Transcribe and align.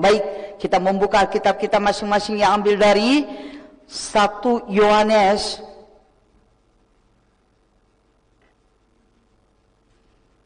Baik, 0.00 0.22
kita 0.56 0.80
membuka 0.80 1.20
kitab 1.28 1.60
kita 1.60 1.76
masing-masing 1.76 2.40
yang 2.40 2.56
ambil 2.56 2.80
dari 2.80 3.28
satu 3.84 4.64
Yohanes 4.64 5.60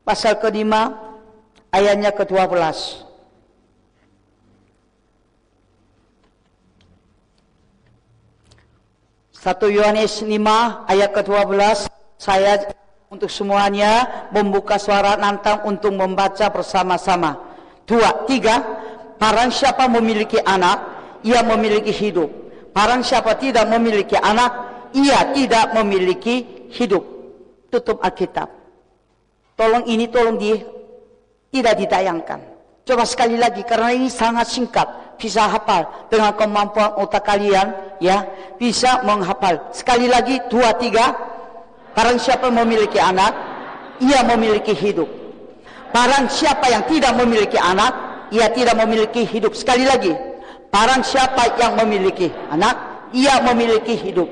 pasal 0.03 0.43
kelima 0.43 0.91
ayatnya 1.71 2.11
ke-12. 2.11 3.07
Satu 9.45 9.69
Yohanes 9.69 10.25
5 10.25 10.35
ayat 10.89 11.11
ke-12 11.15 11.85
saya 12.17 12.65
untuk 13.13 13.29
semuanya 13.29 14.27
membuka 14.33 14.81
suara 14.81 15.15
nantang 15.21 15.63
untuk 15.69 15.93
membaca 15.93 16.49
bersama-sama. 16.49 17.39
Dua, 17.85 18.25
tiga, 18.25 18.84
barang 19.19 19.51
siapa 19.51 19.87
memiliki 19.91 20.39
anak, 20.43 20.79
ia 21.25 21.41
memiliki 21.43 21.91
hidup. 21.91 22.31
Barang 22.75 23.07
siapa 23.07 23.39
tidak 23.39 23.71
memiliki 23.71 24.19
anak, 24.19 24.51
ia 24.95 25.31
tidak 25.33 25.75
memiliki 25.75 26.69
hidup. 26.75 27.03
Tutup 27.71 28.03
Alkitab. 28.03 28.51
Tolong 29.55 29.87
ini 29.87 30.11
tolong 30.11 30.39
di 30.39 30.55
tidak 31.55 31.75
ditayangkan. 31.79 32.41
Coba 32.85 33.07
sekali 33.07 33.39
lagi 33.39 33.63
karena 33.65 33.95
ini 33.95 34.11
sangat 34.11 34.51
singkat 34.51 35.05
bisa 35.17 35.47
hafal 35.47 35.87
dengan 36.11 36.35
kemampuan 36.35 36.95
otak 36.99 37.25
kalian 37.27 37.73
ya 38.03 38.27
bisa 38.59 39.03
menghafal 39.07 39.71
sekali 39.71 40.11
lagi 40.11 40.43
dua 40.51 40.75
tiga 40.77 41.15
barang 41.95 42.19
siapa 42.19 42.51
memiliki 42.51 42.99
anak 42.99 43.33
ia 44.03 44.27
memiliki 44.27 44.75
hidup 44.75 45.07
barang 45.95 46.27
siapa 46.27 46.67
yang 46.67 46.83
tidak 46.91 47.15
memiliki 47.15 47.57
anak 47.59 47.95
ia 48.35 48.51
tidak 48.51 48.75
memiliki 48.75 49.23
hidup. 49.23 49.55
Sekali 49.55 49.87
lagi 49.87 50.11
barang 50.75 51.03
siapa 51.07 51.55
yang 51.55 51.79
memiliki 51.79 52.35
anak 52.51 53.07
ia 53.15 53.39
memiliki 53.47 53.95
hidup. 53.95 54.27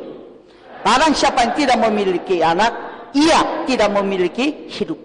Barang 0.82 1.14
siapa 1.14 1.46
yang 1.46 1.54
tidak 1.54 1.78
memiliki 1.78 2.42
anak 2.42 2.74
ia 3.14 3.62
tidak 3.70 3.94
memiliki 3.94 4.66
hidup. 4.66 4.98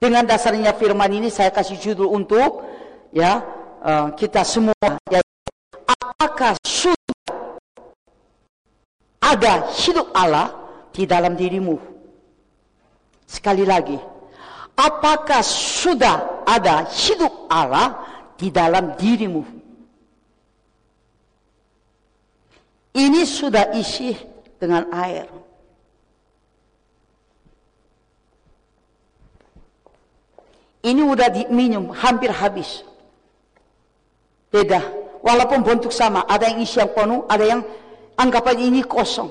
Dengan 0.00 0.24
dasarnya 0.24 0.72
firman 0.72 1.12
ini 1.12 1.28
saya 1.28 1.52
kasih 1.52 1.76
judul 1.76 2.08
untuk 2.08 2.64
ya 3.12 3.44
uh, 3.84 4.08
kita 4.16 4.44
semua 4.44 4.76
ya, 5.12 5.20
apakah 5.84 6.56
sudah 6.64 6.96
ada 9.20 9.68
hidup 9.76 10.08
Allah 10.16 10.56
di 10.96 11.04
dalam 11.04 11.36
dirimu? 11.36 11.76
Sekali 13.28 13.66
lagi 13.66 14.15
apakah 14.76 15.40
sudah 15.42 16.44
ada 16.44 16.84
hidup 16.86 17.48
Allah 17.48 17.96
di 18.36 18.52
dalam 18.52 18.92
dirimu 18.94 19.42
ini 22.96 23.22
sudah 23.24 23.72
isi 23.72 24.12
dengan 24.60 24.88
air 24.92 25.26
ini 30.84 31.02
udah 31.02 31.28
diminum 31.32 31.90
hampir 31.96 32.30
habis 32.30 32.86
Beda. 34.56 34.80
Walaupun 35.20 35.66
bentuk 35.66 35.92
sama, 35.92 36.24
ada 36.24 36.48
yang 36.48 36.64
isi 36.64 36.78
yang 36.78 36.88
penuh, 36.94 37.26
ada 37.26 37.44
yang 37.44 37.60
anggapan 38.16 38.56
ini 38.72 38.80
kosong. 38.86 39.28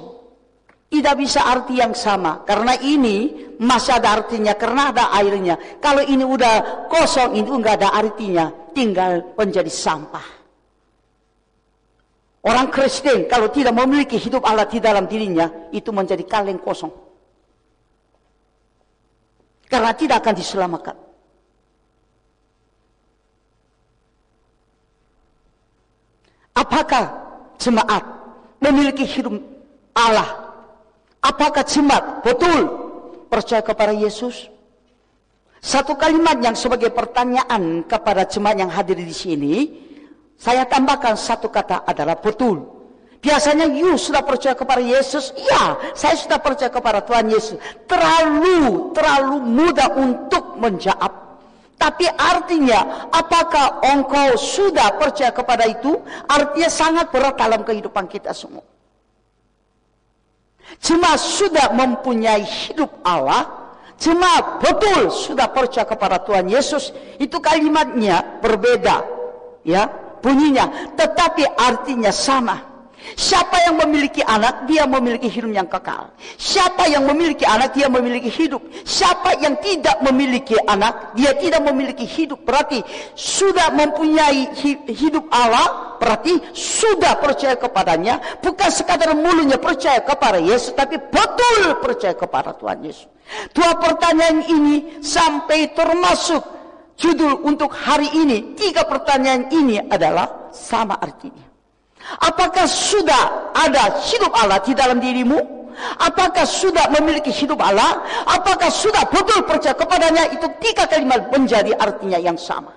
Tidak 0.85 1.15
bisa 1.17 1.43
arti 1.49 1.81
yang 1.81 1.97
sama. 1.97 2.45
Karena 2.45 2.77
ini 2.79 3.49
masih 3.57 3.97
ada 3.97 4.21
artinya, 4.21 4.53
karena 4.53 4.93
ada 4.93 5.03
airnya. 5.17 5.57
Kalau 5.81 6.05
ini 6.05 6.21
udah 6.21 6.87
kosong, 6.87 7.35
itu 7.35 7.51
enggak 7.51 7.81
ada 7.81 7.89
artinya. 7.91 8.53
Tinggal 8.71 9.33
menjadi 9.35 9.71
sampah. 9.71 10.45
Orang 12.45 12.69
Kristen 12.69 13.25
kalau 13.25 13.49
tidak 13.49 13.73
memiliki 13.73 14.21
hidup 14.21 14.45
Allah 14.45 14.69
di 14.69 14.77
dalam 14.77 15.09
dirinya, 15.09 15.49
itu 15.73 15.89
menjadi 15.89 16.21
kaleng 16.29 16.61
kosong. 16.61 16.93
Karena 19.65 19.91
tidak 19.97 20.21
akan 20.21 20.35
diselamatkan. 20.37 20.97
Apakah 26.53 27.05
jemaat 27.57 28.05
memiliki 28.61 29.03
hidup 29.03 29.41
Allah? 29.97 30.44
Apakah 31.25 31.65
jemaat 31.65 32.21
betul 32.21 32.69
percaya 33.33 33.65
kepada 33.65 33.89
Yesus? 33.89 34.45
Satu 35.57 35.97
kalimat 35.97 36.37
yang 36.45 36.53
sebagai 36.53 36.93
pertanyaan 36.93 37.81
kepada 37.89 38.29
jemaat 38.29 38.61
yang 38.61 38.69
hadir 38.69 39.01
di 39.01 39.09
sini, 39.09 39.53
saya 40.37 40.69
tambahkan 40.69 41.17
satu 41.17 41.49
kata 41.49 41.81
adalah 41.89 42.21
betul. 42.21 42.69
Biasanya 43.17 43.65
you 43.73 43.97
sudah 43.97 44.21
percaya 44.21 44.53
kepada 44.53 44.85
Yesus? 44.85 45.33
Ya, 45.33 45.81
saya 45.97 46.13
sudah 46.13 46.37
percaya 46.37 46.69
kepada 46.69 47.01
Tuhan 47.01 47.25
Yesus. 47.33 47.57
Terlalu, 47.89 48.93
terlalu 48.93 49.41
mudah 49.41 49.89
untuk 49.97 50.61
menjawab 50.61 51.25
tapi 51.75 52.07
artinya, 52.07 53.11
apakah 53.11 53.83
engkau 53.83 54.39
sudah 54.39 54.95
percaya 54.95 55.29
kepada 55.35 55.67
itu? 55.67 55.99
Artinya 56.25 56.71
sangat 56.71 57.11
berat 57.11 57.35
dalam 57.35 57.67
kehidupan 57.67 58.07
kita 58.07 58.31
semua. 58.31 58.63
Cuma 60.81 61.15
sudah 61.17 61.71
mempunyai 61.73 62.43
hidup 62.43 63.01
Allah, 63.01 63.47
cuma 63.97 64.59
betul 64.59 65.09
sudah 65.09 65.49
percaya 65.49 65.87
kepada 65.87 66.21
Tuhan 66.21 66.45
Yesus, 66.51 66.91
itu 67.17 67.39
kalimatnya 67.39 68.41
berbeda. 68.43 69.01
Ya, 69.65 69.89
bunyinya, 70.21 70.93
tetapi 70.93 71.45
artinya 71.57 72.13
sama. 72.13 72.74
Siapa 73.13 73.61
yang 73.69 73.77
memiliki 73.77 74.25
anak, 74.25 74.65
dia 74.65 74.89
memiliki 74.89 75.29
hidup 75.29 75.53
yang 75.53 75.69
kekal. 75.69 76.09
Siapa 76.41 76.89
yang 76.89 77.05
memiliki 77.05 77.45
anak, 77.45 77.77
dia 77.77 77.85
memiliki 77.85 78.33
hidup. 78.33 78.65
Siapa 78.81 79.37
yang 79.37 79.61
tidak 79.61 80.01
memiliki 80.01 80.57
anak, 80.65 81.13
dia 81.13 81.37
tidak 81.37 81.61
memiliki 81.61 82.09
hidup. 82.09 82.41
Berarti 82.41 82.81
sudah 83.13 83.69
mempunyai 83.69 84.57
hidup 84.89 85.29
Allah, 85.29 85.95
berarti 86.01 86.41
sudah 86.57 87.21
percaya 87.21 87.53
kepadanya. 87.53 88.41
Bukan 88.41 88.69
sekadar 88.73 89.13
mulutnya 89.13 89.61
percaya 89.61 90.01
kepada 90.01 90.41
Yesus, 90.41 90.73
tapi 90.73 90.97
betul 90.97 91.77
percaya 91.85 92.17
kepada 92.17 92.57
Tuhan 92.57 92.81
Yesus. 92.81 93.07
Dua 93.53 93.77
pertanyaan 93.77 94.45
ini 94.49 95.01
sampai 95.01 95.73
termasuk 95.73 96.41
judul 96.97 97.41
untuk 97.45 97.73
hari 97.73 98.09
ini. 98.13 98.53
Tiga 98.53 98.85
pertanyaan 98.85 99.49
ini 99.53 99.81
adalah 99.81 100.51
sama 100.53 100.97
artinya. 100.97 101.54
Apakah 102.21 102.69
sudah 102.69 103.53
ada 103.57 103.97
hidup 104.05 104.29
Allah 104.37 104.61
di 104.61 104.77
dalam 104.77 105.01
dirimu? 105.01 105.55
Apakah 105.99 106.47
sudah 106.47 106.87
memiliki 106.93 107.33
hidup 107.33 107.59
Allah? 107.59 107.99
Apakah 108.23 108.71
sudah 108.71 109.03
betul 109.11 109.43
percaya 109.43 109.75
kepadanya? 109.75 110.31
Itu 110.31 110.47
tiga 110.63 110.87
kalimat 110.87 111.27
menjadi 111.33 111.75
artinya 111.75 112.21
yang 112.21 112.39
sama. 112.39 112.71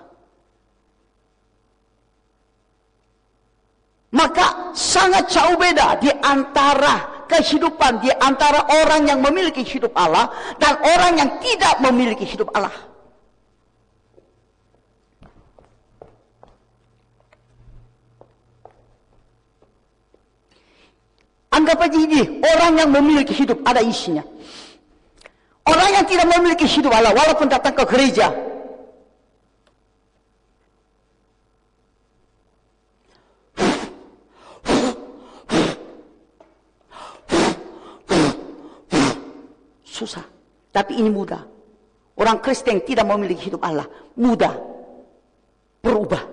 Maka 4.09 4.73
sangat 4.73 5.29
jauh 5.29 5.53
beda 5.55 6.01
di 6.01 6.09
antara 6.09 7.25
kehidupan 7.29 8.01
di 8.01 8.09
antara 8.09 8.65
orang 8.81 9.05
yang 9.05 9.21
memiliki 9.21 9.61
hidup 9.61 9.93
Allah 9.93 10.33
dan 10.57 10.81
orang 10.81 11.13
yang 11.21 11.29
tidak 11.37 11.77
memiliki 11.85 12.25
hidup 12.25 12.49
Allah. 12.57 12.73
Anggap 21.49 21.81
aja 21.81 21.97
ini 21.97 22.41
orang 22.45 22.77
yang 22.77 22.89
memiliki 22.93 23.33
hidup 23.33 23.65
ada 23.65 23.81
isinya. 23.81 24.21
Orang 25.65 25.89
yang 25.93 26.05
tidak 26.05 26.29
memiliki 26.29 26.65
hidup 26.69 26.93
Allah 26.93 27.13
walaupun 27.13 27.49
datang 27.49 27.73
ke 27.73 27.83
gereja. 27.89 28.29
Susah. 39.85 40.23
Tapi 40.71 40.95
ini 40.95 41.11
mudah. 41.11 41.43
Orang 42.15 42.39
Kristen 42.39 42.79
tidak 42.85 43.03
memiliki 43.09 43.51
hidup 43.51 43.59
Allah. 43.65 43.89
Mudah. 44.15 44.53
Berubah. 45.83 46.23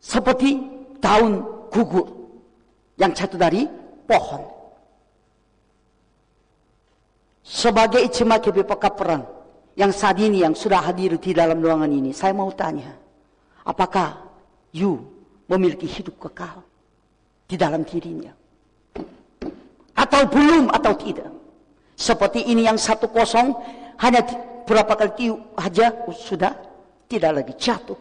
Seperti 0.00 0.75
daun 1.06 1.46
gugur 1.70 2.10
yang 2.98 3.14
jatuh 3.14 3.38
dari 3.38 3.70
pohon. 4.10 4.42
Sebagai 7.46 8.02
ijma 8.02 8.42
KBPK 8.42 8.84
perang 8.98 9.22
yang 9.78 9.94
saat 9.94 10.18
ini 10.18 10.42
yang 10.42 10.58
sudah 10.58 10.82
hadir 10.82 11.14
di 11.14 11.30
dalam 11.30 11.62
ruangan 11.62 11.86
ini, 11.86 12.10
saya 12.10 12.34
mau 12.34 12.50
tanya, 12.50 12.90
apakah 13.62 14.18
you 14.74 14.98
memiliki 15.46 15.86
hidup 15.86 16.18
kekal 16.18 16.66
di 17.46 17.54
dalam 17.54 17.86
dirinya? 17.86 18.34
Atau 19.94 20.26
belum 20.26 20.74
atau 20.74 20.92
tidak? 20.98 21.30
Seperti 21.94 22.50
ini 22.50 22.66
yang 22.66 22.76
satu 22.76 23.06
kosong 23.14 23.54
hanya 24.02 24.26
berapa 24.66 24.92
kali 24.98 25.12
tiup 25.14 25.38
aja 25.54 25.94
sudah 26.12 26.52
tidak 27.06 27.30
lagi 27.30 27.54
jatuh. 27.54 27.96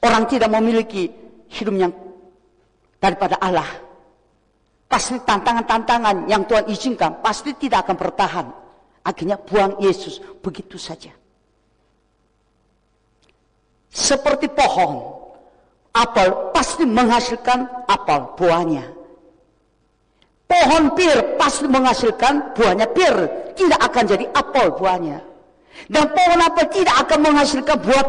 Orang 0.00 0.24
tidak 0.32 0.48
memiliki 0.48 1.12
hidup 1.50 1.74
yang 1.76 1.92
daripada 3.02 3.36
Allah. 3.42 3.66
Pasti 4.90 5.18
tantangan-tantangan 5.22 6.26
yang 6.26 6.42
Tuhan 6.50 6.66
izinkan 6.66 7.22
pasti 7.22 7.54
tidak 7.54 7.86
akan 7.86 7.96
bertahan. 7.98 8.46
Akhirnya 9.06 9.38
buang 9.38 9.78
Yesus 9.78 10.18
begitu 10.42 10.76
saja. 10.76 11.14
Seperti 13.90 14.46
pohon, 14.50 15.02
apel 15.94 16.54
pasti 16.54 16.86
menghasilkan 16.86 17.86
apel 17.86 18.34
buahnya. 18.38 18.86
Pohon 20.50 20.98
pir 20.98 21.38
pasti 21.38 21.70
menghasilkan 21.70 22.54
buahnya 22.58 22.90
pir, 22.90 23.14
tidak 23.54 23.80
akan 23.86 24.04
jadi 24.06 24.26
apel 24.34 24.74
buahnya. 24.74 25.29
Dan 25.86 26.10
pohon 26.12 26.40
apel 26.44 26.66
tidak 26.68 26.96
akan 27.06 27.18
menghasilkan 27.24 27.76
buah 27.80 28.04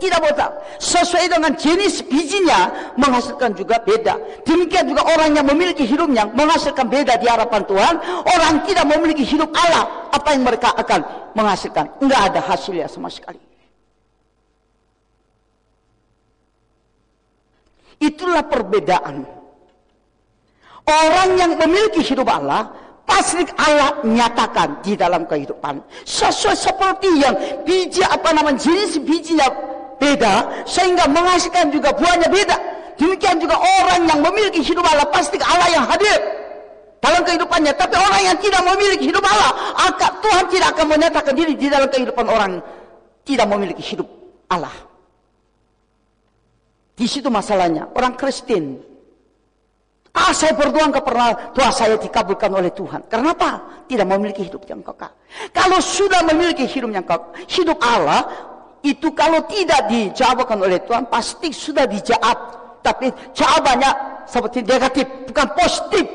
tidak 0.00 0.18
botak. 0.24 0.50
Sesuai 0.80 1.28
dengan 1.28 1.52
jenis 1.52 2.00
bijinya 2.08 2.92
menghasilkan 2.96 3.52
juga 3.52 3.76
beda. 3.84 4.16
Demikian 4.48 4.88
juga 4.88 5.04
orang 5.04 5.36
yang 5.36 5.46
memiliki 5.46 5.84
hidupnya 5.84 6.24
menghasilkan 6.32 6.88
beda 6.88 7.20
di 7.20 7.28
hadapan 7.28 7.60
Tuhan. 7.68 7.94
Orang 8.24 8.64
tidak 8.64 8.84
memiliki 8.88 9.24
hidup 9.24 9.52
Allah, 9.52 10.08
apa 10.16 10.28
yang 10.32 10.42
mereka 10.48 10.72
akan 10.72 11.00
menghasilkan? 11.36 11.92
Enggak 12.00 12.20
ada 12.32 12.40
hasilnya 12.40 12.88
sama 12.88 13.12
sekali. 13.12 13.40
Itulah 18.00 18.48
perbedaan. 18.48 19.28
Orang 20.88 21.36
yang 21.36 21.52
memiliki 21.60 22.00
hidup 22.00 22.26
Allah, 22.32 22.72
pasti 23.04 23.44
Allah 23.60 24.00
nyatakan 24.02 24.80
di 24.80 24.96
dalam 24.96 25.28
kehidupan. 25.28 25.80
Sesuai 26.04 26.56
seperti 26.56 27.10
yang 27.20 27.34
biji 27.68 28.04
apa 28.04 28.32
namanya 28.32 28.60
jenis 28.60 29.00
bijinya 29.02 29.48
beda, 30.00 30.64
sehingga 30.64 31.04
menghasilkan 31.10 31.68
juga 31.68 31.92
buahnya 31.92 32.28
beda. 32.32 32.56
Demikian 33.00 33.40
juga 33.40 33.56
orang 33.56 34.04
yang 34.04 34.20
memiliki 34.20 34.60
hidup 34.60 34.84
Allah, 34.84 35.08
pasti 35.08 35.40
Allah 35.40 35.68
yang 35.72 35.84
hadir 35.88 36.20
dalam 37.00 37.24
kehidupannya. 37.24 37.72
Tapi 37.72 37.96
orang 37.96 38.22
yang 38.28 38.36
tidak 38.40 38.60
memiliki 38.60 39.08
hidup 39.08 39.24
Allah, 39.24 39.52
Tuhan 40.20 40.44
tidak 40.52 40.68
akan 40.76 40.86
menyatakan 40.88 41.32
diri 41.32 41.56
di 41.56 41.72
dalam 41.72 41.88
kehidupan 41.88 42.28
orang 42.28 42.60
tidak 43.24 43.46
memiliki 43.48 43.80
hidup 43.80 44.08
Allah. 44.52 44.72
Di 46.92 47.08
situ 47.08 47.32
masalahnya. 47.32 47.88
Orang 47.96 48.20
Kristen. 48.20 48.89
Ah, 50.10 50.34
saya 50.34 50.58
berdoa 50.58 50.90
pernah 50.90 51.54
doa 51.54 51.70
saya 51.70 51.94
dikabulkan 51.94 52.50
oleh 52.50 52.74
Tuhan. 52.74 53.06
Karena 53.06 53.30
apa? 53.30 53.50
Tidak 53.86 54.02
memiliki 54.02 54.50
hidup 54.50 54.66
yang 54.66 54.82
kekal. 54.82 55.14
Kalau 55.54 55.78
sudah 55.78 56.26
memiliki 56.26 56.66
hidup 56.66 56.90
yang 56.90 57.06
kekal, 57.06 57.30
hidup 57.46 57.78
Allah 57.78 58.26
itu 58.82 59.12
kalau 59.14 59.38
tidak 59.46 59.86
dijawabkan 59.86 60.58
oleh 60.58 60.82
Tuhan 60.82 61.06
pasti 61.06 61.54
sudah 61.54 61.86
dijawab. 61.86 62.58
Tapi 62.80 63.12
jawabannya 63.36 63.90
seperti 64.26 64.66
negatif, 64.66 65.06
bukan 65.30 65.46
positif. 65.54 66.06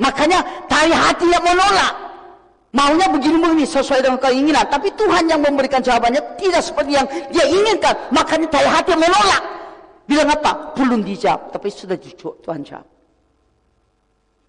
Makanya 0.00 0.40
dari 0.64 0.94
hati 0.94 1.28
yang 1.28 1.44
menolak. 1.44 1.92
Maunya 2.70 3.10
begini-begini 3.10 3.66
sesuai 3.66 4.00
dengan 4.00 4.20
keinginan. 4.22 4.64
Tapi 4.70 4.94
Tuhan 4.94 5.26
yang 5.26 5.42
memberikan 5.42 5.82
jawabannya 5.82 6.22
tidak 6.38 6.62
seperti 6.64 6.96
yang 6.96 7.04
dia 7.28 7.44
inginkan. 7.44 7.92
Makanya 8.14 8.46
dari 8.48 8.68
hati 8.70 8.94
yang 8.94 9.02
menolak. 9.04 9.42
Bilang 10.10 10.26
apa? 10.26 10.74
Belum 10.74 11.06
dijawab, 11.06 11.54
tapi 11.54 11.70
sudah 11.70 11.94
Tuhan 12.42 12.66
jawab. 12.66 12.82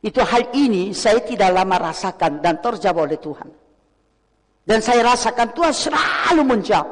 Itu 0.01 0.25
hal 0.25 0.49
ini 0.57 0.89
saya 0.97 1.21
tidak 1.21 1.53
lama 1.53 1.77
rasakan 1.77 2.41
dan 2.41 2.57
terjawab 2.57 3.05
oleh 3.05 3.21
Tuhan. 3.21 3.45
Dan 4.65 4.81
saya 4.81 5.05
rasakan 5.05 5.53
Tuhan 5.53 5.69
selalu 5.69 6.41
menjawab. 6.41 6.89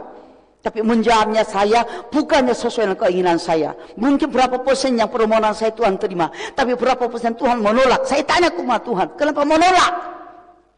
Tapi 0.62 0.86
menjawabnya 0.86 1.42
saya 1.48 1.82
bukannya 2.14 2.54
sesuai 2.54 2.94
dengan 2.94 3.00
keinginan 3.02 3.38
saya. 3.42 3.74
Mungkin 3.98 4.30
berapa 4.30 4.62
persen 4.62 5.00
yang 5.02 5.10
permohonan 5.10 5.56
saya 5.58 5.74
Tuhan 5.74 5.98
terima. 5.98 6.30
Tapi 6.54 6.78
berapa 6.78 7.10
persen 7.10 7.34
Tuhan 7.34 7.66
menolak. 7.66 8.06
Saya 8.06 8.22
tanya 8.22 8.54
ke 8.54 8.62
Tuhan, 8.62 9.08
kenapa 9.18 9.42
menolak? 9.50 9.94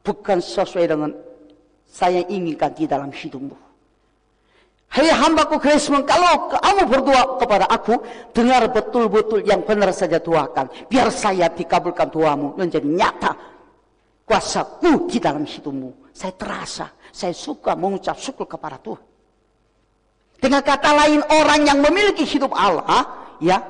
Bukan 0.05 0.39
sesuai 0.39 0.85
dengan 0.87 1.11
saya 1.89 2.23
inginkan 2.29 2.71
di 2.71 2.87
dalam 2.87 3.11
hidupmu. 3.11 3.70
Hai 4.91 5.07
hambaku 5.07 5.55
Kristus, 5.55 6.03
kalau 6.03 6.51
kamu 6.51 6.83
berdoa 6.83 7.39
kepada 7.39 7.63
aku, 7.71 7.95
dengar 8.35 8.67
betul-betul 8.67 9.39
yang 9.47 9.63
benar 9.63 9.95
saja 9.95 10.19
doakan. 10.19 10.67
Biar 10.91 11.07
saya 11.07 11.47
dikabulkan 11.47 12.11
doamu 12.11 12.59
menjadi 12.59 12.83
nyata 12.83 13.31
kuasaku 14.27 15.07
di 15.07 15.23
dalam 15.23 15.47
hidupmu. 15.47 16.11
Saya 16.11 16.35
terasa, 16.35 16.91
saya 17.07 17.31
suka 17.31 17.71
mengucap 17.71 18.19
syukur 18.19 18.43
kepada 18.43 18.75
Tuhan. 18.83 18.99
Dengan 20.43 20.59
kata 20.59 20.91
lain, 20.91 21.23
orang 21.39 21.63
yang 21.63 21.79
memiliki 21.79 22.27
hidup 22.27 22.51
Allah, 22.51 23.31
ya, 23.39 23.63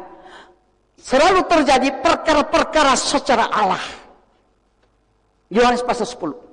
selalu 0.97 1.45
terjadi 1.45 2.01
perkara-perkara 2.01 2.97
secara 2.97 3.45
Allah. 3.45 3.85
Yohanes 5.53 5.85
pasal 5.85 6.09
10. 6.09 6.50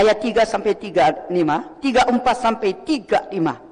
Ayat 0.00 0.16
3 0.16 0.48
sampai 0.48 0.72
35, 0.80 1.28
34 1.84 2.44
sampai 2.44 2.70
35. 2.80 3.70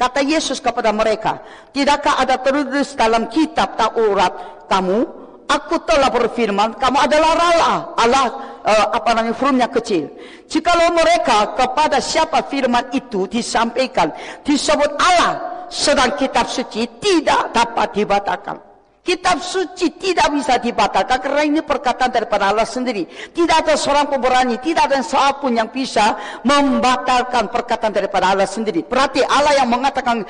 Kata 0.00 0.20
Yesus 0.24 0.58
kepada 0.58 0.90
mereka, 0.96 1.44
tidakkah 1.70 2.18
ada 2.18 2.40
tertulis 2.40 2.96
dalam 2.96 3.28
kitab 3.28 3.76
Taurat 3.76 4.64
kamu, 4.64 4.98
aku 5.44 5.76
telah 5.84 6.08
berfirman, 6.08 6.80
kamu 6.80 6.98
adalah 7.04 7.30
Allah, 7.36 7.76
Allah 8.00 8.26
uh, 8.64 8.86
apa 8.96 9.10
namanya 9.12 9.36
firmannya 9.36 9.68
kecil. 9.68 10.08
Jikalau 10.48 10.96
mereka 10.96 11.52
kepada 11.52 12.00
siapa 12.00 12.48
firman 12.48 12.88
itu 12.96 13.28
disampaikan, 13.28 14.08
disebut 14.40 14.88
Allah, 14.96 15.66
sedang 15.68 16.16
kitab 16.16 16.48
suci 16.48 16.88
tidak 16.96 17.52
dapat 17.52 17.92
dibatalkan. 17.92 18.69
Kitab 19.00 19.40
suci 19.40 19.96
tidak 19.96 20.28
bisa 20.28 20.60
dibatalkan 20.60 21.24
karena 21.24 21.42
ini 21.48 21.60
perkataan 21.64 22.12
daripada 22.12 22.52
Allah 22.52 22.68
sendiri. 22.68 23.08
Tidak 23.08 23.56
ada 23.64 23.72
seorang 23.72 24.12
pemberani, 24.12 24.60
tidak 24.60 24.92
ada 24.92 25.00
siapa 25.00 25.40
pun 25.40 25.56
yang 25.56 25.72
bisa 25.72 26.20
membatalkan 26.44 27.48
perkataan 27.48 27.96
daripada 27.96 28.36
Allah 28.36 28.44
sendiri. 28.44 28.84
Berarti 28.84 29.24
Allah 29.24 29.56
yang 29.56 29.72
mengatakan 29.72 30.20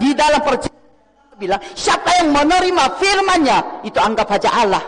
di 0.00 0.16
dalam 0.16 0.40
perjanjian 0.40 1.36
bilang 1.36 1.60
siapa 1.76 2.08
yang 2.24 2.32
menerima 2.32 2.84
firman-Nya 2.96 3.84
itu 3.84 4.00
anggap 4.00 4.32
saja 4.32 4.50
Allah. 4.64 4.84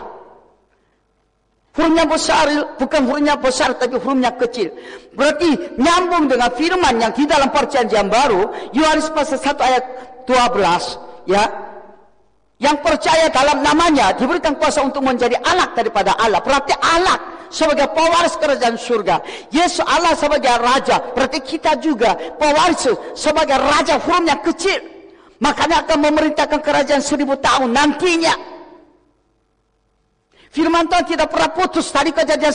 Hurufnya 1.77 2.09
besar 2.09 2.49
bukan 2.81 3.01
hurufnya 3.13 3.37
besar 3.37 3.77
tapi 3.77 3.93
hurufnya 4.01 4.33
kecil. 4.41 4.73
Berarti 5.13 5.77
nyambung 5.77 6.25
dengan 6.25 6.49
firman 6.57 6.97
yang 6.97 7.13
di 7.13 7.29
dalam 7.29 7.53
perjanjian 7.53 8.09
baru 8.09 8.73
Yohanes 8.73 9.13
pasal 9.13 9.37
1 9.37 9.53
ayat 9.61 9.83
12 10.25 11.29
ya 11.29 11.45
yang 12.59 12.83
percaya 12.83 13.31
dalam 13.31 13.63
namanya 13.63 14.11
diberikan 14.19 14.51
kuasa 14.59 14.83
untuk 14.83 14.99
menjadi 14.99 15.39
anak 15.47 15.79
daripada 15.79 16.11
Allah. 16.19 16.43
Berarti 16.43 16.75
anak 16.75 17.47
sebagai 17.47 17.87
pewaris 17.95 18.35
kerajaan 18.35 18.75
surga. 18.75 19.23
Yesus 19.47 19.81
Allah 19.87 20.13
sebagai 20.19 20.51
raja. 20.59 20.99
Berarti 21.15 21.39
kita 21.39 21.79
juga 21.79 22.19
pewaris 22.35 22.83
sebagai 23.15 23.55
raja 23.55 23.95
hurufnya 23.97 24.43
kecil. 24.43 24.79
Makanya 25.39 25.87
akan 25.87 25.97
memerintahkan 26.03 26.59
kerajaan 26.59 26.99
seribu 26.99 27.39
tahun 27.39 27.71
nantinya. 27.71 28.58
Firman 30.49 30.89
Tuhan 30.89 31.05
tidak 31.05 31.29
pernah 31.29 31.53
putus 31.53 31.93
dari 31.93 32.09
kejadian 32.09 32.49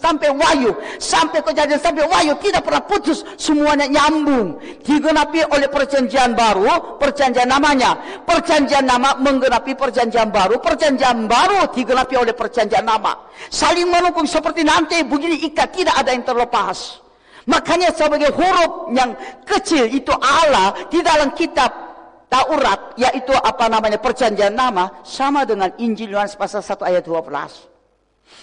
sampai 0.00 0.32
wahyu. 0.32 0.72
Sampai 0.96 1.44
kejadian 1.44 1.76
sampai 1.76 2.08
wahyu 2.08 2.32
tidak 2.40 2.64
pernah 2.64 2.80
putus. 2.80 3.28
Semuanya 3.36 3.84
nyambung. 3.84 4.56
Digenapi 4.80 5.44
oleh 5.52 5.68
perjanjian 5.68 6.32
baru, 6.32 6.96
perjanjian 6.96 7.44
namanya. 7.44 7.92
Perjanjian 8.24 8.88
nama 8.88 9.20
menggenapi 9.20 9.76
perjanjian 9.76 10.32
baru. 10.32 10.64
Perjanjian 10.64 11.28
baru 11.28 11.68
digenapi 11.76 12.16
oleh 12.16 12.32
perjanjian 12.32 12.88
nama. 12.88 13.28
Saling 13.52 13.84
menukung 13.84 14.24
seperti 14.24 14.64
nanti 14.64 15.04
begini 15.04 15.36
ikat 15.52 15.76
tidak 15.76 15.92
ada 15.92 16.16
yang 16.16 16.24
terlepas. 16.24 17.04
Makanya 17.46 17.92
sebagai 17.92 18.32
huruf 18.32 18.90
yang 18.96 19.12
kecil 19.46 19.86
itu 19.86 20.10
Allah 20.10 20.88
di 20.88 20.98
dalam 21.04 21.30
kitab 21.36 21.85
Taurat 22.26 22.98
yaitu 22.98 23.30
apa 23.30 23.70
namanya 23.70 24.02
perjanjian 24.02 24.50
nama 24.50 25.02
sama 25.06 25.46
dengan 25.46 25.70
Injil 25.78 26.10
Yohanes 26.10 26.34
pasal 26.34 26.58
1 26.58 26.82
ayat 26.82 27.06
12. 27.06 27.76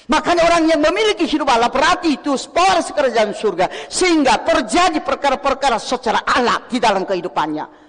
Makanya 0.07 0.47
orang 0.47 0.63
yang 0.67 0.79
memiliki 0.79 1.27
hidup 1.27 1.47
Allah 1.51 1.67
berarti 1.67 2.15
itu 2.15 2.35
spor 2.39 2.79
kerajaan 2.79 3.35
surga 3.35 3.91
sehingga 3.91 4.39
terjadi 4.43 5.03
perkara-perkara 5.03 5.79
secara 5.79 6.23
Allah 6.23 6.63
di 6.67 6.79
dalam 6.79 7.03
kehidupannya. 7.03 7.83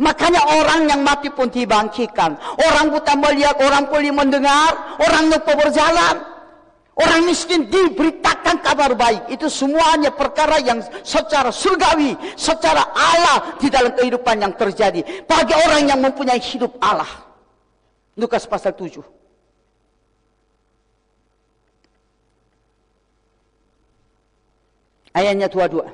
Makanya 0.00 0.56
orang 0.56 0.88
yang 0.88 1.04
mati 1.04 1.28
pun 1.28 1.52
dibangkitkan. 1.52 2.32
Orang 2.56 2.88
buta 2.88 3.12
melihat, 3.20 3.60
orang 3.60 3.84
pulih 3.92 4.16
mendengar, 4.16 4.96
orang 4.96 5.28
lupa 5.28 5.52
berjalan. 5.52 6.29
Orang 7.00 7.24
miskin 7.24 7.72
diberitakan 7.72 8.60
kabar 8.60 8.92
baik. 8.92 9.32
Itu 9.32 9.48
semuanya 9.48 10.12
perkara 10.12 10.60
yang 10.60 10.84
secara 11.00 11.48
surgawi, 11.48 12.12
secara 12.36 12.84
Allah 12.92 13.56
di 13.56 13.72
dalam 13.72 13.96
kehidupan 13.96 14.36
yang 14.36 14.52
terjadi. 14.52 15.24
Bagi 15.24 15.56
orang 15.56 15.88
yang 15.88 16.00
mempunyai 16.04 16.36
hidup 16.36 16.76
Allah. 16.76 17.08
Lukas 18.20 18.44
pasal 18.44 18.76
7. 18.76 19.00
Ayatnya 25.16 25.48
22. 25.48 25.88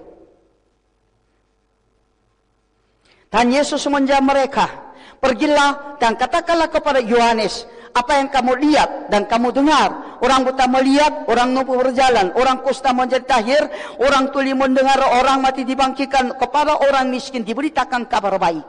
Dan 3.31 3.47
Yesus 3.55 3.87
menjawab 3.87 4.27
mereka, 4.27 4.87
Pergilah 5.17 5.97
dan 5.97 6.15
katakanlah 6.15 6.69
kepada 6.69 7.01
Yohanes, 7.01 7.65
apa 7.97 8.21
yang 8.21 8.29
kamu 8.29 8.53
lihat 8.61 9.09
dan 9.09 9.25
kamu 9.25 9.57
dengar. 9.57 10.21
Orang 10.21 10.45
buta 10.45 10.69
melihat, 10.69 11.25
orang 11.33 11.57
lumpuh 11.57 11.81
berjalan, 11.81 12.37
orang 12.37 12.61
kusta 12.61 12.93
menjadi 12.93 13.25
tahir, 13.25 13.63
orang 13.97 14.29
tuli 14.29 14.53
mendengar, 14.53 15.01
orang 15.01 15.41
mati 15.41 15.65
dibangkitkan, 15.65 16.37
kepada 16.37 16.77
orang 16.85 17.09
miskin 17.09 17.41
diberitakan 17.41 18.05
kabar 18.05 18.37
baik. 18.37 18.65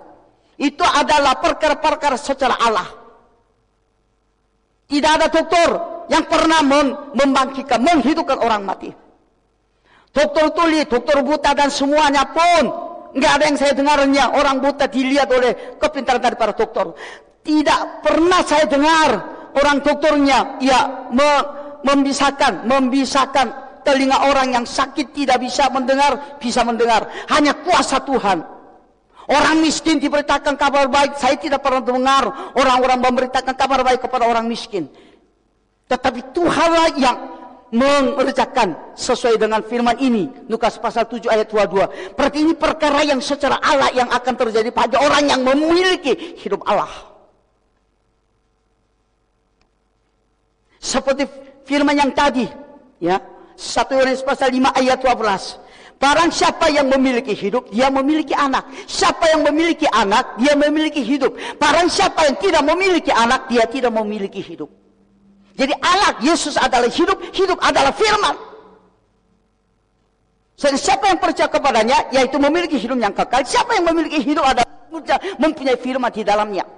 Itu 0.56 0.88
adalah 0.88 1.44
perkara-perkara 1.44 2.16
secara 2.16 2.56
Allah. 2.56 2.88
Tidak 4.88 5.12
ada 5.12 5.28
dokter 5.28 5.70
yang 6.08 6.24
pernah 6.32 6.64
membangkitkan, 7.12 7.84
menghidupkan 7.84 8.40
orang 8.40 8.64
mati. 8.64 8.90
Dokter 10.16 10.50
tuli, 10.56 10.88
dokter 10.88 11.20
buta 11.20 11.52
dan 11.52 11.68
semuanya 11.68 12.26
pun 12.32 12.64
nggak 13.14 13.32
ada 13.38 13.44
yang 13.44 13.58
saya 13.60 13.74
dengarnya 13.76 14.34
orang 14.34 14.64
buta 14.64 14.88
dilihat 14.88 15.30
oleh 15.30 15.78
kepintaran 15.78 16.24
dari 16.24 16.36
para 16.40 16.56
dokter. 16.56 16.96
Tidak 17.48 18.04
pernah 18.04 18.44
saya 18.44 18.68
dengar 18.68 19.10
orang 19.56 19.80
dokternya 19.80 20.60
ya 20.60 21.08
me, 21.16 21.32
membisahkan, 21.88 22.68
membisahkan 22.68 23.48
telinga 23.88 24.28
orang 24.28 24.52
yang 24.52 24.66
sakit 24.68 25.16
tidak 25.16 25.40
bisa 25.40 25.72
mendengar, 25.72 26.36
bisa 26.44 26.68
mendengar. 26.68 27.08
Hanya 27.32 27.56
kuasa 27.64 28.04
Tuhan. 28.04 28.44
Orang 29.28 29.64
miskin 29.64 30.00
diberitakan 30.00 30.60
kabar 30.60 30.92
baik. 30.92 31.16
Saya 31.16 31.40
tidak 31.40 31.64
pernah 31.64 31.84
dengar 31.84 32.52
orang-orang 32.56 33.00
memberitakan 33.00 33.56
kabar 33.56 33.84
baik 33.84 34.04
kepada 34.04 34.28
orang 34.28 34.48
miskin. 34.48 34.92
Tetapi 35.88 36.36
Tuhanlah 36.36 36.92
yang 37.00 37.18
mengerjakan 37.72 38.96
sesuai 38.96 39.36
dengan 39.40 39.64
firman 39.64 40.00
ini. 40.00 40.32
Lukas 40.48 40.80
pasal 40.80 41.08
7 41.08 41.28
ayat 41.28 41.48
22. 41.52 42.16
Berarti 42.16 42.38
ini 42.40 42.56
perkara 42.56 43.04
yang 43.04 43.20
secara 43.20 43.60
Allah 43.60 43.92
yang 43.92 44.08
akan 44.08 44.36
terjadi 44.36 44.72
pada 44.72 45.00
orang 45.04 45.28
yang 45.28 45.44
memiliki 45.44 46.40
hidup 46.40 46.64
Allah. 46.64 47.17
Seperti 50.88 51.28
firman 51.68 52.00
yang 52.00 52.16
tadi, 52.16 52.48
ya. 53.04 53.20
1 53.60 53.92
Yohanes 53.92 54.24
pasal 54.24 54.56
5 54.56 54.72
ayat 54.72 55.04
12. 55.04 55.60
Barang 56.00 56.30
siapa 56.32 56.72
yang 56.72 56.88
memiliki 56.88 57.36
hidup, 57.36 57.68
dia 57.74 57.92
memiliki 57.92 58.32
anak. 58.32 58.64
Siapa 58.88 59.34
yang 59.34 59.44
memiliki 59.44 59.84
anak, 59.92 60.40
dia 60.40 60.56
memiliki 60.56 61.04
hidup. 61.04 61.36
Barang 61.60 61.92
siapa 61.92 62.24
yang 62.30 62.38
tidak 62.40 62.64
memiliki 62.64 63.12
anak, 63.12 63.52
dia 63.52 63.68
tidak 63.68 63.92
memiliki 63.92 64.40
hidup. 64.40 64.72
Jadi 65.58 65.74
anak 65.82 66.22
Yesus 66.22 66.56
adalah 66.56 66.88
hidup, 66.88 67.18
hidup 67.34 67.58
adalah 67.60 67.92
firman. 67.92 68.38
Jadi 70.56 70.78
siapa 70.78 71.10
yang 71.10 71.20
percaya 71.20 71.50
kepadanya, 71.50 71.98
yaitu 72.14 72.38
memiliki 72.38 72.78
hidup 72.78 72.96
yang 73.02 73.12
kekal. 73.12 73.42
Siapa 73.44 73.76
yang 73.76 73.90
memiliki 73.90 74.22
hidup 74.22 74.46
adalah 74.46 74.70
mempunyai 75.42 75.82
firman 75.82 76.14
di 76.14 76.22
dalamnya. 76.22 76.77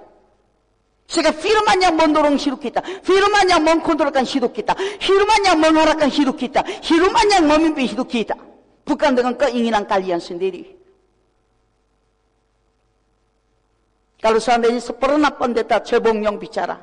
Sehingga 1.10 1.34
firman 1.34 1.82
yang 1.82 1.98
mendorong 1.98 2.38
hidup 2.38 2.62
kita. 2.62 2.78
Firman 3.02 3.50
yang 3.50 3.66
mengkontrolkan 3.66 4.22
hidup 4.22 4.54
kita. 4.54 4.78
Firman 4.78 5.42
yang 5.42 5.58
mengarahkan 5.58 6.06
hidup 6.06 6.38
kita. 6.38 6.62
Firman 6.86 7.26
yang 7.34 7.50
memimpin 7.50 7.90
hidup 7.90 8.06
kita. 8.06 8.38
Bukan 8.86 9.18
dengan 9.18 9.34
keinginan 9.34 9.90
kalian 9.90 10.22
sendiri. 10.22 10.70
Kalau 14.22 14.38
seandainya 14.38 14.78
pernah 14.94 15.34
pendeta 15.34 15.82
cebong 15.82 16.22
yang 16.22 16.38
bicara. 16.38 16.78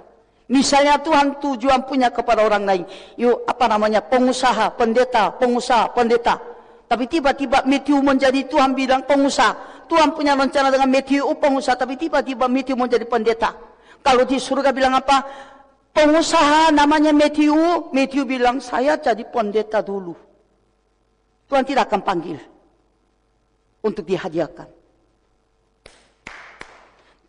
Misalnya 0.51 0.99
Tuhan 0.99 1.39
tujuan 1.39 1.87
punya 1.87 2.11
kepada 2.11 2.43
orang 2.43 2.67
lain. 2.67 2.83
Yuk 3.15 3.47
apa 3.47 3.71
namanya 3.71 4.03
pengusaha, 4.03 4.75
pendeta, 4.75 5.39
pengusaha, 5.39 5.95
pendeta. 5.95 6.35
Tapi 6.87 7.07
tiba-tiba 7.07 7.63
Matthew 7.63 8.03
menjadi 8.03 8.43
Tuhan 8.43 8.75
bilang 8.75 9.07
pengusaha. 9.07 9.87
Tuhan 9.87 10.11
punya 10.11 10.35
rencana 10.35 10.67
dengan 10.67 10.91
Matthew 10.91 11.23
pengusaha. 11.39 11.79
Tapi 11.79 11.95
tiba-tiba 11.95 12.51
Matthew 12.51 12.75
menjadi 12.75 13.07
pendeta. 13.07 13.66
Kalau 14.07 14.23
di 14.23 14.39
surga 14.39 14.71
bilang 14.71 14.95
apa? 14.95 15.19
Pengusaha 15.91 16.71
namanya 16.71 17.11
Matthew. 17.11 17.51
Matthew 17.91 18.23
bilang, 18.23 18.63
saya 18.63 18.95
jadi 18.95 19.27
pendeta 19.27 19.83
dulu. 19.83 20.15
Tuhan 21.51 21.67
tidak 21.67 21.91
akan 21.91 22.01
panggil. 22.07 22.39
Untuk 23.83 24.07
dihadiahkan. 24.07 24.71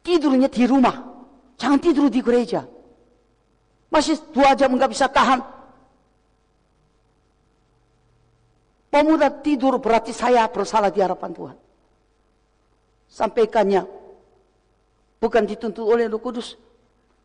Tidurnya 0.06 0.46
di 0.46 0.64
rumah. 0.70 1.02
Jangan 1.58 1.82
tidur 1.82 2.06
di 2.06 2.22
gereja. 2.22 2.62
Masih 3.90 4.14
dua 4.30 4.54
jam 4.54 4.70
nggak 4.70 4.94
bisa 4.94 5.10
tahan. 5.10 5.42
Pemuda 8.86 9.34
tidur 9.42 9.82
berarti 9.82 10.14
saya 10.14 10.46
bersalah 10.46 10.94
di 10.94 11.02
hadapan 11.02 11.34
Tuhan. 11.34 11.56
Sampaikannya. 13.10 13.82
Bukan 15.18 15.42
dituntut 15.42 15.82
oleh 15.82 16.06
Roh 16.06 16.22
Kudus. 16.22 16.67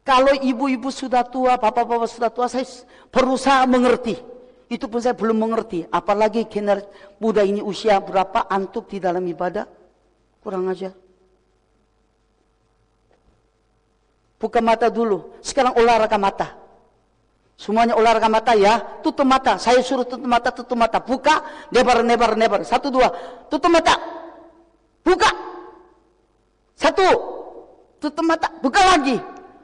Kalau 0.04 0.36
ibu-ibu 0.36 0.92
sudah 0.92 1.24
tua, 1.24 1.56
bapak-bapak 1.56 2.12
sudah 2.12 2.28
tua, 2.28 2.52
saya 2.52 2.68
berusaha 3.08 3.64
mengerti. 3.64 4.20
Itu 4.68 4.92
pun 4.92 5.00
saya 5.00 5.16
belum 5.16 5.40
mengerti. 5.40 5.88
Apalagi 5.88 6.44
generasi 6.44 6.88
muda 7.24 7.40
ini 7.40 7.64
usia 7.64 8.04
berapa 8.04 8.52
antuk 8.52 8.92
di 8.92 9.00
dalam 9.00 9.24
ibadah. 9.24 9.64
Kurang 10.44 10.68
aja. 10.68 10.92
Buka 14.36 14.60
mata 14.60 14.92
dulu. 14.92 15.40
Sekarang 15.40 15.72
olahraga 15.80 16.20
mata. 16.20 16.48
Semuanya 17.56 17.96
olahraga 17.96 18.28
mata 18.28 18.52
ya. 18.60 19.00
Tutup 19.00 19.24
mata. 19.24 19.56
Saya 19.56 19.80
suruh 19.80 20.04
tutup 20.04 20.28
mata, 20.28 20.52
tutup 20.52 20.76
mata. 20.76 21.00
Buka, 21.00 21.48
nebar, 21.72 22.04
nebar, 22.04 22.36
nebar. 22.36 22.60
Satu, 22.68 22.92
dua. 22.92 23.08
Tutup 23.48 23.72
mata. 23.72 23.96
Buka. 25.00 25.32
Satu. 26.76 27.08
Tutup 28.04 28.26
mata. 28.28 28.52
Buka 28.60 28.84
lagi. 28.84 29.16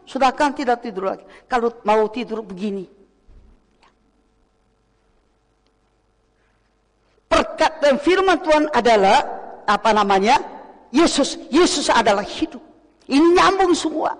Sudah 0.09 0.33
kan 0.33 0.57
tidak 0.57 0.81
tidur 0.81 1.13
lagi. 1.13 1.21
Kalau 1.45 1.69
mau 1.85 2.09
tidur 2.09 2.41
begini. 2.41 2.89
Perkat 7.29 7.77
dan 7.77 8.01
firman 8.01 8.41
Tuhan 8.41 8.73
adalah 8.73 9.21
apa 9.69 9.93
namanya? 9.93 10.41
Yesus. 10.89 11.37
Yesus 11.53 11.93
adalah 11.93 12.25
hidup. 12.25 12.57
Ini 13.05 13.37
nyambung 13.37 13.77
semua. 13.77 14.17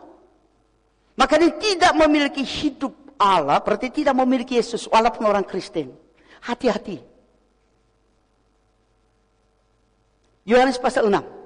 Maka 1.17 1.41
dia 1.41 1.57
tidak 1.57 1.97
memiliki 1.97 2.45
hidup 2.45 2.93
Allah 3.17 3.57
berarti 3.59 3.89
tidak 3.89 4.13
memiliki 4.13 4.61
Yesus 4.61 4.85
walaupun 4.85 5.25
orang 5.25 5.43
Kristen. 5.43 5.89
Hati-hati. 6.45 7.01
Yohanes 10.45 10.77
pasal 10.77 11.09
6. 11.09 11.38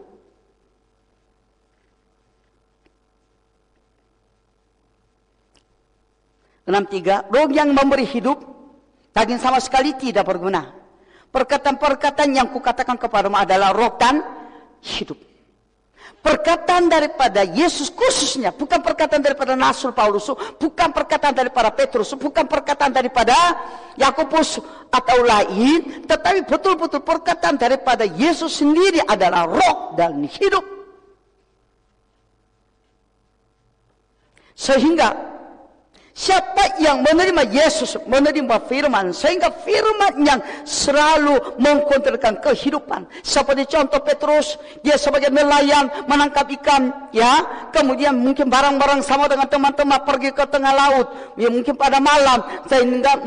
63, 6.63 7.27
roh 7.27 7.48
yang 7.51 7.75
memberi 7.75 8.08
hidup, 8.08 8.39
daging 9.12 9.39
sama 9.39 9.60
sekali 9.60 9.91
tidak 10.00 10.24
berguna. 10.24 10.72
Perkataan-perkataan 11.34 12.29
yang 12.32 12.48
kukatakan 12.53 12.96
kepadamu 12.96 13.36
adalah 13.36 13.75
roh 13.75 13.98
dan 14.00 14.22
hidup. 14.79 15.17
Perkataan 16.24 16.88
daripada 16.88 17.43
Yesus 17.43 17.91
khususnya, 17.91 18.55
bukan 18.55 18.79
perkataan 18.79 19.20
daripada 19.20 19.60
Nasul 19.60 19.91
Paulus, 19.91 20.32
bukan 20.55 20.96
perkataan 20.96 21.36
daripada 21.36 21.67
Petrus, 21.67 22.15
bukan 22.15 22.48
perkataan 22.48 22.96
daripada 22.96 23.36
Yakobus 24.00 24.63
atau 24.88 25.17
lain, 25.20 26.08
tetapi 26.08 26.48
betul-betul 26.48 27.03
perkataan 27.03 27.60
daripada 27.60 28.08
Yesus 28.08 28.55
sendiri 28.55 29.03
adalah 29.03 29.43
roh 29.43 30.00
dan 30.00 30.24
hidup. 30.24 30.63
Sehingga 34.55 35.32
Siapa 36.13 36.77
yang 36.77 37.01
menerima 37.01 37.41
Yesus, 37.50 37.98
menerima 38.05 38.70
firman, 38.70 39.10
sehingga 39.10 39.50
firman 39.50 40.22
yang 40.22 40.38
selalu 40.62 41.58
mengkontrolkan 41.58 42.38
kehidupan. 42.38 43.10
Seperti 43.25 43.65
contoh 43.74 43.98
Petrus, 43.98 44.62
dia 44.86 44.93
sebagai 44.93 45.34
nelayan 45.34 45.89
menangkap 46.05 46.46
ikan, 46.62 47.10
ya. 47.10 47.65
Kemudian 47.74 48.13
mungkin 48.13 48.46
barang-barang 48.46 49.01
sama 49.01 49.25
dengan 49.25 49.50
teman-teman 49.50 50.05
pergi 50.05 50.29
ke 50.38 50.46
tengah 50.46 50.74
laut, 50.77 51.34
ya 51.34 51.50
mungkin 51.50 51.74
pada 51.74 51.98
malam 51.98 52.46
sehingga 52.70 53.17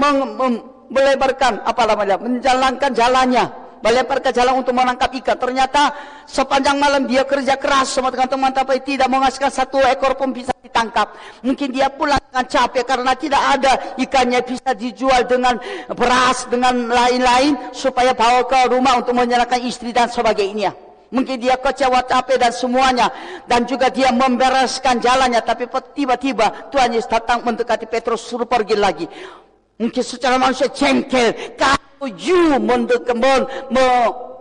melebarkan 0.87 1.66
apa 1.66 1.83
namanya, 1.90 2.23
menjalankan 2.23 2.95
jalannya 2.95 3.65
melempar 3.85 4.23
ke 4.23 4.30
jalan 4.33 4.61
untuk 4.61 4.73
menangkap 4.73 5.11
ikan. 5.23 5.37
Ternyata 5.37 5.92
sepanjang 6.25 6.76
malam 6.76 7.04
dia 7.04 7.25
kerja 7.25 7.56
keras 7.56 7.92
sama 7.92 8.12
teman-teman 8.12 8.52
tapi 8.52 8.80
tidak 8.85 9.09
menghasilkan 9.11 9.52
satu 9.52 9.80
ekor 9.85 10.16
pun 10.16 10.33
bisa 10.33 10.52
ditangkap. 10.62 11.16
Mungkin 11.45 11.73
dia 11.73 11.88
pulang 11.92 12.21
dengan 12.21 12.45
capek 12.47 12.85
karena 12.85 13.12
tidak 13.16 13.42
ada 13.42 13.73
ikannya 13.97 14.40
bisa 14.45 14.71
dijual 14.76 15.25
dengan 15.25 15.56
beras 15.95 16.45
dengan 16.49 16.88
lain-lain 16.90 17.73
supaya 17.73 18.12
bawa 18.12 18.45
ke 18.45 18.68
rumah 18.68 19.00
untuk 19.00 19.16
menyalakan 19.16 19.64
istri 19.64 19.92
dan 19.92 20.12
sebagainya. 20.12 20.75
Mungkin 21.06 21.38
dia 21.38 21.54
kecewa 21.54 22.02
capek 22.02 22.37
dan 22.37 22.50
semuanya 22.50 23.14
dan 23.47 23.62
juga 23.62 23.95
dia 23.95 24.11
membereskan 24.11 24.99
jalannya 24.99 25.38
tapi 25.38 25.71
tiba-tiba 25.95 26.68
Tuhan 26.75 26.99
Yesus 26.99 27.06
datang 27.06 27.47
mendekati 27.47 27.87
Petrus 27.87 28.26
suruh 28.26 28.49
pergi 28.49 28.75
lagi. 28.75 29.06
Mungkin 29.76 30.02
secara 30.04 30.40
manusia 30.40 30.73
jengkel, 30.73 31.37
you 32.16 32.56
mendekemon 32.61 33.45
me 33.68 33.85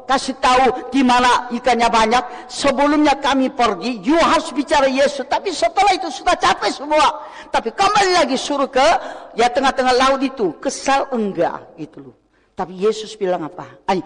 kasih 0.05 0.37
tahu 0.37 0.93
di 0.93 1.01
mana 1.01 1.49
ikannya 1.51 1.89
banyak. 1.89 2.23
Sebelumnya 2.47 3.17
kami 3.17 3.49
pergi, 3.51 3.99
you 4.05 4.15
harus 4.15 4.53
bicara 4.53 4.85
Yesus. 4.85 5.25
Tapi 5.25 5.51
setelah 5.51 5.91
itu 5.97 6.07
sudah 6.13 6.37
capek 6.37 6.71
semua. 6.71 7.25
Tapi 7.49 7.73
kembali 7.73 8.21
lagi 8.21 8.37
suruh 8.37 8.69
ke 8.69 8.85
ya 9.35 9.49
tengah-tengah 9.49 9.95
laut 9.97 10.21
itu. 10.21 10.55
Kesal 10.61 11.09
enggak 11.11 11.73
gitu 11.75 12.11
loh. 12.11 12.15
Tapi 12.55 12.71
Yesus 12.71 13.19
bilang 13.19 13.43
apa? 13.43 13.67
Ay, 13.83 13.99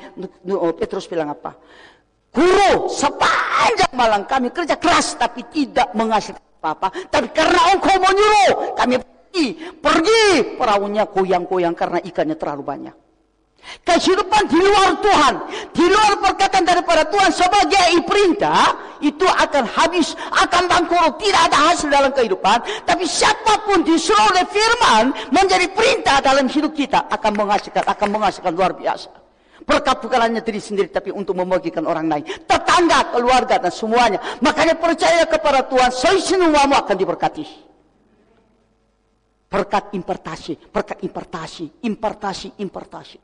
oh, 0.49 0.73
Petrus 0.73 1.05
bilang 1.05 1.29
apa? 1.29 1.53
Guru, 2.33 2.89
sepanjang 2.89 3.93
malam 3.93 4.25
kami 4.25 4.49
kerja 4.49 4.77
keras 4.77 5.13
tapi 5.13 5.45
tidak 5.53 5.93
menghasilkan 5.93 6.41
apa-apa. 6.61 6.89
Tapi 7.13 7.27
karena 7.29 7.61
engkau 7.73 7.97
menyuruh, 8.01 8.73
kami 8.73 8.97
pergi. 9.39 9.79
Pergi. 9.79 10.25
Perahunya 10.59 11.03
goyang-goyang 11.07 11.75
karena 11.75 11.99
ikannya 12.03 12.35
terlalu 12.35 12.63
banyak. 12.63 12.95
Kehidupan 13.59 14.47
di 14.47 14.55
luar 14.55 15.03
Tuhan, 15.03 15.33
di 15.75 15.83
luar 15.83 16.15
perkataan 16.23 16.63
daripada 16.63 17.03
Tuhan 17.11 17.27
sebagai 17.27 17.91
perintah, 18.07 18.71
itu 19.03 19.27
akan 19.27 19.67
habis, 19.67 20.15
akan 20.31 20.63
bangkrut, 20.65 21.19
tidak 21.19 21.51
ada 21.51 21.57
hasil 21.69 21.91
dalam 21.91 22.09
kehidupan. 22.15 22.63
Tapi 22.87 23.03
siapa 23.03 23.67
pun 23.67 23.83
disuruh 23.83 24.31
oleh 24.31 24.47
firman 24.47 25.11
menjadi 25.35 25.67
perintah 25.75 26.23
dalam 26.23 26.47
hidup 26.47 26.71
kita 26.71 27.11
akan 27.11 27.35
menghasilkan, 27.35 27.83
akan 27.83 28.07
menghasilkan 28.09 28.51
luar 28.55 28.73
biasa. 28.73 29.11
Berkat 29.67 30.07
bukan 30.07 30.19
hanya 30.23 30.41
diri 30.41 30.63
sendiri 30.63 30.89
tapi 30.89 31.11
untuk 31.11 31.35
membagikan 31.35 31.83
orang 31.83 32.07
lain. 32.07 32.25
Tetangga, 32.47 33.11
keluarga 33.11 33.59
dan 33.59 33.75
semuanya. 33.75 34.17
Makanya 34.39 34.79
percaya 34.79 35.27
kepada 35.27 35.67
Tuhan, 35.67 35.91
semuamu 35.93 36.79
akan 36.79 36.95
diberkati. 36.95 37.68
Berkat 39.49 39.97
importasi, 39.97 40.69
berkat 40.69 41.01
importasi, 41.01 41.81
importasi, 41.81 42.61
importasi. 42.61 43.17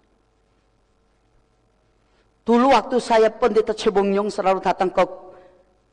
Dulu 2.46 2.74
waktu 2.74 2.98
saya 3.02 3.30
pendeta 3.34 3.74
Cebongyong 3.74 4.30
selalu 4.30 4.62
datang 4.62 4.94
ke 4.94 5.02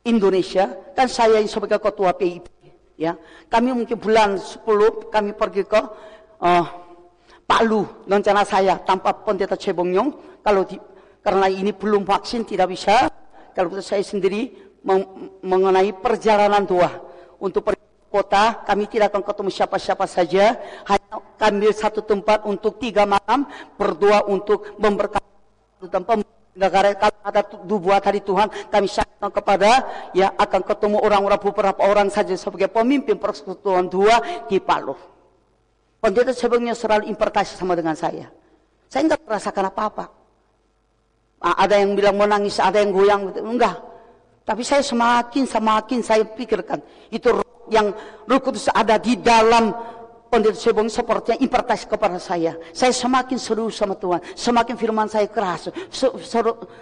Indonesia, 0.08 0.68
kan 0.96 1.08
saya 1.08 1.40
sebagai 1.44 1.80
ketua 1.80 2.16
PIP, 2.16 2.48
ya. 2.96 3.16
Kami 3.48 3.72
mungkin 3.72 3.96
bulan 3.96 4.40
10 4.40 5.12
kami 5.12 5.32
pergi 5.32 5.64
ke 5.64 5.80
uh, 6.40 6.66
Palu, 7.48 7.84
rencana 8.08 8.44
saya 8.48 8.80
tanpa 8.80 9.12
pendeta 9.12 9.56
Cebongyong, 9.56 10.40
kalau 10.40 10.64
di, 10.64 10.80
karena 11.20 11.48
ini 11.48 11.76
belum 11.76 12.08
vaksin 12.08 12.48
tidak 12.48 12.72
bisa, 12.72 13.08
kalau 13.52 13.76
saya 13.84 14.00
sendiri 14.00 14.52
meng, 14.84 15.04
mengenai 15.44 15.92
perjalanan 15.96 16.64
doa 16.64 16.90
untuk 17.40 17.64
pergi 17.64 17.81
kota, 18.12 18.60
kami 18.68 18.84
tidak 18.84 19.16
akan 19.16 19.24
ketemu 19.24 19.50
siapa-siapa 19.50 20.04
saja, 20.04 20.60
hanya 20.84 21.16
ambil 21.40 21.72
satu 21.72 22.04
tempat 22.04 22.44
untuk 22.44 22.76
tiga 22.76 23.08
malam 23.08 23.48
berdoa 23.80 24.28
untuk 24.28 24.76
memberkati 24.76 25.88
tempat 25.88 26.22
negara 26.52 26.92
ada 27.24 27.42
buat 27.64 28.04
hari 28.04 28.20
Tuhan 28.20 28.52
kami 28.68 28.84
syaitan 28.84 29.32
kepada 29.32 29.88
ya 30.12 30.36
akan 30.36 30.60
ketemu 30.60 31.00
orang-orang 31.00 31.40
beberapa 31.40 31.80
orang 31.80 32.08
saja 32.12 32.36
sebagai 32.36 32.68
pemimpin 32.68 33.16
persekutuan 33.16 33.88
dua 33.88 34.44
di 34.46 34.60
Palu. 34.60 34.94
Pendeta 36.02 36.34
sebelumnya 36.34 36.74
selalu 36.74 37.08
importasi 37.08 37.56
sama 37.56 37.78
dengan 37.78 37.94
saya. 37.94 38.28
Saya 38.90 39.06
enggak 39.06 39.22
merasakan 39.22 39.70
apa-apa. 39.70 40.04
Ada 41.42 41.82
yang 41.82 41.94
bilang 41.98 42.18
menangis, 42.18 42.58
ada 42.58 42.82
yang 42.82 42.90
goyang, 42.90 43.34
enggak. 43.34 43.78
Tapi 44.42 44.62
saya 44.66 44.82
semakin 44.82 45.46
semakin 45.46 45.98
saya 46.02 46.26
pikirkan 46.26 46.82
itu 47.14 47.30
yang 47.70 47.94
Roh 48.26 48.40
Kudus 48.40 48.70
ada 48.72 48.98
di 48.98 49.18
dalam 49.20 49.70
pendeta 50.32 50.56
Sebong 50.56 50.88
sepertinya 50.88 51.36
impartasi 51.44 51.84
kepada 51.84 52.16
saya. 52.16 52.56
Saya 52.72 52.96
semakin 52.96 53.36
seru 53.36 53.68
sama 53.68 53.92
Tuhan. 53.92 54.24
Semakin 54.32 54.80
firman 54.80 55.04
saya 55.04 55.28
keras. 55.28 55.68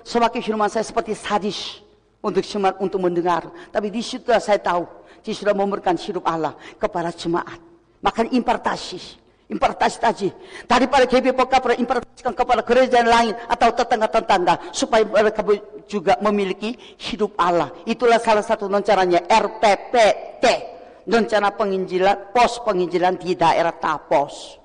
semakin 0.07 0.39
firman 0.39 0.71
saya 0.71 0.87
seperti 0.87 1.19
sadis 1.19 1.83
untuk 2.23 2.47
jemaat 2.47 2.79
untuk 2.79 3.03
mendengar. 3.03 3.51
Tapi 3.75 3.91
di 3.91 3.99
situ 3.99 4.31
saya 4.39 4.63
tahu. 4.63 4.87
Dia 5.21 5.35
sudah 5.35 5.53
memberikan 5.53 5.99
hidup 5.99 6.23
Allah 6.23 6.55
kepada 6.79 7.11
jemaat. 7.11 7.59
Maka 7.99 8.23
impartasi. 8.31 9.19
Impartasi 9.51 9.99
tadi. 9.99 10.29
Daripada 10.63 11.11
GBPK 11.11 11.75
impartasikan 11.83 12.33
kepada 12.39 12.63
gereja 12.63 13.03
lain 13.03 13.35
atau 13.51 13.75
tetangga-tetangga. 13.75 14.71
Supaya 14.71 15.03
mereka 15.03 15.43
juga 15.91 16.15
memiliki 16.23 16.79
hidup 17.03 17.35
Allah. 17.35 17.75
Itulah 17.83 18.23
salah 18.23 18.47
satu 18.47 18.71
caranya 18.79 19.27
RPPT 19.27 20.79
rencana 21.11 21.51
penginjilan, 21.51 22.31
pos 22.31 22.63
penginjilan 22.63 23.19
di 23.19 23.35
daerah 23.35 23.75
Tapos. 23.75 24.57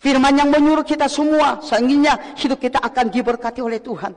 Firman 0.00 0.36
yang 0.36 0.52
menyuruh 0.52 0.84
kita 0.84 1.08
semua, 1.08 1.60
seandainya 1.64 2.36
hidup 2.36 2.60
kita 2.60 2.76
akan 2.80 3.08
diberkati 3.08 3.64
oleh 3.64 3.80
Tuhan. 3.80 4.12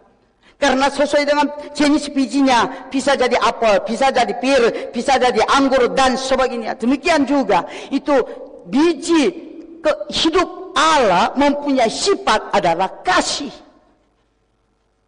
Karena 0.57 0.89
sesuai 0.89 1.23
dengan 1.23 1.47
jenis 1.71 2.09
bijinya, 2.11 2.89
bisa 2.89 3.13
jadi 3.13 3.37
apel, 3.37 3.85
bisa 3.85 4.09
jadi 4.09 4.33
pir, 4.41 4.89
bisa 4.89 5.15
jadi 5.21 5.39
anggur, 5.53 5.93
dan 5.93 6.17
sebagainya. 6.17 6.73
Demikian 6.75 7.29
juga, 7.29 7.63
itu 7.93 8.11
biji 8.65 9.25
ke 9.79 9.91
hidup 10.11 10.73
Allah 10.73 11.31
mempunyai 11.37 11.87
sifat 11.87 12.51
adalah 12.51 12.89
kasih. 13.05 13.53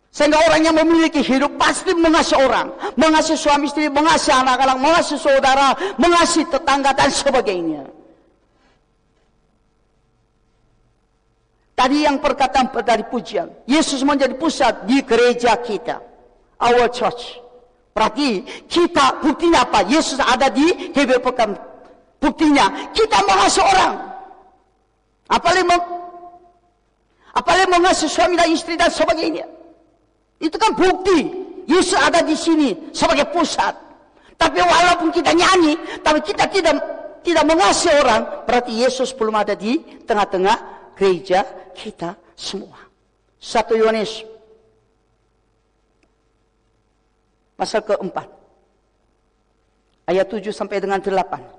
Sehingga 0.10 0.41
orang 0.41 0.65
yang 0.65 0.74
memiliki 0.74 1.22
hidup 1.22 1.54
pasti 1.62 1.93
mengasihi 1.93 2.41
orang. 2.41 2.74
Mengasihi 2.98 3.38
suami 3.38 3.69
istri, 3.69 3.93
mengasihi 3.93 4.34
anak-anak, 4.34 4.78
mengasihi 4.82 5.22
saudara, 5.22 5.78
mengasihi 6.02 6.50
tetangga 6.50 6.98
dan 6.98 7.13
sebagainya. 7.13 7.86
Tadi 11.78 12.04
yang 12.04 12.19
perkataan 12.19 12.74
dari 12.84 13.06
pujian. 13.08 13.54
Yesus 13.69 14.02
menjadi 14.04 14.36
pusat 14.36 14.84
di 14.89 15.00
gereja 15.06 15.56
kita. 15.62 16.02
Our 16.60 16.89
church. 16.91 17.39
Berarti 17.95 18.43
kita 18.67 19.22
buktinya 19.24 19.63
apa? 19.63 19.88
Yesus 19.88 20.19
ada 20.19 20.50
di 20.50 20.91
pekan. 20.98 21.56
Buktinya 22.19 22.91
kita 22.91 23.24
mengasihi 23.24 23.63
orang. 23.63 23.93
Apalagi, 25.30 25.63
meng, 25.69 25.84
apalagi 27.38 27.67
mengasihi 27.69 28.10
suami 28.10 28.34
dan 28.36 28.50
istri 28.50 28.74
dan 28.74 28.89
sebagainya. 28.89 29.59
Itu 30.39 30.56
kan 30.56 30.73
bukti. 30.73 31.47
Yesus 31.69 31.99
ada 31.99 32.25
di 32.25 32.34
sini 32.34 32.73
sebagai 32.95 33.30
pusat. 33.30 33.78
Tapi 34.39 34.58
walaupun 34.63 35.13
kita 35.13 35.36
nyanyi, 35.36 35.78
tapi 36.02 36.23
kita 36.25 36.49
tidak 36.49 36.80
tidak 37.21 37.43
mengasihi 37.45 37.99
orang, 37.99 38.47
berarti 38.47 38.71
Yesus 38.73 39.12
belum 39.13 39.36
ada 39.36 39.54
di 39.54 39.78
tengah-tengah 40.08 40.58
gereja 40.95 41.43
kita 41.75 42.15
semua. 42.34 42.80
Satu 43.38 43.75
Yohanes 43.75 44.23
pasal 47.60 47.84
keempat 47.84 48.28
ayat 50.08 50.25
7 50.32 50.56
sampai 50.56 50.80
dengan 50.80 51.04
8. 51.04 51.59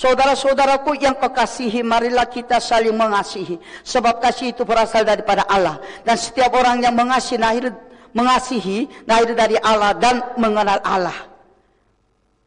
Saudara-saudaraku 0.00 0.96
yang 0.96 1.12
kekasihi, 1.12 1.84
marilah 1.84 2.24
kita 2.24 2.56
saling 2.56 2.96
mengasihi. 2.96 3.60
Sebab 3.84 4.16
kasih 4.16 4.56
itu 4.56 4.64
berasal 4.64 5.04
daripada 5.04 5.44
Allah. 5.44 5.76
Dan 6.08 6.16
setiap 6.16 6.56
orang 6.56 6.80
yang 6.80 6.96
mengasihi, 6.96 7.36
lahir, 7.36 7.68
mengasihi, 8.16 8.88
lahir 9.04 9.36
dari 9.36 9.60
Allah 9.60 9.92
dan 9.92 10.40
mengenal 10.40 10.80
Allah. 10.80 11.28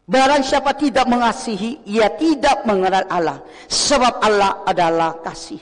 Barang 0.09 0.41
siapa 0.41 0.73
tidak 0.73 1.05
mengasihi, 1.05 1.85
ia 1.85 2.09
tidak 2.17 2.65
mengenal 2.65 3.05
Allah. 3.05 3.45
Sebab 3.69 4.17
Allah 4.17 4.65
adalah 4.65 5.21
kasih. 5.21 5.61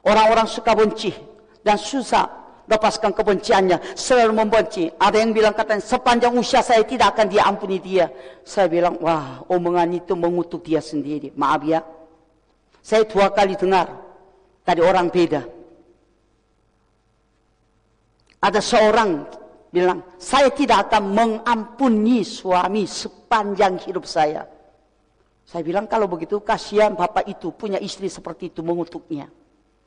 Orang-orang 0.00 0.48
suka 0.48 0.72
benci 0.72 1.12
dan 1.60 1.76
susah 1.76 2.39
lepaskan 2.70 3.10
kebenciannya, 3.10 3.98
selalu 3.98 4.32
membenci. 4.46 4.86
Ada 4.94 5.18
yang 5.18 5.34
bilang 5.34 5.52
katanya, 5.58 5.82
sepanjang 5.82 6.30
usia 6.38 6.62
saya 6.62 6.86
tidak 6.86 7.18
akan 7.18 7.26
diampuni 7.26 7.82
dia. 7.82 8.06
Saya 8.46 8.70
bilang, 8.70 9.02
wah 9.02 9.42
omongan 9.50 9.98
itu 9.98 10.14
mengutuk 10.14 10.62
dia 10.62 10.78
sendiri. 10.78 11.34
Maaf 11.34 11.66
ya. 11.66 11.82
Saya 12.78 13.02
dua 13.04 13.34
kali 13.34 13.58
dengar 13.58 13.90
dari 14.62 14.80
orang 14.80 15.10
beda. 15.10 15.42
Ada 18.40 18.60
seorang 18.62 19.10
bilang, 19.68 20.00
saya 20.16 20.48
tidak 20.54 20.88
akan 20.88 21.12
mengampuni 21.12 22.24
suami 22.24 22.88
sepanjang 22.88 23.82
hidup 23.84 24.08
saya. 24.08 24.46
Saya 25.44 25.66
bilang 25.66 25.90
kalau 25.90 26.06
begitu 26.06 26.38
kasihan 26.40 26.94
bapak 26.94 27.26
itu 27.26 27.50
punya 27.50 27.76
istri 27.82 28.06
seperti 28.06 28.54
itu 28.54 28.62
mengutuknya. 28.62 29.26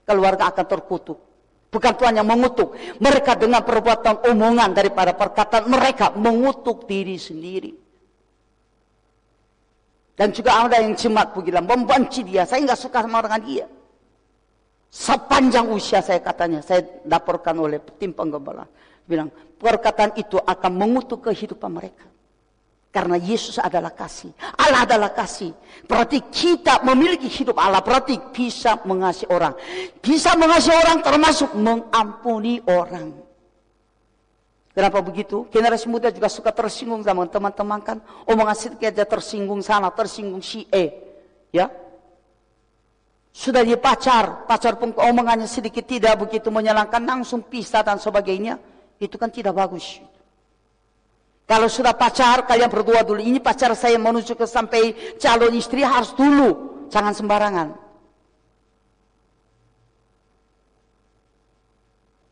Keluarga 0.03 0.51
akan 0.51 0.65
terkutuk. 0.67 1.32
Bukan 1.73 1.93
Tuhan 1.97 2.13
yang 2.21 2.29
mengutuk. 2.29 2.77
Mereka 3.01 3.33
dengan 3.41 3.65
perbuatan 3.65 4.29
omongan 4.29 4.77
daripada 4.77 5.17
perkataan 5.17 5.65
mereka 5.65 6.13
mengutuk 6.13 6.85
diri 6.85 7.17
sendiri. 7.17 7.73
Dan 10.13 10.29
juga 10.29 10.61
ada 10.61 10.77
yang 10.77 10.93
jemaat 10.93 11.33
bilang 11.41 11.65
membenci 11.65 12.21
dia. 12.21 12.45
Saya 12.45 12.61
nggak 12.61 12.77
suka 12.77 13.01
sama 13.01 13.25
dengan 13.25 13.41
dia. 13.41 13.65
Sepanjang 14.93 15.73
usia 15.73 16.05
saya 16.05 16.21
katanya, 16.21 16.61
saya 16.61 16.85
laporkan 17.09 17.57
oleh 17.57 17.81
tim 17.97 18.13
penggembala. 18.13 18.69
Bilang, 19.09 19.33
perkataan 19.57 20.13
itu 20.13 20.37
akan 20.37 20.71
mengutuk 20.77 21.25
kehidupan 21.25 21.73
mereka. 21.73 22.12
Karena 22.93 23.17
Yesus 23.17 23.57
adalah 23.57 23.89
kasih. 23.89 24.29
Allah 24.53 24.85
adalah 24.85 25.09
kasih. 25.09 25.49
Berarti 25.89 26.29
kita 26.29 26.85
memiliki 26.85 27.25
hidup 27.25 27.57
Allah. 27.57 27.81
Berarti 27.81 28.21
bisa 28.29 28.77
mengasihi 28.85 29.33
orang. 29.33 29.57
Bisa 29.97 30.37
mengasihi 30.37 30.77
orang 30.77 31.01
termasuk 31.01 31.57
mengampuni 31.57 32.61
orang. 32.69 33.17
Kenapa 34.77 35.01
begitu? 35.01 35.49
Generasi 35.49 35.89
muda 35.89 36.13
juga 36.13 36.29
suka 36.29 36.53
tersinggung 36.53 37.01
sama 37.01 37.25
teman-teman 37.25 37.81
kan. 37.81 37.97
Omongan 38.29 38.53
sedikit 38.53 38.93
aja 38.93 39.09
tersinggung 39.09 39.65
sana, 39.65 39.89
tersinggung 39.89 40.45
si 40.45 40.69
E. 40.69 40.93
Ya. 41.49 41.73
Sudah 43.33 43.65
dia 43.65 43.81
pacar, 43.81 44.45
pacar 44.45 44.77
pun 44.77 44.93
omongannya 44.93 45.49
sedikit 45.49 45.81
tidak 45.89 46.21
begitu 46.21 46.53
menyenangkan, 46.53 47.01
langsung 47.01 47.41
pisah 47.41 47.81
dan 47.81 47.97
sebagainya. 47.97 48.61
Itu 49.01 49.17
kan 49.17 49.33
tidak 49.33 49.57
bagus. 49.57 49.97
Kalau 51.43 51.67
sudah 51.67 51.91
pacar, 51.91 52.47
kalian 52.47 52.71
berdua 52.71 53.03
dulu. 53.03 53.19
Ini 53.19 53.43
pacar 53.43 53.75
saya 53.75 53.99
menuju 53.99 54.39
ke 54.39 54.47
sampai 54.47 55.15
calon 55.19 55.51
istri 55.59 55.83
harus 55.83 56.15
dulu. 56.15 56.87
Jangan 56.87 57.11
sembarangan. 57.11 57.67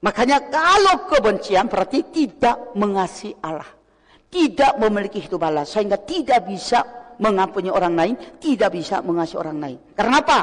Makanya 0.01 0.49
kalau 0.49 1.05
kebencian 1.11 1.67
berarti 1.67 2.07
tidak 2.09 2.71
mengasihi 2.73 3.35
Allah. 3.43 3.67
Tidak 4.31 4.79
memiliki 4.79 5.19
hidup 5.19 5.43
Allah. 5.43 5.67
Sehingga 5.67 5.99
tidak 5.99 6.47
bisa 6.47 6.81
mengampuni 7.19 7.67
orang 7.67 7.93
lain. 7.93 8.15
Tidak 8.39 8.71
bisa 8.71 9.03
mengasihi 9.03 9.37
orang 9.37 9.57
lain. 9.59 9.77
Karena 9.91 10.23
apa? 10.23 10.41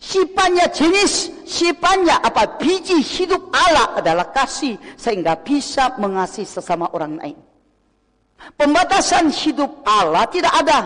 Sifatnya 0.00 0.72
jenis, 0.72 1.44
sifatnya 1.44 2.24
apa? 2.24 2.56
Biji 2.56 3.04
hidup 3.04 3.52
Allah 3.52 4.00
adalah 4.00 4.32
kasih. 4.32 4.80
Sehingga 4.96 5.36
bisa 5.44 6.00
mengasihi 6.00 6.48
sesama 6.48 6.88
orang 6.96 7.20
lain. 7.20 7.49
Pembatasan 8.56 9.28
hidup 9.28 9.84
Allah 9.84 10.24
tidak 10.28 10.52
ada. 10.56 10.78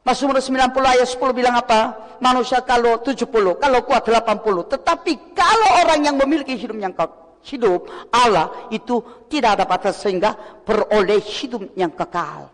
Mazmur 0.00 0.40
90 0.40 0.72
ayat 0.80 1.08
10 1.08 1.20
bilang 1.36 1.60
apa? 1.60 2.16
Manusia 2.24 2.64
kalau 2.64 3.04
70, 3.04 3.60
kalau 3.60 3.78
kuat 3.84 4.04
80. 4.08 4.72
Tetapi 4.72 5.12
kalau 5.36 5.68
orang 5.84 6.00
yang 6.08 6.16
memiliki 6.16 6.56
hidup 6.56 6.76
yang 6.80 6.96
hidup 7.44 7.88
Allah 8.12 8.68
itu 8.72 9.00
tidak 9.28 9.60
ada 9.60 9.64
batas 9.64 10.00
sehingga 10.00 10.36
beroleh 10.64 11.20
hidup 11.20 11.72
yang 11.76 11.92
kekal. 11.92 12.48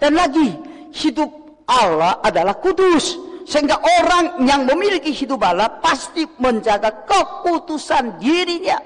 Dan 0.00 0.16
lagi 0.16 0.58
hidup 0.90 1.30
Allah 1.70 2.18
adalah 2.24 2.58
kudus. 2.58 3.30
Sehingga 3.50 3.82
orang 3.82 4.46
yang 4.46 4.62
memiliki 4.62 5.10
hidup 5.10 5.42
Allah 5.42 5.82
pasti 5.82 6.22
menjaga 6.38 7.02
keputusan 7.02 8.22
dirinya. 8.22 8.78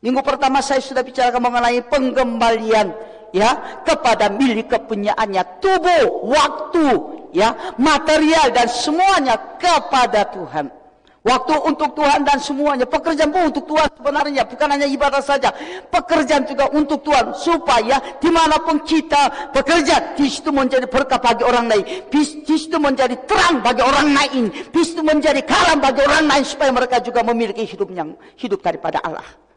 Minggu 0.00 0.24
pertama 0.24 0.64
saya 0.64 0.80
sudah 0.80 1.04
bicara 1.04 1.36
mengenai 1.36 1.84
penggembalian 1.84 2.96
ya 3.36 3.80
kepada 3.84 4.32
milik 4.32 4.72
kepunyaannya 4.72 5.60
tubuh, 5.60 6.24
waktu, 6.24 6.88
ya, 7.36 7.76
material 7.76 8.48
dan 8.48 8.64
semuanya 8.64 9.36
kepada 9.60 10.24
Tuhan. 10.32 10.72
Waktu 11.20 11.52
untuk 11.68 11.92
Tuhan 11.92 12.24
dan 12.24 12.40
semuanya. 12.40 12.88
Pekerjaan 12.88 13.28
pun 13.28 13.52
untuk 13.52 13.68
Tuhan 13.68 13.92
sebenarnya. 13.92 14.48
Bukan 14.48 14.68
hanya 14.72 14.88
ibadah 14.88 15.20
saja. 15.20 15.52
Pekerjaan 15.92 16.48
juga 16.48 16.72
untuk 16.72 17.04
Tuhan. 17.04 17.36
Supaya 17.36 18.00
di 18.16 18.32
mana 18.32 18.56
pun 18.64 18.80
kita 18.80 19.52
bekerja. 19.52 20.16
Di 20.16 20.32
situ 20.32 20.48
menjadi 20.48 20.88
berkah 20.88 21.20
bagi 21.20 21.44
orang 21.44 21.68
lain. 21.68 21.84
Di 22.08 22.24
situ 22.56 22.80
menjadi 22.80 23.20
terang 23.28 23.60
bagi 23.60 23.84
orang 23.84 24.16
lain. 24.16 24.44
Di 24.48 24.80
situ 24.80 25.04
menjadi 25.04 25.44
kalam 25.44 25.84
bagi 25.84 26.00
orang 26.00 26.24
lain. 26.24 26.44
Supaya 26.48 26.72
mereka 26.72 27.04
juga 27.04 27.20
memiliki 27.20 27.68
hidup 27.68 27.92
yang 27.92 28.16
hidup 28.40 28.64
daripada 28.64 29.04
Allah. 29.04 29.49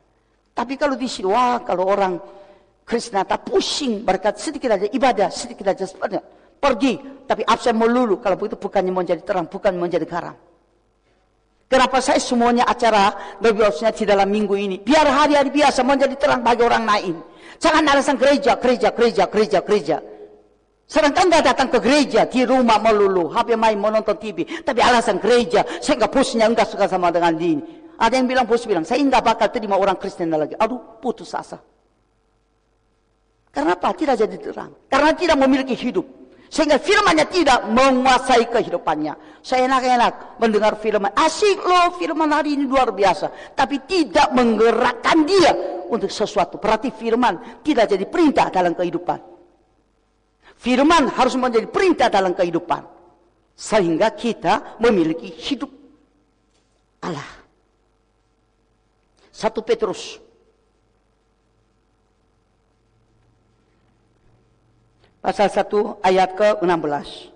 Tapi 0.54 0.74
kalau 0.78 0.94
di 0.94 1.10
sini, 1.10 1.34
wah 1.34 1.62
kalau 1.66 1.90
orang 1.90 2.22
Kristen 2.86 3.18
tak 3.26 3.50
pusing 3.50 4.06
berkat 4.06 4.38
sedikit 4.38 4.78
aja 4.78 4.86
ibadah, 4.86 5.34
sedikit 5.34 5.66
aja 5.74 5.90
sebenarnya. 5.90 6.22
Pergi, 6.62 7.26
tapi 7.28 7.44
absen 7.44 7.76
melulu. 7.76 8.22
Kalau 8.22 8.40
begitu 8.40 8.56
bukannya 8.56 8.94
menjadi 8.94 9.22
terang, 9.26 9.50
bukan 9.50 9.76
menjadi 9.76 10.06
garam. 10.08 10.38
Kenapa 11.68 12.00
saya 12.06 12.22
semuanya 12.22 12.70
acara 12.70 13.36
lebih 13.42 13.66
di 13.98 14.06
dalam 14.06 14.30
minggu 14.30 14.54
ini? 14.54 14.78
Biar 14.78 15.10
hari-hari 15.10 15.50
biasa 15.50 15.82
menjadi 15.82 16.16
terang 16.22 16.46
bagi 16.46 16.62
orang 16.62 16.86
lain. 16.86 17.16
Jangan 17.58 17.84
alasan 17.90 18.16
gereja, 18.22 18.62
gereja, 18.62 18.94
gereja, 18.94 19.24
gereja, 19.26 19.60
gereja. 19.66 19.98
Sedangkan 20.86 21.34
nggak 21.34 21.44
datang 21.50 21.68
ke 21.74 21.80
gereja 21.82 22.30
di 22.30 22.46
rumah 22.46 22.78
melulu, 22.78 23.32
HP 23.34 23.58
main 23.58 23.80
menonton 23.80 24.14
TV. 24.22 24.46
Tapi 24.46 24.80
alasan 24.86 25.18
gereja, 25.18 25.66
saya 25.82 26.06
nggak 26.06 26.14
pusingnya 26.14 26.54
nggak 26.54 26.68
suka 26.70 26.86
sama 26.86 27.10
dengan 27.10 27.34
ini. 27.42 27.83
Ada 27.98 28.14
yang 28.18 28.28
bilang, 28.28 28.46
bos 28.50 28.66
bilang, 28.66 28.86
saya 28.86 29.02
nggak 29.02 29.24
bakal 29.24 29.48
terima 29.54 29.78
orang 29.78 29.98
Kristen 29.98 30.34
lagi. 30.34 30.58
Aduh, 30.58 31.00
putus 31.00 31.34
asa. 31.38 31.62
Karena 33.54 33.78
apa? 33.78 33.94
Tidak 33.94 34.18
jadi 34.18 34.36
terang. 34.42 34.74
Karena 34.90 35.14
tidak 35.14 35.38
memiliki 35.38 35.78
hidup. 35.78 36.24
Sehingga 36.54 36.78
firmannya 36.78 37.26
tidak 37.34 37.66
menguasai 37.70 38.46
kehidupannya. 38.50 39.42
Saya 39.42 39.66
enak-enak 39.66 40.38
mendengar 40.38 40.78
firman. 40.78 41.10
Asik 41.18 41.62
loh 41.62 41.98
firman 41.98 42.30
hari 42.30 42.54
ini 42.58 42.70
luar 42.70 42.94
biasa. 42.94 43.58
Tapi 43.58 43.82
tidak 43.90 44.30
menggerakkan 44.38 45.26
dia 45.26 45.50
untuk 45.90 46.14
sesuatu. 46.14 46.62
Berarti 46.62 46.94
firman 46.94 47.62
tidak 47.66 47.90
jadi 47.90 48.06
perintah 48.06 48.54
dalam 48.54 48.78
kehidupan. 48.78 49.18
Firman 50.58 51.10
harus 51.14 51.34
menjadi 51.42 51.66
perintah 51.70 52.14
dalam 52.14 52.38
kehidupan. 52.38 52.86
Sehingga 53.58 54.14
kita 54.14 54.78
memiliki 54.82 55.30
hidup 55.30 55.70
Allah. 57.02 57.43
Satu 59.44 59.60
Petrus. 59.60 60.24
Pasal 65.20 65.52
1 65.52 66.00
ayat 66.00 66.32
ke-16. 66.32 67.28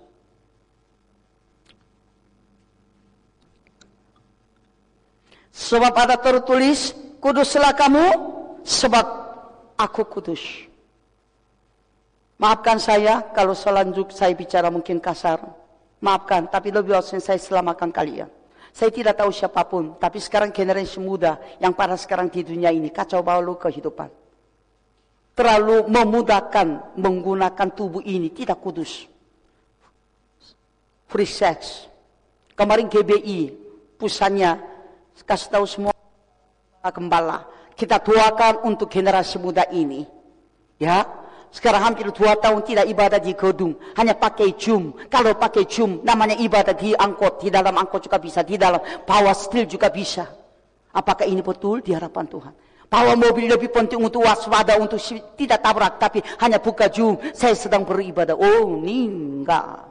Sebab 5.52 5.92
ada 5.92 6.16
tertulis, 6.16 6.96
kuduslah 7.20 7.76
kamu 7.76 8.06
sebab 8.64 9.04
aku 9.76 10.08
kudus. 10.08 10.64
Maafkan 12.40 12.80
saya 12.80 13.20
kalau 13.36 13.52
selanjut 13.52 14.16
saya 14.16 14.32
bicara 14.32 14.72
mungkin 14.72 14.96
kasar. 14.96 15.44
Maafkan, 16.00 16.48
tapi 16.48 16.72
lebih 16.72 16.96
baik 16.96 17.20
saya 17.20 17.36
selamatkan 17.36 17.92
kalian. 17.92 18.37
Saya 18.78 18.94
tidak 18.94 19.18
tahu 19.18 19.34
siapa 19.34 19.66
pun, 19.66 19.98
tapi 19.98 20.22
sekarang 20.22 20.54
generasi 20.54 21.02
muda 21.02 21.42
yang 21.58 21.74
pada 21.74 21.98
sekarang 21.98 22.30
di 22.30 22.46
dunia 22.46 22.70
ini 22.70 22.94
kacau 22.94 23.26
balau 23.26 23.58
kehidupan. 23.58 24.06
Terlalu 25.34 25.90
memudahkan 25.90 26.94
menggunakan 26.94 27.68
tubuh 27.74 27.98
ini 28.06 28.30
tidak 28.30 28.62
kudus. 28.62 29.10
Free 31.10 31.26
sex. 31.26 31.90
Kemarin 32.54 32.86
GBI 32.86 33.50
pusatnya 33.98 34.62
kasih 35.26 35.58
tahu 35.58 35.66
semua 35.66 35.92
gembala. 36.94 37.50
Kita 37.74 37.98
tuakan 37.98 38.62
untuk 38.62 38.94
generasi 38.94 39.42
muda 39.42 39.66
ini. 39.74 40.06
Ya, 40.78 41.02
sekarang 41.48 41.80
hampir 41.80 42.12
dua 42.12 42.36
tahun 42.36 42.60
tidak 42.60 42.86
ibadah 42.92 43.20
di 43.20 43.32
gedung. 43.32 43.72
Hanya 43.96 44.12
pakai 44.12 44.52
Zoom. 44.60 44.92
Kalau 45.08 45.32
pakai 45.32 45.64
Zoom, 45.64 46.04
namanya 46.04 46.36
ibadah 46.36 46.76
di 46.76 46.92
angkot. 46.92 47.40
Di 47.40 47.48
dalam 47.48 47.72
angkot 47.72 48.04
juga 48.04 48.20
bisa. 48.20 48.44
Di 48.44 48.60
dalam 48.60 48.80
power 49.08 49.32
still 49.32 49.64
juga 49.64 49.88
bisa. 49.88 50.28
Apakah 50.92 51.24
ini 51.24 51.40
betul 51.40 51.80
di 51.80 51.96
hadapan 51.96 52.28
Tuhan? 52.28 52.52
Power 52.88 53.16
mobil 53.20 53.48
lebih 53.48 53.68
penting 53.68 54.00
untuk 54.00 54.24
waspada, 54.24 54.76
untuk 54.80 55.00
tidak 55.36 55.60
tabrak. 55.60 55.96
Tapi 55.96 56.20
hanya 56.44 56.60
buka 56.60 56.92
Zoom. 56.92 57.16
Saya 57.32 57.56
sedang 57.56 57.84
beribadah. 57.88 58.36
Oh, 58.36 58.76
enggak. 58.84 59.88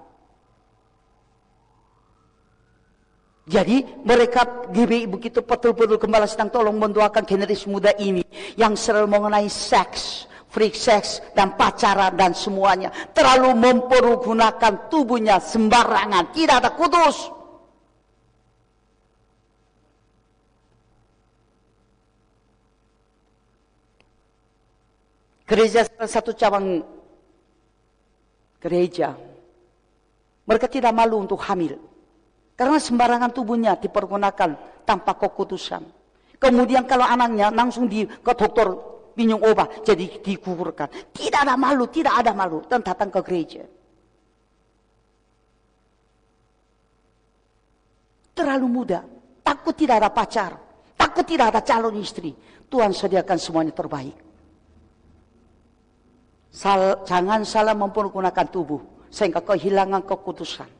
Jadi 3.47 4.03
mereka 4.03 4.67
GBI 4.67 5.07
begitu 5.07 5.39
betul-betul 5.39 5.95
kembali 5.95 6.27
sedang 6.27 6.51
tolong 6.51 6.75
mendoakan 6.75 7.23
generasi 7.23 7.71
muda 7.71 7.95
ini 7.95 8.19
yang 8.59 8.75
selalu 8.75 9.07
mengenai 9.07 9.47
seks, 9.47 10.27
free 10.47 10.73
sex 10.73 11.19
dan 11.35 11.55
pacaran 11.59 12.15
dan 12.15 12.31
semuanya. 12.31 12.89
Terlalu 13.11 13.53
mempergunakan 13.55 14.89
tubuhnya 14.91 15.37
sembarangan. 15.43 16.31
Tidak 16.31 16.55
ada 16.57 16.71
kudus. 16.73 17.17
Gereja 25.47 25.87
salah 25.87 26.11
satu 26.11 26.35
cabang 26.35 26.83
gereja. 28.59 29.15
Mereka 30.43 30.67
tidak 30.67 30.91
malu 30.91 31.23
untuk 31.23 31.39
hamil. 31.47 31.79
Karena 32.59 32.81
sembarangan 32.81 33.31
tubuhnya 33.31 33.79
dipergunakan 33.79 34.83
tanpa 34.83 35.11
kekudusan 35.15 35.97
kemudian 36.37 36.85
kalau 36.85 37.05
anaknya 37.05 37.49
langsung 37.49 37.89
di 37.89 38.05
ke 38.05 38.33
dokter 38.37 38.69
minum 39.17 39.41
obat 39.41 39.81
jadi 39.81 40.21
dikuburkan. 40.21 40.87
Tidak 41.09 41.41
ada 41.41 41.57
malu, 41.57 41.89
tidak 41.89 42.21
ada 42.21 42.31
malu 42.37 42.61
dan 42.69 42.85
datang 42.85 43.09
ke 43.09 43.19
gereja. 43.25 43.65
Terlalu 48.37 48.67
muda, 48.69 49.01
takut 49.41 49.73
tidak 49.73 50.05
ada 50.05 50.13
pacar, 50.13 50.53
takut 50.93 51.25
tidak 51.25 51.49
ada 51.49 51.65
calon 51.65 51.97
istri. 51.97 52.37
Tuhan 52.69 52.93
sediakan 52.93 53.37
semuanya 53.41 53.73
terbaik. 53.73 54.13
Sal, 56.53 57.01
jangan 57.01 57.41
salah 57.41 57.73
mempergunakan 57.73 58.45
tubuh 58.53 59.09
sehingga 59.09 59.41
kehilangan 59.41 60.05
kekudusan. 60.05 60.76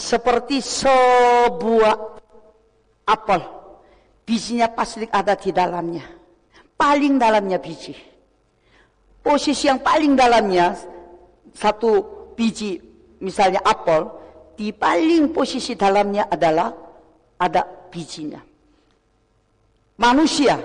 Seperti 0.00 0.64
sebuah 0.64 1.92
apel, 3.04 3.40
bijinya 4.24 4.72
pasti 4.72 5.04
ada 5.04 5.36
di 5.36 5.52
dalamnya. 5.52 6.08
Paling 6.72 7.20
dalamnya 7.20 7.60
biji. 7.60 7.92
Posisi 9.20 9.68
yang 9.68 9.84
paling 9.84 10.16
dalamnya, 10.16 10.72
satu 11.52 12.00
biji 12.32 12.80
misalnya 13.20 13.60
apel, 13.60 14.08
di 14.56 14.72
paling 14.72 15.36
posisi 15.36 15.76
dalamnya 15.76 16.32
adalah 16.32 16.72
ada 17.36 17.68
bijinya. 17.92 18.40
Manusia, 20.00 20.56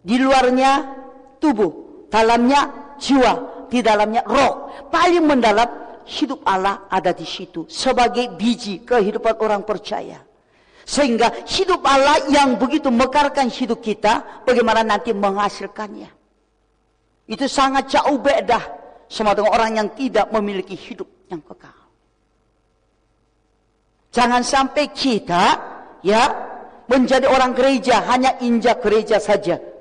di 0.00 0.16
luarnya 0.16 0.96
tubuh, 1.36 2.08
dalamnya 2.08 2.96
jiwa, 2.96 3.68
di 3.68 3.84
dalamnya 3.84 4.24
roh. 4.24 4.88
Paling 4.88 5.28
mendalam 5.28 5.91
hidup 6.06 6.42
Allah 6.46 6.86
ada 6.90 7.10
di 7.14 7.24
situ 7.26 7.66
sebagai 7.70 8.32
biji 8.34 8.82
kehidupan 8.82 9.38
orang 9.38 9.62
percaya. 9.62 10.20
Sehingga 10.82 11.46
hidup 11.46 11.80
Allah 11.86 12.26
yang 12.26 12.58
begitu 12.58 12.90
mekarkan 12.90 13.46
hidup 13.46 13.78
kita, 13.78 14.42
bagaimana 14.42 14.82
nanti 14.82 15.14
menghasilkannya. 15.14 16.10
Itu 17.30 17.46
sangat 17.46 17.86
jauh 17.86 18.18
beda 18.18 18.58
sama 19.06 19.32
dengan 19.32 19.54
orang 19.54 19.70
yang 19.78 19.88
tidak 19.94 20.26
memiliki 20.34 20.74
hidup 20.74 21.06
yang 21.30 21.38
kekal. 21.38 21.78
Jangan 24.12 24.42
sampai 24.44 24.92
kita 24.92 25.44
ya 26.04 26.22
menjadi 26.84 27.30
orang 27.30 27.56
gereja 27.56 28.04
hanya 28.12 28.36
injak 28.44 28.84
gereja 28.84 29.16
saja. 29.16 29.71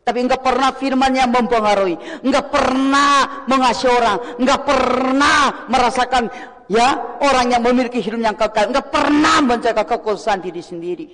Tapi 0.00 0.18
enggak 0.26 0.42
pernah 0.42 0.72
firman 0.74 1.12
yang 1.12 1.30
mempengaruhi. 1.30 2.24
Enggak 2.24 2.50
pernah 2.50 3.44
mengasihi 3.46 3.92
orang. 3.92 4.18
Enggak 4.40 4.60
pernah 4.64 5.40
merasakan 5.68 6.24
ya 6.72 7.20
orang 7.20 7.52
yang 7.52 7.62
memiliki 7.62 8.00
hidup 8.00 8.20
yang 8.22 8.36
kekal. 8.38 8.72
Enggak 8.72 8.88
pernah 8.88 9.38
menjaga 9.44 9.84
kekuasaan 9.84 10.40
diri 10.40 10.62
sendiri. 10.64 11.06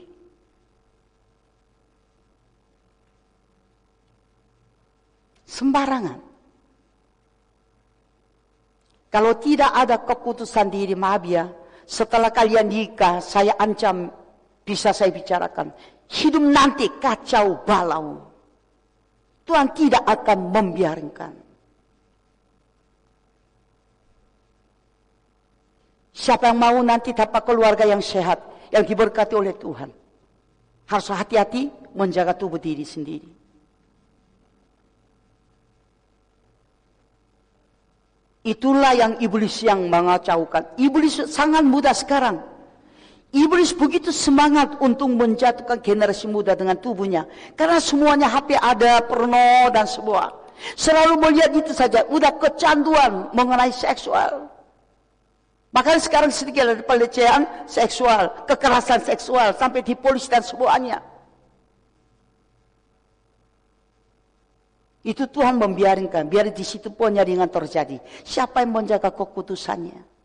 Sembarangan. 5.47 6.21
Kalau 9.09 9.33
tidak 9.41 9.73
ada 9.73 9.97
keputusan 10.03 10.69
diri 10.69 10.93
maaf 10.93 11.25
ya, 11.25 11.49
setelah 11.89 12.29
kalian 12.35 12.69
nikah, 12.69 13.23
saya 13.25 13.57
ancam 13.57 14.13
bisa 14.67 14.91
saya 14.91 15.15
bicarakan. 15.15 15.71
Hidup 16.11 16.43
nanti 16.43 16.91
kacau 17.01 17.63
balau. 17.63 18.26
Tuhan 19.47 19.71
tidak 19.71 20.03
akan 20.03 20.39
membiarkan. 20.51 21.33
Siapa 26.17 26.51
yang 26.51 26.59
mau 26.59 26.77
nanti 26.83 27.15
dapat 27.15 27.47
keluarga 27.47 27.87
yang 27.87 28.03
sehat, 28.03 28.43
yang 28.75 28.83
diberkati 28.83 29.39
oleh 29.39 29.55
Tuhan. 29.55 29.93
Harus 30.91 31.09
hati-hati 31.15 31.71
menjaga 31.95 32.35
tubuh 32.35 32.59
diri 32.59 32.83
sendiri. 32.83 33.31
Itulah 38.47 38.95
yang 38.95 39.13
iblis 39.23 39.63
yang 39.63 39.87
mengacaukan. 39.87 40.79
Iblis 40.79 41.31
sangat 41.31 41.67
mudah 41.67 41.95
sekarang 41.95 42.56
Iblis 43.35 43.75
begitu 43.75 44.15
semangat 44.15 44.79
untuk 44.79 45.11
menjatuhkan 45.11 45.83
generasi 45.83 46.31
muda 46.31 46.55
dengan 46.55 46.79
tubuhnya. 46.79 47.27
Karena 47.59 47.83
semuanya 47.83 48.31
HP 48.31 48.55
ada, 48.55 49.03
porno 49.03 49.71
dan 49.75 49.85
semua. 49.85 50.31
Selalu 50.79 51.21
melihat 51.21 51.53
itu 51.53 51.75
saja. 51.75 52.07
Udah 52.07 52.33
kecanduan 52.39 53.35
mengenai 53.35 53.75
seksual. 53.75 54.49
Makanya 55.75 56.01
sekarang 56.01 56.31
sedikit 56.33 56.65
ada 56.65 56.81
pelecehan 56.81 57.69
seksual, 57.69 58.49
kekerasan 58.49 59.05
seksual, 59.05 59.53
sampai 59.53 59.85
di 59.85 59.93
polisi 59.93 60.33
dan 60.33 60.41
semuanya. 60.41 61.05
Itu 65.05 65.29
Tuhan 65.29 65.61
membiarkan, 65.61 66.27
biar 66.27 66.51
di 66.51 66.65
situ 66.65 66.89
penyaringan 66.91 67.47
terjadi. 67.53 68.01
Siapa 68.25 68.65
yang 68.65 68.73
menjaga 68.73 69.13
keputusannya? 69.13 70.16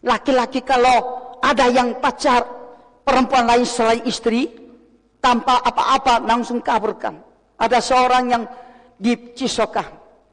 Laki-laki 0.00 0.64
kalau 0.64 0.96
ada 1.44 1.68
yang 1.68 2.00
pacar 2.00 2.44
perempuan 3.04 3.44
lain 3.44 3.66
selain 3.68 4.00
istri, 4.08 4.48
tanpa 5.20 5.60
apa-apa 5.60 6.24
langsung 6.24 6.64
kaburkan. 6.64 7.20
Ada 7.60 7.78
seorang 7.84 8.24
yang 8.32 8.44
di 8.96 9.36
Cisoka, 9.36 9.84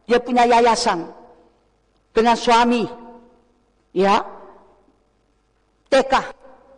dia 0.08 0.24
punya 0.24 0.48
yayasan 0.48 1.12
dengan 2.16 2.40
suami, 2.40 2.88
ya, 3.92 4.24
TK. 5.92 6.14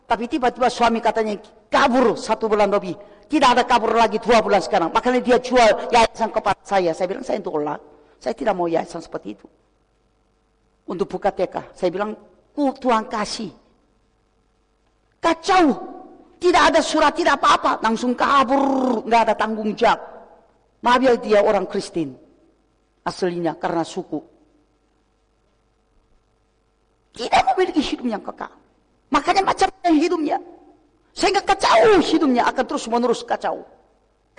Tapi 0.10 0.25
tiba-tiba 0.25 0.73
suami 0.73 0.97
katanya 0.97 1.38
kabur 1.69 2.17
satu 2.17 2.49
bulan 2.49 2.73
lebih. 2.73 2.97
Tidak 3.30 3.45
ada 3.45 3.62
kabur 3.62 3.93
lagi 3.93 4.17
dua 4.17 4.41
bulan 4.41 4.58
sekarang. 4.58 4.89
Makanya 4.89 5.21
dia 5.21 5.38
jual 5.38 5.93
yayasan 5.93 6.34
kepada 6.34 6.58
saya. 6.65 6.97
Saya 6.97 7.06
bilang 7.13 7.21
saya 7.21 7.38
tolak. 7.45 7.78
Saya 8.17 8.34
tidak 8.34 8.58
mau 8.58 8.65
yayasan 8.65 9.06
seperti 9.06 9.38
itu. 9.38 9.45
Untuk 10.89 11.06
buka 11.06 11.30
TK. 11.30 11.78
Saya 11.78 11.93
bilang 11.93 12.17
Tuhan 12.55 13.05
kasih. 13.07 13.51
Kacau. 15.19 15.65
Tidak 16.39 16.63
ada 16.71 16.79
surat, 16.79 17.12
tidak 17.12 17.39
apa-apa. 17.39 17.83
Langsung 17.83 18.15
kabur. 18.15 19.03
Nggak 19.03 19.21
ada 19.27 19.33
tanggung 19.35 19.75
jawab. 19.75 19.99
Maaf 20.79 21.01
ya 21.03 21.13
dia 21.19 21.39
orang 21.43 21.67
Kristen. 21.67 22.15
Aslinya 23.03 23.59
karena 23.59 23.83
suku. 23.83 24.23
Tidak 27.15 27.41
memiliki 27.51 27.83
hidup 27.83 28.05
yang 28.07 28.23
kekal. 28.23 28.51
Makanya 29.12 29.43
macam 29.43 29.67
hidupnya. 29.83 30.39
Sehingga 31.12 31.43
kacau 31.43 31.99
hidupnya 31.99 32.47
akan 32.47 32.63
terus 32.63 32.88
menerus 32.88 33.21
kacau. 33.27 33.67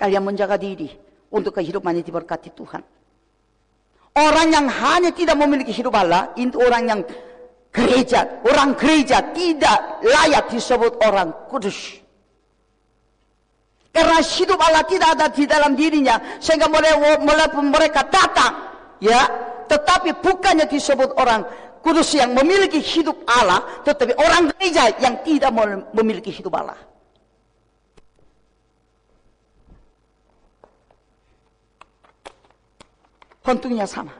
Kalian 0.01 0.25
menjaga 0.25 0.57
diri 0.57 0.89
untuk 1.29 1.61
kehidupan 1.61 2.01
yang 2.01 2.05
diberkati 2.05 2.49
Tuhan. 2.57 2.81
Orang 4.11 4.51
yang 4.51 4.67
hanya 4.67 5.13
tidak 5.13 5.39
memiliki 5.39 5.71
hidup 5.71 5.95
Allah, 5.95 6.35
itu 6.35 6.59
orang 6.59 6.83
yang 6.83 6.99
gereja, 7.71 8.27
orang 8.43 8.75
gereja 8.75 9.23
tidak 9.31 10.03
layak 10.03 10.45
disebut 10.51 10.99
orang 11.01 11.31
kudus. 11.47 12.01
Karena 13.91 14.23
hidup 14.23 14.55
Allah 14.55 14.87
tidak 14.87 15.09
ada 15.19 15.27
di 15.27 15.43
dalam 15.43 15.75
dirinya. 15.75 16.15
Sehingga 16.39 16.71
mereka 16.71 18.07
datang. 18.07 18.53
ya, 19.03 19.27
Tetapi 19.67 20.23
bukannya 20.23 20.63
disebut 20.63 21.11
orang 21.19 21.43
kudus 21.83 22.15
yang 22.15 22.31
memiliki 22.31 22.79
hidup 22.79 23.19
Allah. 23.27 23.83
Tetapi 23.83 24.15
orang 24.15 24.47
gereja 24.55 24.95
yang 25.03 25.19
tidak 25.27 25.51
memiliki 25.91 26.31
hidup 26.31 26.55
Allah. 26.55 26.79
Tentunya 33.43 33.83
sama. 33.83 34.15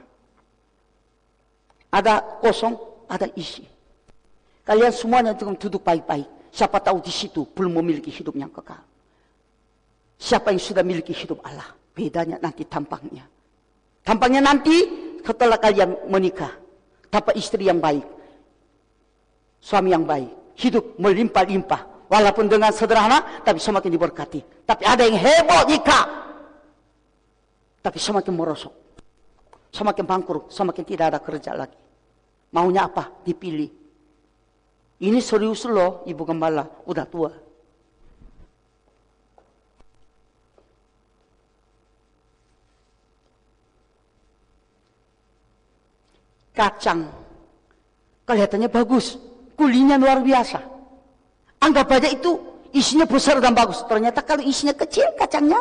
Ada 1.92 2.20
kosong, 2.44 2.76
ada 3.12 3.28
isi. 3.36 3.68
Kalian 4.64 4.88
semuanya 4.88 5.36
duduk 5.36 5.84
baik-baik. 5.84 6.48
Siapa 6.48 6.80
tahu 6.80 7.04
di 7.04 7.12
situ 7.12 7.44
belum 7.44 7.76
memiliki 7.84 8.08
hidup 8.08 8.32
yang 8.32 8.48
kekal. 8.48 8.80
Siapa 10.16 10.48
yang 10.54 10.62
sudah 10.62 10.80
memiliki 10.80 11.12
hidup 11.12 11.44
Allah. 11.44 11.68
Bedanya 11.92 12.40
nanti 12.40 12.64
tampangnya. 12.64 13.28
Tampangnya 14.00 14.40
nanti 14.40 14.76
setelah 15.20 15.60
kalian 15.60 16.08
menikah. 16.08 16.56
Dapat 17.12 17.36
istri 17.36 17.68
yang 17.68 17.82
baik. 17.82 18.06
Suami 19.60 19.92
yang 19.92 20.08
baik. 20.08 20.56
Hidup 20.56 20.96
melimpah-limpah. 20.96 22.08
Walaupun 22.08 22.48
dengan 22.48 22.72
sederhana, 22.72 23.40
tapi 23.40 23.56
semakin 23.56 23.88
diberkati. 23.88 24.40
Tapi 24.68 24.82
ada 24.84 25.04
yang 25.04 25.16
heboh 25.16 25.64
nikah. 25.68 26.04
Tapi 27.80 27.98
semakin 27.98 28.32
merosok. 28.36 28.74
Semakin 29.72 30.04
bangkrut, 30.04 30.52
semakin 30.52 30.84
tidak 30.84 31.16
ada 31.16 31.18
kerja 31.24 31.56
lagi. 31.56 31.80
Maunya 32.52 32.84
apa? 32.84 33.08
Dipilih. 33.24 33.70
Ini 35.02 35.18
serius 35.18 35.64
loh, 35.66 36.04
Ibu 36.04 36.22
Gembala. 36.22 36.68
Udah 36.86 37.08
tua. 37.08 37.32
Kacang. 46.52 47.08
Kelihatannya 48.28 48.68
bagus. 48.68 49.16
Kulinya 49.56 49.96
luar 49.96 50.20
biasa. 50.20 50.60
Anggap 51.64 51.88
aja 51.98 52.08
itu 52.12 52.36
isinya 52.76 53.08
besar 53.08 53.40
dan 53.40 53.56
bagus. 53.56 53.82
Ternyata 53.88 54.20
kalau 54.22 54.44
isinya 54.44 54.76
kecil 54.76 55.08
kacangnya. 55.16 55.58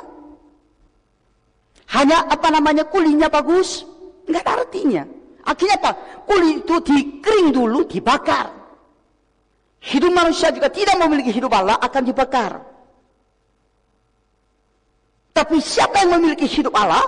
Hanya 1.95 2.27
apa 2.27 2.51
namanya 2.51 2.84
kulinya 2.86 3.32
bagus. 3.32 3.88
Enggak 4.27 4.43
ada 4.45 4.51
artinya. 4.62 5.04
Akhirnya 5.45 5.77
apa? 5.82 5.91
Kulit 6.25 6.65
itu 6.65 6.75
dikering 6.82 7.49
dulu, 7.49 7.86
dibakar. 7.86 8.54
Hidup 9.82 10.13
manusia 10.13 10.54
juga 10.54 10.69
tidak 10.69 10.93
memiliki 11.01 11.34
hidup 11.34 11.49
Allah 11.49 11.82
akan 11.82 12.04
dibakar. 12.06 12.62
Tapi 15.34 15.58
siapa 15.58 16.06
yang 16.06 16.21
memiliki 16.21 16.45
hidup 16.45 16.75
Allah, 16.77 17.01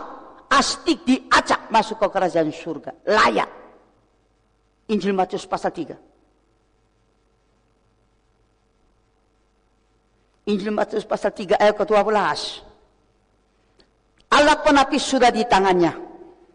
astik 0.50 1.06
diacak 1.06 1.70
masuk 1.70 2.02
ke 2.02 2.08
kerajaan 2.10 2.50
surga. 2.50 2.92
Layak. 3.06 3.50
Injil 4.90 5.14
Matius 5.14 5.46
pasal 5.46 5.70
3. 5.70 5.94
Injil 10.50 10.74
Matius 10.76 11.06
pasal 11.08 11.32
3 11.32 11.56
ayat 11.62 11.76
ke-12. 11.78 12.12
Allah 14.34 14.58
penapis 14.66 15.04
sudah 15.06 15.30
di 15.30 15.46
tangannya. 15.46 15.94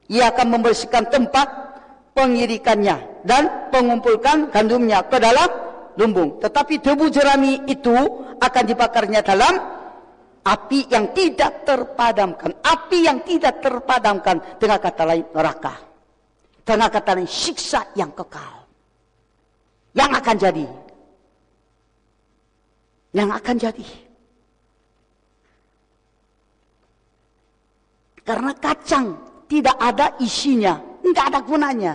Ia 0.08 0.34
akan 0.34 0.46
membersihkan 0.58 1.08
tempat 1.08 1.67
pengirikannya 2.18 3.22
dan 3.22 3.70
mengumpulkan 3.70 4.50
gandumnya 4.50 5.06
ke 5.06 5.22
dalam 5.22 5.46
lumbung. 5.94 6.42
Tetapi 6.42 6.82
debu 6.82 7.06
jerami 7.14 7.70
itu 7.70 7.94
akan 8.42 8.64
dibakarnya 8.66 9.22
dalam 9.22 9.54
api 10.42 10.90
yang 10.90 11.14
tidak 11.14 11.62
terpadamkan. 11.62 12.58
Api 12.58 12.98
yang 13.06 13.22
tidak 13.22 13.62
terpadamkan 13.62 14.58
dengan 14.58 14.78
kata 14.82 15.02
lain 15.06 15.24
neraka. 15.30 15.74
Dengan 16.66 16.90
kata 16.90 17.10
lain 17.14 17.30
siksa 17.30 17.94
yang 17.94 18.10
kekal. 18.10 18.66
Yang 19.94 20.10
akan 20.18 20.36
jadi 20.36 20.66
yang 23.12 23.30
akan 23.32 23.56
jadi. 23.56 23.86
Karena 28.24 28.52
kacang 28.60 29.06
tidak 29.48 29.76
ada 29.80 30.12
isinya, 30.20 30.76
tidak 31.00 31.24
ada 31.32 31.40
gunanya. 31.40 31.94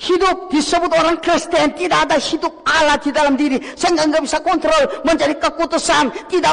Hidup 0.00 0.48
disebut 0.48 0.90
orang 0.96 1.20
Kristen 1.20 1.76
tidak 1.76 2.08
ada 2.08 2.16
hidup 2.16 2.64
Allah 2.64 2.96
di 2.96 3.12
dalam 3.12 3.36
diri 3.36 3.60
sehingga 3.76 4.08
nggak 4.08 4.24
bisa 4.24 4.40
kontrol 4.40 5.04
menjadi 5.04 5.36
keputusan 5.36 6.28
tidak 6.32 6.52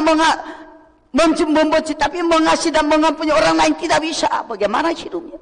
membenci 1.13 1.96
tapi 1.96 2.20
mengasihi 2.20 2.76
dan 2.76 2.92
mengampuni 2.92 3.32
orang 3.32 3.56
lain 3.56 3.74
tidak 3.80 4.04
bisa 4.04 4.28
bagaimana 4.44 4.92
hidupnya 4.92 5.40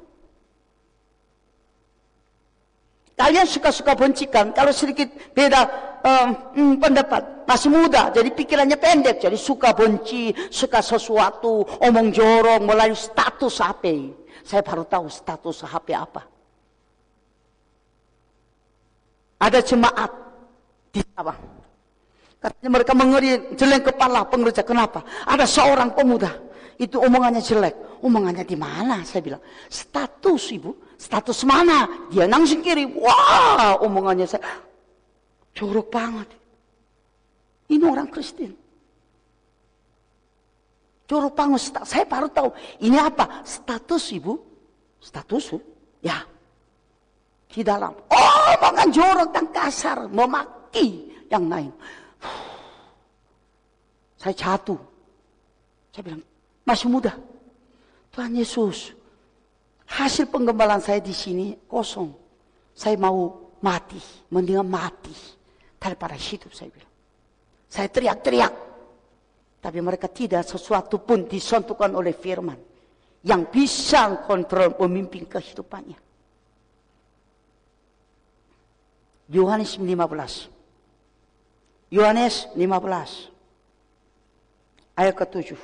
Kalian 3.16 3.48
suka-suka 3.48 3.96
bencikan 3.96 4.52
kalau 4.52 4.76
sedikit 4.76 5.08
beda 5.32 5.64
um, 6.04 6.76
pendapat. 6.76 7.48
Masih 7.48 7.72
muda, 7.72 8.12
jadi 8.12 8.28
pikirannya 8.28 8.76
pendek. 8.76 9.24
Jadi 9.24 9.40
suka 9.40 9.72
benci, 9.72 10.36
suka 10.52 10.84
sesuatu, 10.84 11.64
omong 11.80 12.12
jorong, 12.12 12.68
melalui 12.68 12.92
status 12.92 13.64
HP. 13.64 14.12
Saya 14.44 14.60
baru 14.60 14.84
tahu 14.84 15.08
status 15.08 15.64
HP 15.64 15.96
apa. 15.96 16.35
Ada 19.36 19.60
jemaat 19.60 20.10
di 20.92 21.00
Sabang. 21.12 21.40
Katanya 22.40 22.70
mereka 22.72 22.92
mengeri 22.96 23.30
jelek 23.56 23.92
kepala 23.92 24.24
pengerja. 24.28 24.64
Kenapa? 24.64 25.04
Ada 25.28 25.44
seorang 25.44 25.92
pemuda. 25.92 26.32
Itu 26.76 27.00
omongannya 27.00 27.40
jelek. 27.40 28.00
Omongannya 28.04 28.44
di 28.44 28.56
mana? 28.56 29.00
Saya 29.04 29.24
bilang, 29.24 29.42
status 29.72 30.52
ibu 30.52 30.86
Status 30.96 31.44
mana? 31.44 32.08
Dia 32.08 32.24
langsung 32.24 32.64
kiri. 32.64 32.88
Wah, 32.96 33.76
omongannya 33.84 34.24
saya. 34.24 34.42
Jorok 35.52 35.92
banget. 35.92 36.28
Ini 37.68 37.84
orang 37.84 38.08
Kristen. 38.08 38.56
Jorok 41.04 41.36
banget. 41.36 41.60
Saya 41.84 42.08
baru 42.08 42.32
tahu. 42.32 42.48
Ini 42.80 42.96
apa? 42.96 43.44
Status 43.44 44.08
ibu. 44.16 44.40
Status? 45.04 45.52
Ya. 46.00 46.24
Di 47.52 47.60
dalam. 47.60 47.92
Oh, 47.92 48.35
omongan 48.46 48.88
jorok 48.94 49.28
dan 49.34 49.46
kasar. 49.50 50.06
Memaki 50.06 51.10
yang 51.26 51.50
lain. 51.50 51.72
Saya 54.16 54.34
jatuh. 54.34 54.78
Saya 55.90 56.02
bilang, 56.06 56.22
masih 56.62 56.88
muda. 56.92 57.12
Tuhan 58.12 58.32
Yesus, 58.32 58.96
Hasil 59.86 60.26
penggembalaan 60.26 60.82
saya 60.82 60.98
di 60.98 61.14
sini 61.14 61.54
kosong. 61.70 62.10
Saya 62.74 62.98
mau 62.98 63.54
mati, 63.62 64.02
mendingan 64.34 64.66
mati 64.66 65.14
daripada 65.78 66.18
hidup 66.18 66.50
saya 66.50 66.74
bilang. 66.74 66.94
Saya 67.70 67.86
teriak-teriak. 67.86 68.54
Tapi 69.62 69.78
mereka 69.82 70.10
tidak 70.10 70.46
sesuatu 70.46 71.02
pun 71.02 71.26
disentuhkan 71.26 71.94
oleh 71.94 72.14
firman. 72.14 72.58
Yang 73.26 73.42
bisa 73.50 74.26
kontrol 74.26 74.74
memimpin 74.78 75.26
kehidupannya. 75.26 75.98
Yohanes 79.26 79.74
15. 79.78 80.48
Yohanes 81.90 82.46
15. 82.54 83.30
Ayat 84.96 85.14
ke-7. 85.18 85.58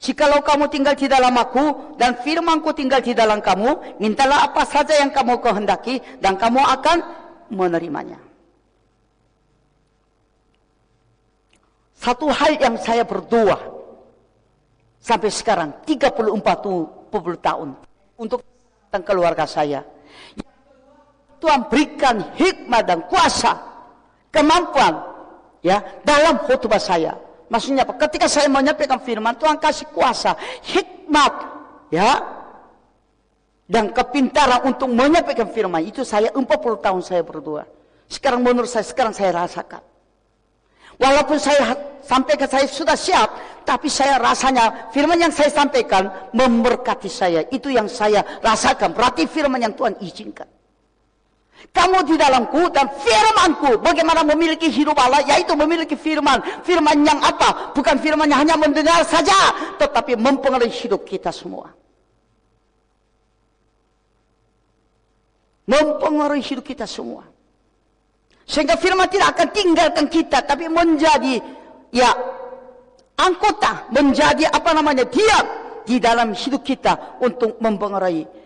Jikalau 0.00 0.40
kamu 0.40 0.72
tinggal 0.72 0.96
di 0.96 1.04
dalam 1.12 1.36
aku 1.36 1.96
dan 2.00 2.16
firmanku 2.24 2.72
tinggal 2.72 3.04
di 3.04 3.12
dalam 3.12 3.44
kamu, 3.44 4.00
mintalah 4.00 4.48
apa 4.48 4.64
saja 4.64 4.96
yang 4.96 5.12
kamu 5.12 5.36
kehendaki 5.44 6.00
dan 6.24 6.40
kamu 6.40 6.56
akan 6.56 7.04
menerimanya. 7.52 8.16
Satu 12.00 12.32
hal 12.32 12.56
yang 12.56 12.80
saya 12.80 13.04
berdoa 13.04 13.60
sampai 15.04 15.28
sekarang 15.28 15.76
34 15.84 16.32
tahun 17.44 17.76
untuk 18.16 18.40
tentang 18.88 19.04
keluarga 19.04 19.44
saya. 19.44 19.84
Tuhan 21.40 21.66
berikan 21.72 22.20
hikmah 22.36 22.84
dan 22.84 23.02
kuasa, 23.08 23.56
kemampuan 24.28 25.00
ya 25.64 25.80
dalam 26.04 26.38
khutbah 26.44 26.78
saya 26.78 27.16
Maksudnya 27.50 27.82
apa? 27.82 27.98
Ketika 28.06 28.30
saya 28.30 28.46
menyampaikan 28.46 29.02
firman, 29.02 29.34
Tuhan 29.34 29.58
kasih 29.58 29.90
kuasa, 29.90 30.38
hikmat, 30.70 31.34
ya, 31.90 32.22
dan 33.66 33.90
kepintaran 33.90 34.70
untuk 34.70 34.86
menyampaikan 34.86 35.50
firman. 35.50 35.82
Itu 35.82 36.06
saya 36.06 36.30
40 36.30 36.46
tahun 36.78 37.02
saya 37.02 37.26
berdua. 37.26 37.66
Sekarang 38.06 38.46
menurut 38.46 38.70
saya, 38.70 38.86
sekarang 38.86 39.10
saya 39.10 39.34
rasakan. 39.34 39.82
Walaupun 40.94 41.42
saya 41.42 41.74
sampaikan 42.06 42.46
saya 42.46 42.70
sudah 42.70 42.94
siap, 42.94 43.28
tapi 43.66 43.90
saya 43.90 44.22
rasanya 44.22 44.94
firman 44.94 45.18
yang 45.18 45.34
saya 45.34 45.50
sampaikan 45.50 46.30
memberkati 46.30 47.10
saya. 47.10 47.42
Itu 47.50 47.66
yang 47.66 47.90
saya 47.90 48.22
rasakan. 48.46 48.94
Berarti 48.94 49.26
firman 49.26 49.58
yang 49.58 49.74
Tuhan 49.74 49.98
izinkan. 49.98 50.46
Kamu 51.68 52.08
di 52.08 52.16
dalamku 52.16 52.72
dan 52.72 52.88
firmanku. 52.88 53.84
Bagaimana 53.84 54.24
memiliki 54.24 54.72
hidup 54.72 54.96
Allah? 54.96 55.20
Yaitu 55.28 55.52
memiliki 55.52 55.92
firman. 55.92 56.40
Firman 56.64 57.04
yang 57.04 57.20
apa? 57.20 57.76
Bukan 57.76 58.00
firman 58.00 58.24
yang 58.32 58.48
hanya 58.48 58.56
mendengar 58.56 59.04
saja. 59.04 59.52
Tetapi 59.76 60.16
mempengaruhi 60.16 60.72
hidup 60.72 61.04
kita 61.04 61.28
semua. 61.28 61.70
Mempengaruhi 65.68 66.42
hidup 66.42 66.64
kita 66.64 66.88
semua. 66.88 67.28
Sehingga 68.48 68.80
firman 68.80 69.06
tidak 69.12 69.36
akan 69.36 69.48
tinggalkan 69.52 70.06
kita. 70.08 70.40
Tapi 70.42 70.66
menjadi 70.66 71.38
ya 71.92 72.10
anggota. 73.20 73.84
Menjadi 73.92 74.48
apa 74.48 74.72
namanya? 74.72 75.04
Diam 75.06 75.46
di 75.84 76.00
dalam 76.00 76.32
hidup 76.32 76.64
kita 76.64 77.20
untuk 77.20 77.60
mempengaruhi 77.60 78.39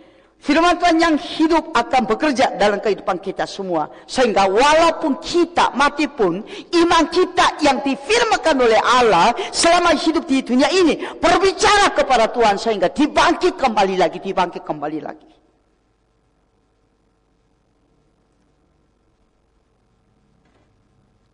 Firman 0.44 0.76
Tuhan 0.76 1.00
yang 1.00 1.16
hidup 1.16 1.72
akan 1.72 2.04
bekerja 2.04 2.60
dalam 2.60 2.76
kehidupan 2.76 3.16
kita 3.16 3.48
semua. 3.48 3.88
Sehingga 4.04 4.44
walaupun 4.44 5.16
kita 5.16 5.72
mati 5.72 6.04
pun, 6.04 6.44
iman 6.68 7.04
kita 7.08 7.64
yang 7.64 7.80
difirmakan 7.80 8.60
oleh 8.60 8.76
Allah 8.76 9.32
selama 9.48 9.96
hidup 9.96 10.28
di 10.28 10.44
dunia 10.44 10.68
ini. 10.68 11.00
Berbicara 11.16 11.96
kepada 11.96 12.28
Tuhan 12.28 12.60
sehingga 12.60 12.92
dibangkit 12.92 13.56
kembali 13.56 13.96
lagi, 13.96 14.20
dibangkit 14.20 14.68
kembali 14.68 15.00
lagi. 15.00 15.32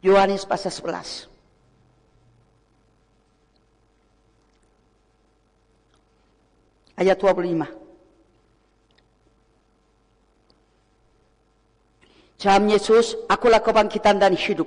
Yohanes 0.06 0.46
pasal 0.46 0.70
11. 0.70 1.26
Ayat 6.94 7.18
25. 7.18 7.79
Jam 12.40 12.64
Yesus, 12.72 13.20
akulah 13.28 13.60
kebangkitan 13.60 14.16
dan 14.16 14.32
hidup. 14.32 14.64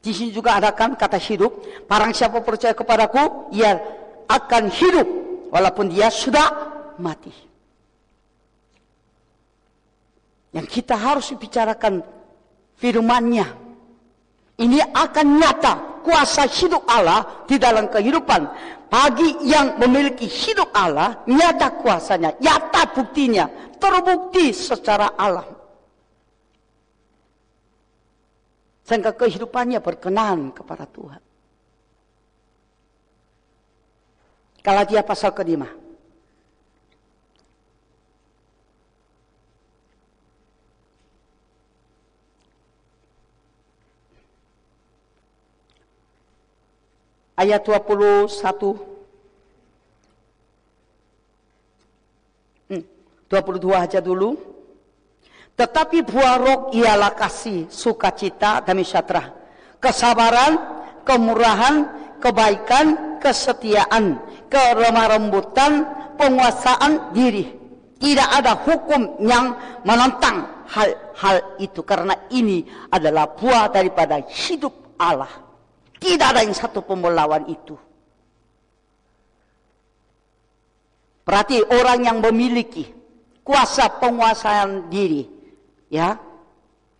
Di 0.00 0.16
sini 0.16 0.32
juga 0.32 0.56
ada 0.56 0.72
kan 0.72 0.96
kata 0.96 1.20
hidup. 1.20 1.84
Barang 1.84 2.16
siapa 2.16 2.40
percaya 2.40 2.72
kepadaku, 2.72 3.52
ia 3.52 3.76
akan 4.24 4.72
hidup. 4.72 5.08
Walaupun 5.52 5.92
dia 5.92 6.08
sudah 6.08 6.48
mati. 6.96 7.28
Yang 10.56 10.80
kita 10.80 10.96
harus 10.96 11.28
bicarakan 11.36 12.00
firmannya. 12.80 13.68
Ini 14.56 14.80
akan 14.88 15.26
nyata 15.36 16.00
kuasa 16.00 16.48
hidup 16.48 16.88
Allah 16.88 17.44
di 17.44 17.60
dalam 17.60 17.92
kehidupan. 17.92 18.48
Bagi 18.88 19.44
yang 19.44 19.76
memiliki 19.76 20.24
hidup 20.24 20.72
Allah, 20.72 21.20
nyata 21.28 21.68
kuasanya, 21.84 22.32
nyata 22.40 22.96
buktinya 22.96 23.76
terbukti 23.76 24.56
secara 24.56 25.12
alam. 25.20 25.57
Sehingga 28.88 29.12
kehidupannya 29.12 29.84
berkenan 29.84 30.48
kepada 30.48 30.88
Tuhan. 30.88 31.20
Kalau 34.64 34.82
dia 34.88 35.04
pasal 35.04 35.36
kelima. 35.36 35.68
Ayat 47.36 47.60
21 47.62 48.32
hmm, 52.72 52.82
22 53.28 53.76
aja 53.76 54.00
dulu. 54.00 54.47
Tetapi 55.58 56.06
buah 56.06 56.36
roh 56.38 56.60
ialah 56.70 57.18
kasih, 57.18 57.66
sukacita, 57.66 58.62
damai 58.62 58.86
sejahtera, 58.86 59.34
kesabaran, 59.82 60.54
kemurahan, 61.02 61.74
kebaikan, 62.22 63.18
kesetiaan, 63.18 64.22
kelemah 64.46 65.18
rembutan, 65.18 65.72
penguasaan 66.14 67.10
diri. 67.10 67.58
Tidak 67.98 68.28
ada 68.30 68.54
hukum 68.62 69.18
yang 69.26 69.58
menentang 69.82 70.62
hal-hal 70.70 71.58
itu 71.58 71.82
karena 71.82 72.14
ini 72.30 72.62
adalah 72.94 73.26
buah 73.34 73.74
daripada 73.74 74.22
hidup 74.22 74.94
Allah. 74.94 75.42
Tidak 75.98 76.22
ada 76.22 76.46
yang 76.46 76.54
satu 76.54 76.86
pun 76.86 77.02
melawan 77.02 77.42
itu. 77.50 77.74
Berarti 81.26 81.58
orang 81.66 82.06
yang 82.06 82.18
memiliki 82.22 82.86
kuasa 83.42 83.98
penguasaan 83.98 84.86
diri, 84.86 85.37
ya, 85.88 86.16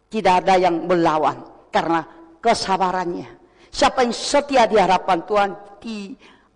tidak 0.08 0.44
ada 0.44 0.54
yang 0.56 0.84
melawan 0.88 1.44
karena 1.68 2.04
kesabarannya. 2.40 3.28
Siapa 3.68 4.02
yang 4.02 4.16
setia 4.16 4.64
di 4.64 4.80
hadapan 4.80 5.18
Tuhan, 5.28 5.50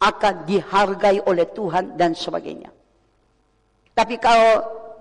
akan 0.02 0.34
dihargai 0.42 1.22
oleh 1.22 1.46
Tuhan 1.54 1.94
dan 1.94 2.18
sebagainya. 2.18 2.74
Tapi 3.94 4.18
kalau 4.18 4.52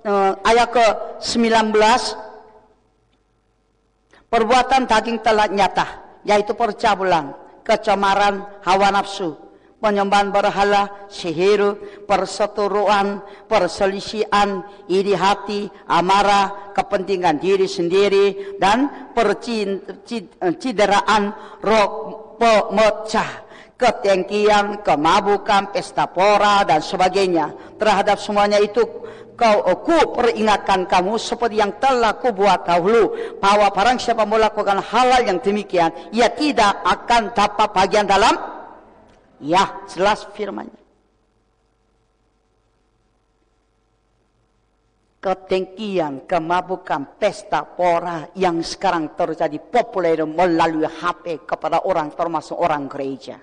eh, 0.05 0.33
ayat 0.45 0.69
ke-19 0.69 1.73
perbuatan 4.29 4.85
daging 4.85 5.25
telah 5.25 5.49
nyata 5.49 5.87
yaitu 6.21 6.53
percabulan, 6.53 7.33
kecemaran, 7.65 8.45
hawa 8.61 8.93
nafsu, 8.93 9.33
penyembahan 9.81 10.29
berhala, 10.29 11.09
sihir, 11.09 11.73
perseteruan, 12.05 13.25
perselisihan, 13.49 14.61
iri 14.85 15.17
hati, 15.17 15.65
amarah, 15.89 16.69
kepentingan 16.77 17.41
diri 17.41 17.65
sendiri, 17.65 18.61
dan 18.61 19.09
percideraan 19.17 21.33
roh 21.65 21.89
pemecah 22.37 23.49
ketengkian, 23.81 24.85
kemabukan, 24.85 25.73
pesta 25.73 26.05
pora 26.05 26.61
dan 26.61 26.85
sebagainya. 26.85 27.49
Terhadap 27.81 28.21
semuanya 28.21 28.61
itu 28.61 28.85
kau 29.33 29.57
aku 29.65 30.13
peringatkan 30.13 30.85
kamu 30.85 31.17
seperti 31.17 31.57
yang 31.57 31.73
telah 31.81 32.13
ku 32.21 32.29
buat 32.29 32.61
dahulu 32.61 33.33
bahwa 33.41 33.73
barang 33.73 33.97
siapa 33.97 34.21
melakukan 34.21 34.85
hal-hal 34.85 35.25
yang 35.25 35.41
demikian 35.41 35.89
ia 36.13 36.29
tidak 36.29 36.77
akan 36.85 37.33
dapat 37.33 37.73
bagian 37.73 38.05
dalam 38.05 38.60
ya 39.41 39.83
jelas 39.89 40.23
firmannya 40.37 40.81
ketengkian, 45.21 46.25
kemabukan, 46.25 47.21
pesta 47.21 47.61
pora 47.61 48.33
yang 48.33 48.65
sekarang 48.65 49.13
terjadi 49.13 49.61
populer 49.61 50.17
melalui 50.25 50.89
HP 50.89 51.45
kepada 51.45 51.85
orang 51.85 52.09
termasuk 52.17 52.57
orang 52.57 52.89
gereja. 52.89 53.37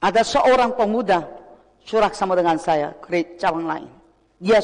Ada 0.00 0.20
seorang 0.24 0.76
pemuda 0.76 1.24
surak 1.84 2.12
sama 2.12 2.36
dengan 2.36 2.60
saya, 2.60 2.92
cabang 3.40 3.68
lain. 3.68 3.90
Dia 4.36 4.60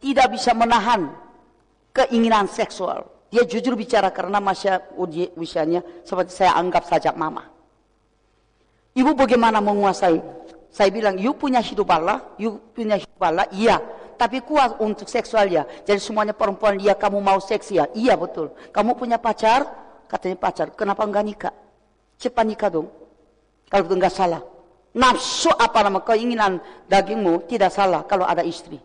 tidak 0.00 0.28
bisa 0.32 0.52
menahan 0.52 1.08
keinginan 1.92 2.48
seksual. 2.48 3.13
Dia 3.34 3.42
jujur 3.42 3.74
bicara 3.74 4.14
karena 4.14 4.38
masih 4.38 4.78
usianya 5.34 5.82
seperti 6.06 6.38
saya 6.38 6.54
anggap 6.54 6.86
saja 6.86 7.10
mama. 7.10 7.50
Ibu 8.94 9.18
bagaimana 9.18 9.58
menguasai? 9.58 10.22
Saya 10.70 10.90
bilang, 10.94 11.18
you 11.18 11.34
punya 11.34 11.58
hidup 11.58 11.90
Allah, 11.90 12.22
you 12.38 12.62
punya 12.70 12.94
hidup 12.94 13.18
Allah, 13.18 13.50
iya. 13.50 13.82
Tapi 14.14 14.38
kuat 14.46 14.78
untuk 14.78 15.10
seksual 15.10 15.50
ya. 15.50 15.66
Jadi 15.82 15.98
semuanya 15.98 16.30
perempuan, 16.30 16.78
iya 16.78 16.94
kamu 16.94 17.18
mau 17.18 17.42
seks 17.42 17.74
ya? 17.74 17.90
Iya 17.90 18.14
betul. 18.14 18.54
Kamu 18.70 18.94
punya 18.94 19.18
pacar? 19.18 19.66
Katanya 20.06 20.38
pacar. 20.38 20.70
Kenapa 20.78 21.02
enggak 21.02 21.26
nikah? 21.26 21.54
Cepat 22.22 22.46
nikah 22.46 22.70
dong. 22.70 22.86
Kalau 23.66 23.82
itu 23.82 23.94
enggak 23.98 24.14
salah 24.14 24.54
nafsu 24.94 25.50
apa 25.50 25.82
nama 25.82 26.00
keinginan 26.06 26.62
dagingmu 26.86 27.50
tidak 27.50 27.74
salah 27.74 28.06
kalau 28.06 28.24
ada 28.24 28.46
istri. 28.46 28.78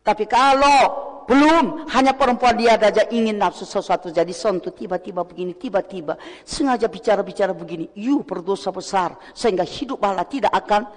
Tapi 0.00 0.24
kalau 0.24 1.09
belum. 1.30 1.86
Hanya 1.94 2.10
perempuan 2.18 2.58
dia 2.58 2.74
saja 2.74 3.06
ingin 3.06 3.38
nafsu 3.38 3.62
sesuatu. 3.62 4.10
Jadi 4.10 4.34
sentuh 4.34 4.74
tiba-tiba 4.74 5.22
begini 5.22 5.54
tiba-tiba. 5.54 6.18
Sengaja 6.42 6.90
bicara-bicara 6.90 7.54
begini. 7.54 7.86
You 7.94 8.26
berdosa 8.26 8.74
besar. 8.74 9.14
Sehingga 9.30 9.62
hidup 9.62 10.02
Allah 10.02 10.26
tidak 10.26 10.50
akan 10.50 10.90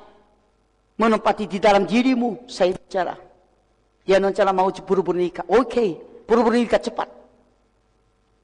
menempati 0.98 1.46
di 1.46 1.62
dalam 1.62 1.86
dirimu. 1.86 2.50
Saya 2.50 2.74
bicara. 2.74 3.14
Dia 4.02 4.18
rencana 4.18 4.50
mau 4.50 4.74
buru-buru 4.74 5.22
nikah. 5.22 5.46
Oke. 5.54 5.70
Okay, 5.70 5.90
buru-buru 6.26 6.58
nikah 6.58 6.82
cepat. 6.82 7.14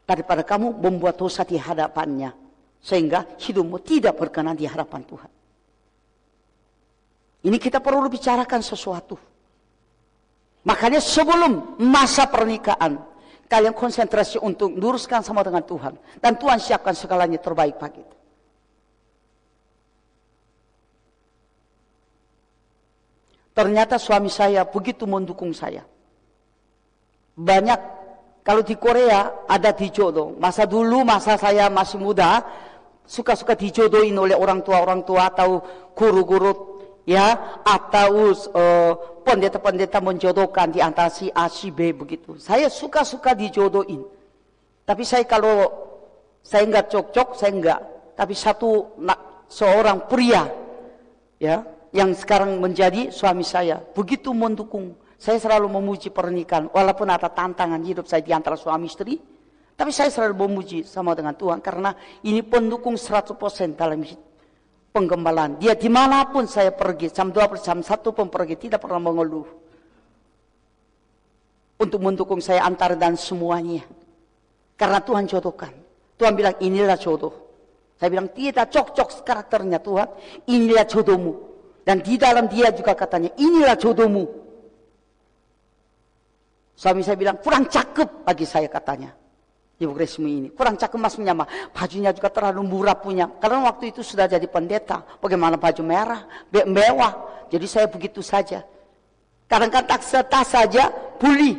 Daripada 0.05 0.45
kamu 0.45 0.77
membuat 0.77 1.17
dosa 1.17 1.41
di 1.41 1.57
hadapannya. 1.57 2.37
Sehingga 2.79 3.25
hidupmu 3.41 3.81
tidak 3.81 4.13
berkenan 4.15 4.53
di 4.53 4.69
hadapan 4.69 5.01
Tuhan. 5.03 5.31
Ini 7.39 7.57
kita 7.57 7.81
perlu 7.81 8.07
bicarakan 8.11 8.61
sesuatu. 8.61 9.28
Makanya 10.67 10.99
sebelum 10.99 11.79
masa 11.79 12.27
pernikahan, 12.27 12.99
kalian 13.47 13.73
konsentrasi 13.73 14.37
untuk 14.43 14.75
luruskan 14.75 15.23
sama 15.23 15.41
dengan 15.41 15.63
Tuhan. 15.63 15.95
Dan 16.19 16.35
Tuhan 16.35 16.59
siapkan 16.59 16.93
segalanya 16.93 17.39
terbaik 17.39 17.79
bagi 17.79 18.03
kita. 18.03 18.17
Ternyata 23.59 23.99
suami 23.99 24.31
saya 24.31 24.63
begitu 24.63 25.03
mendukung 25.03 25.51
saya. 25.51 25.83
Banyak, 27.35 27.79
kalau 28.39 28.63
di 28.63 28.79
Korea 28.79 29.43
ada 29.47 29.75
dijodoh. 29.75 30.35
Masa 30.39 30.63
dulu, 30.63 31.03
masa 31.03 31.35
saya 31.35 31.67
masih 31.67 31.99
muda, 31.99 32.39
suka-suka 33.03 33.57
dijodohin 33.57 34.15
oleh 34.15 34.37
orang 34.37 34.63
tua-orang 34.63 35.03
tua 35.03 35.33
atau 35.33 35.59
guru-guru 35.91 36.68
ya 37.09 37.57
atau 37.65 38.29
uh, 38.29 38.93
pendeta-pendeta 39.25 39.97
menjodohkan 39.97 40.69
di 40.69 40.77
antara 40.77 41.09
si 41.09 41.25
A 41.33 41.49
si 41.49 41.73
B 41.73 41.89
begitu. 41.97 42.37
Saya 42.37 42.69
suka-suka 42.69 43.33
dijodohin. 43.33 44.05
Tapi 44.85 45.01
saya 45.01 45.25
kalau 45.25 45.65
saya 46.45 46.69
enggak 46.69 46.93
cocok, 46.93 47.33
saya 47.33 47.49
enggak. 47.49 47.81
Tapi 48.13 48.33
satu 48.37 48.93
seorang 49.49 50.05
pria 50.05 50.45
ya 51.41 51.65
yang 51.89 52.13
sekarang 52.13 52.61
menjadi 52.61 53.09
suami 53.09 53.41
saya 53.41 53.81
begitu 53.81 54.29
mendukung. 54.29 54.93
Saya 55.19 55.41
selalu 55.41 55.67
memuji 55.81 56.13
pernikahan 56.13 56.69
walaupun 56.71 57.09
ada 57.09 57.27
tantangan 57.27 57.81
hidup 57.83 58.05
saya 58.05 58.21
di 58.21 58.31
antara 58.31 58.53
suami 58.53 58.85
istri. 58.85 59.17
Tapi 59.73 59.91
saya 59.95 60.11
selalu 60.11 60.45
memuji 60.45 60.83
sama 60.83 61.15
dengan 61.15 61.33
Tuhan 61.33 61.63
karena 61.63 61.95
ini 62.27 62.43
pendukung 62.43 62.99
100% 62.99 63.39
dalam 63.79 64.03
hidup 64.03 64.28
penggembalaan. 64.91 65.61
Dia 65.61 65.77
di 65.77 65.87
mana 65.87 66.27
pun 66.29 66.49
saya 66.49 66.73
pergi, 66.73 67.13
jam 67.13 67.29
12, 67.29 67.61
jam 67.61 67.79
1 67.81 67.89
pun 68.13 68.27
pergi, 68.27 68.55
tidak 68.57 68.83
pernah 68.83 69.09
mengeluh. 69.09 69.47
Untuk 71.79 71.99
mendukung 72.03 72.43
saya 72.43 72.67
antar 72.67 72.99
dan 72.99 73.15
semuanya. 73.15 73.87
Karena 74.75 74.99
Tuhan 74.99 75.27
jodohkan. 75.27 75.71
Tuhan 76.19 76.35
bilang 76.35 76.55
inilah 76.59 76.99
jodoh. 76.99 77.31
Saya 77.95 78.11
bilang 78.11 78.31
tidak 78.35 78.67
cocok 78.71 79.23
karakternya 79.23 79.79
Tuhan. 79.79 80.07
Inilah 80.51 80.83
jodohmu. 80.87 81.33
Dan 81.83 82.03
di 82.03 82.19
dalam 82.19 82.51
dia 82.51 82.71
juga 82.75 82.95
katanya 82.95 83.31
inilah 83.39 83.75
jodohmu. 83.79 84.23
Suami 86.79 87.03
saya 87.03 87.19
bilang 87.19 87.39
kurang 87.43 87.67
cakep 87.67 88.23
bagi 88.23 88.47
saya 88.47 88.71
katanya. 88.71 89.11
Ibu 89.79 89.95
Resmi 89.95 90.43
ini. 90.43 90.47
Kurang 90.51 90.75
cakep 90.75 90.99
mas 90.99 91.15
menyama. 91.15 91.47
Bajunya 91.71 92.11
juga 92.11 92.27
terlalu 92.27 92.67
murah 92.67 92.99
punya. 92.99 93.31
Karena 93.39 93.63
waktu 93.71 93.95
itu 93.95 94.03
sudah 94.03 94.27
jadi 94.27 94.43
pendeta. 94.43 95.07
Bagaimana 95.23 95.55
baju 95.55 95.79
merah, 95.87 96.27
mewah. 96.51 97.47
Jadi 97.47 97.65
saya 97.65 97.87
begitu 97.87 98.19
saja. 98.19 98.67
Kadang-kadang 99.47 100.03
tak 100.03 100.27
tas 100.27 100.47
saja 100.51 100.91
buli. 101.15 101.55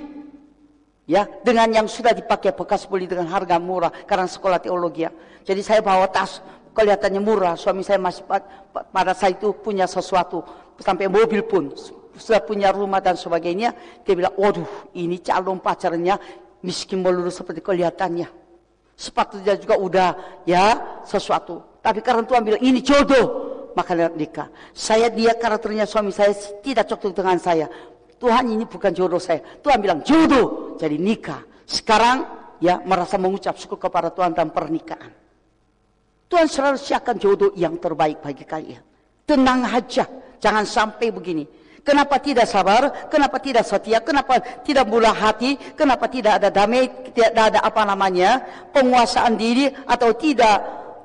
Ya, 1.11 1.27
dengan 1.43 1.67
yang 1.75 1.87
sudah 1.91 2.15
dipakai 2.15 2.55
bekas 2.55 2.87
beli 2.87 3.11
dengan 3.11 3.27
harga 3.27 3.59
murah 3.59 3.91
karena 4.07 4.31
sekolah 4.31 4.63
teologi. 4.63 5.09
Ya. 5.09 5.11
Jadi 5.43 5.65
saya 5.65 5.81
bawa 5.83 6.07
tas 6.07 6.45
kelihatannya 6.77 7.19
murah. 7.19 7.59
Suami 7.59 7.83
saya 7.83 7.99
masih 7.99 8.23
pada 8.71 9.17
saat 9.17 9.41
itu 9.41 9.51
punya 9.59 9.91
sesuatu 9.91 10.45
sampai 10.79 11.11
mobil 11.11 11.43
pun 11.43 11.75
sudah 12.15 12.45
punya 12.45 12.69
rumah 12.71 13.01
dan 13.01 13.17
sebagainya. 13.17 13.75
Dia 14.05 14.15
bilang, 14.15 14.37
waduh 14.37 14.93
ini 14.95 15.19
calon 15.25 15.59
pacarnya 15.59 16.21
miskin 16.65 17.01
melulu 17.01 17.33
seperti 17.33 17.65
kelihatannya. 17.65 18.29
Sepatutnya 18.97 19.57
juga 19.57 19.81
udah 19.81 20.09
ya 20.45 21.01
sesuatu. 21.09 21.81
Tapi 21.81 22.05
karena 22.05 22.25
Tuhan 22.29 22.45
bilang 22.45 22.61
ini 22.61 22.85
jodoh, 22.85 23.27
maka 23.73 23.97
nikah. 23.97 24.53
Saya 24.77 25.09
dia 25.09 25.33
karakternya 25.33 25.89
suami 25.89 26.13
saya 26.13 26.37
tidak 26.61 26.85
cocok 26.93 27.13
dengan 27.17 27.41
saya. 27.41 27.67
Tuhan 28.21 28.53
ini 28.53 28.69
bukan 28.69 28.93
jodoh 28.93 29.17
saya. 29.17 29.41
Tuhan 29.65 29.81
bilang 29.81 30.05
jodoh, 30.05 30.77
jadi 30.77 31.01
nikah. 31.01 31.41
Sekarang 31.65 32.29
ya 32.61 32.85
merasa 32.85 33.17
mengucap 33.17 33.57
syukur 33.57 33.81
kepada 33.81 34.13
Tuhan 34.13 34.37
dalam 34.37 34.53
pernikahan. 34.53 35.13
Tuhan 36.31 36.47
selalu 36.47 36.79
siapkan 36.79 37.17
jodoh 37.17 37.51
yang 37.57 37.81
terbaik 37.81 38.21
bagi 38.21 38.45
kalian. 38.45 38.85
Tenang 39.25 39.67
aja, 39.67 40.07
jangan 40.39 40.63
sampai 40.69 41.09
begini. 41.11 41.43
Kenapa 41.81 42.21
tidak 42.21 42.47
sabar? 42.47 43.09
Kenapa 43.09 43.41
tidak 43.41 43.65
setia? 43.65 44.01
Kenapa 44.05 44.41
tidak 44.63 44.85
murah 44.87 45.17
hati? 45.17 45.57
Kenapa 45.77 46.07
tidak 46.07 46.41
ada 46.41 46.49
damai? 46.53 46.89
Tidak 47.11 47.33
ada 47.33 47.61
apa 47.65 47.83
namanya 47.89 48.41
penguasaan 48.73 49.35
diri 49.35 49.69
atau 49.89 50.13
tidak 50.17 50.57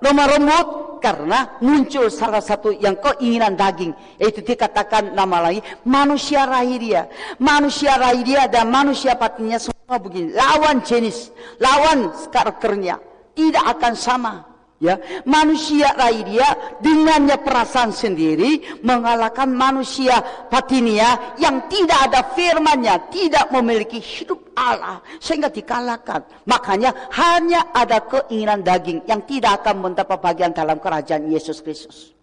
lemah 0.04 0.28
lembut? 0.36 0.68
karena 1.06 1.62
muncul 1.62 2.10
salah 2.10 2.42
satu 2.42 2.74
yang 2.74 2.98
keinginan 2.98 3.54
daging 3.54 3.94
yaitu 4.18 4.42
dikatakan 4.42 5.14
nama 5.14 5.38
lagi 5.38 5.62
manusia 5.86 6.50
rahiria 6.50 7.06
manusia 7.38 7.94
rahiria 7.94 8.50
dan 8.50 8.74
manusia 8.74 9.14
patinya 9.14 9.62
semua 9.62 10.02
begini 10.02 10.34
lawan 10.34 10.82
jenis 10.82 11.30
lawan 11.62 12.10
karakternya 12.34 12.98
tidak 13.38 13.64
akan 13.78 13.94
sama 13.94 14.34
ya 14.80 15.00
manusia 15.24 15.96
rahiria 15.96 16.78
dengannya 16.84 17.40
perasaan 17.40 17.96
sendiri 17.96 18.84
mengalahkan 18.84 19.48
manusia 19.48 20.20
patinia 20.52 21.36
yang 21.40 21.72
tidak 21.72 22.12
ada 22.12 22.22
firmannya 22.36 22.96
tidak 23.08 23.48
memiliki 23.56 24.04
hidup 24.04 24.46
Allah 24.56 25.04
sehingga 25.20 25.52
dikalahkan. 25.52 26.48
Makanya 26.48 27.12
hanya 27.16 27.76
ada 27.76 28.04
keinginan 28.04 28.64
daging 28.64 29.04
yang 29.06 29.22
tidak 29.28 29.62
akan 29.62 29.92
mendapat 29.92 30.18
bagian 30.24 30.56
dalam 30.56 30.80
kerajaan 30.80 31.28
Yesus 31.28 31.60
Kristus. 31.60 32.16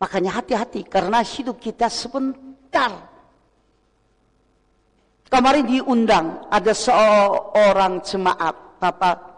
Makanya 0.00 0.40
hati-hati 0.40 0.86
karena 0.86 1.20
hidup 1.20 1.60
kita 1.60 1.90
sebentar. 1.92 3.10
Kemarin 5.30 5.66
diundang 5.68 6.26
ada 6.50 6.74
seorang 6.74 8.02
jemaat 8.02 8.80
Bapak 8.80 9.29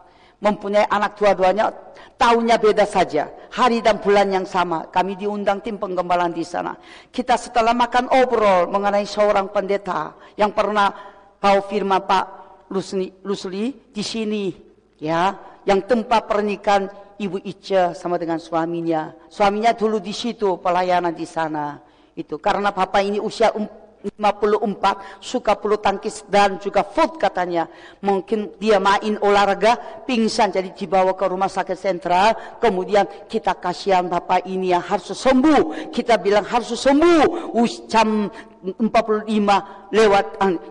mempunyai 0.43 0.91
anak 0.91 1.15
dua-duanya 1.15 1.71
tahunnya 2.19 2.59
beda 2.59 2.85
saja 2.85 3.31
hari 3.55 3.79
dan 3.79 4.03
bulan 4.03 4.29
yang 4.35 4.47
sama 4.47 4.91
kami 4.91 5.15
diundang 5.15 5.63
tim 5.63 5.79
penggembalaan 5.79 6.35
di 6.35 6.43
sana 6.43 6.75
kita 7.15 7.39
setelah 7.39 7.73
makan 7.73 8.11
obrol 8.11 8.67
mengenai 8.69 9.07
seorang 9.07 9.55
pendeta 9.55 10.19
yang 10.35 10.51
pernah 10.51 10.91
tahu 11.39 11.59
firman 11.71 12.03
Pak 12.03 12.27
Lusli, 12.75 13.09
Lusli 13.23 13.71
di 13.95 14.03
sini 14.03 14.51
ya 14.99 15.35
yang 15.63 15.87
tempat 15.87 16.27
pernikahan 16.27 16.91
Ibu 17.23 17.39
Ica 17.47 17.95
sama 17.95 18.19
dengan 18.19 18.43
suaminya. 18.43 19.15
Suaminya 19.31 19.71
dulu 19.77 20.03
di 20.03 20.11
situ 20.11 20.59
pelayanan 20.59 21.15
di 21.15 21.23
sana. 21.23 21.79
Itu 22.19 22.43
karena 22.43 22.75
Bapak 22.75 22.99
ini 22.99 23.23
usia 23.23 23.55
54 24.03 25.23
suka 25.23 25.55
bulu 25.57 25.79
tangkis 25.79 26.27
dan 26.27 26.59
juga 26.59 26.83
food 26.83 27.17
katanya. 27.17 27.71
Mungkin 28.03 28.59
dia 28.59 28.83
main 28.83 29.17
olahraga, 29.23 30.03
pingsan 30.05 30.51
jadi 30.51 30.75
dibawa 30.75 31.15
ke 31.15 31.25
rumah 31.31 31.49
sakit 31.49 31.79
sentral. 31.79 32.59
Kemudian 32.59 33.07
kita 33.31 33.55
kasihan 33.57 34.11
bapak 34.11 34.45
ini 34.51 34.75
yang 34.75 34.83
harus 34.83 35.15
sembuh. 35.15 35.95
Kita 35.95 36.19
bilang 36.19 36.45
harus 36.47 36.75
sembuh. 36.75 37.55
Jam 37.87 38.27
45 38.63 39.91
lewat 39.91 40.27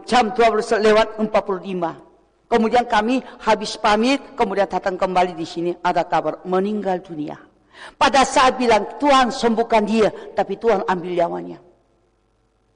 jam 0.08 0.26
12 0.32 0.84
lewat 0.84 1.08
45. 1.20 2.12
Kemudian 2.52 2.84
kami 2.84 3.24
habis 3.48 3.80
pamit, 3.80 4.36
kemudian 4.36 4.68
datang 4.68 5.00
kembali 5.00 5.40
di 5.40 5.48
sini 5.48 5.72
ada 5.80 6.04
kabar 6.04 6.44
meninggal 6.44 7.00
dunia. 7.00 7.40
Pada 7.96 8.28
saat 8.28 8.60
bilang 8.60 9.00
Tuhan 9.00 9.32
sembuhkan 9.32 9.88
dia, 9.88 10.12
tapi 10.36 10.60
Tuhan 10.60 10.84
ambil 10.84 11.12
nyawanya. 11.16 11.71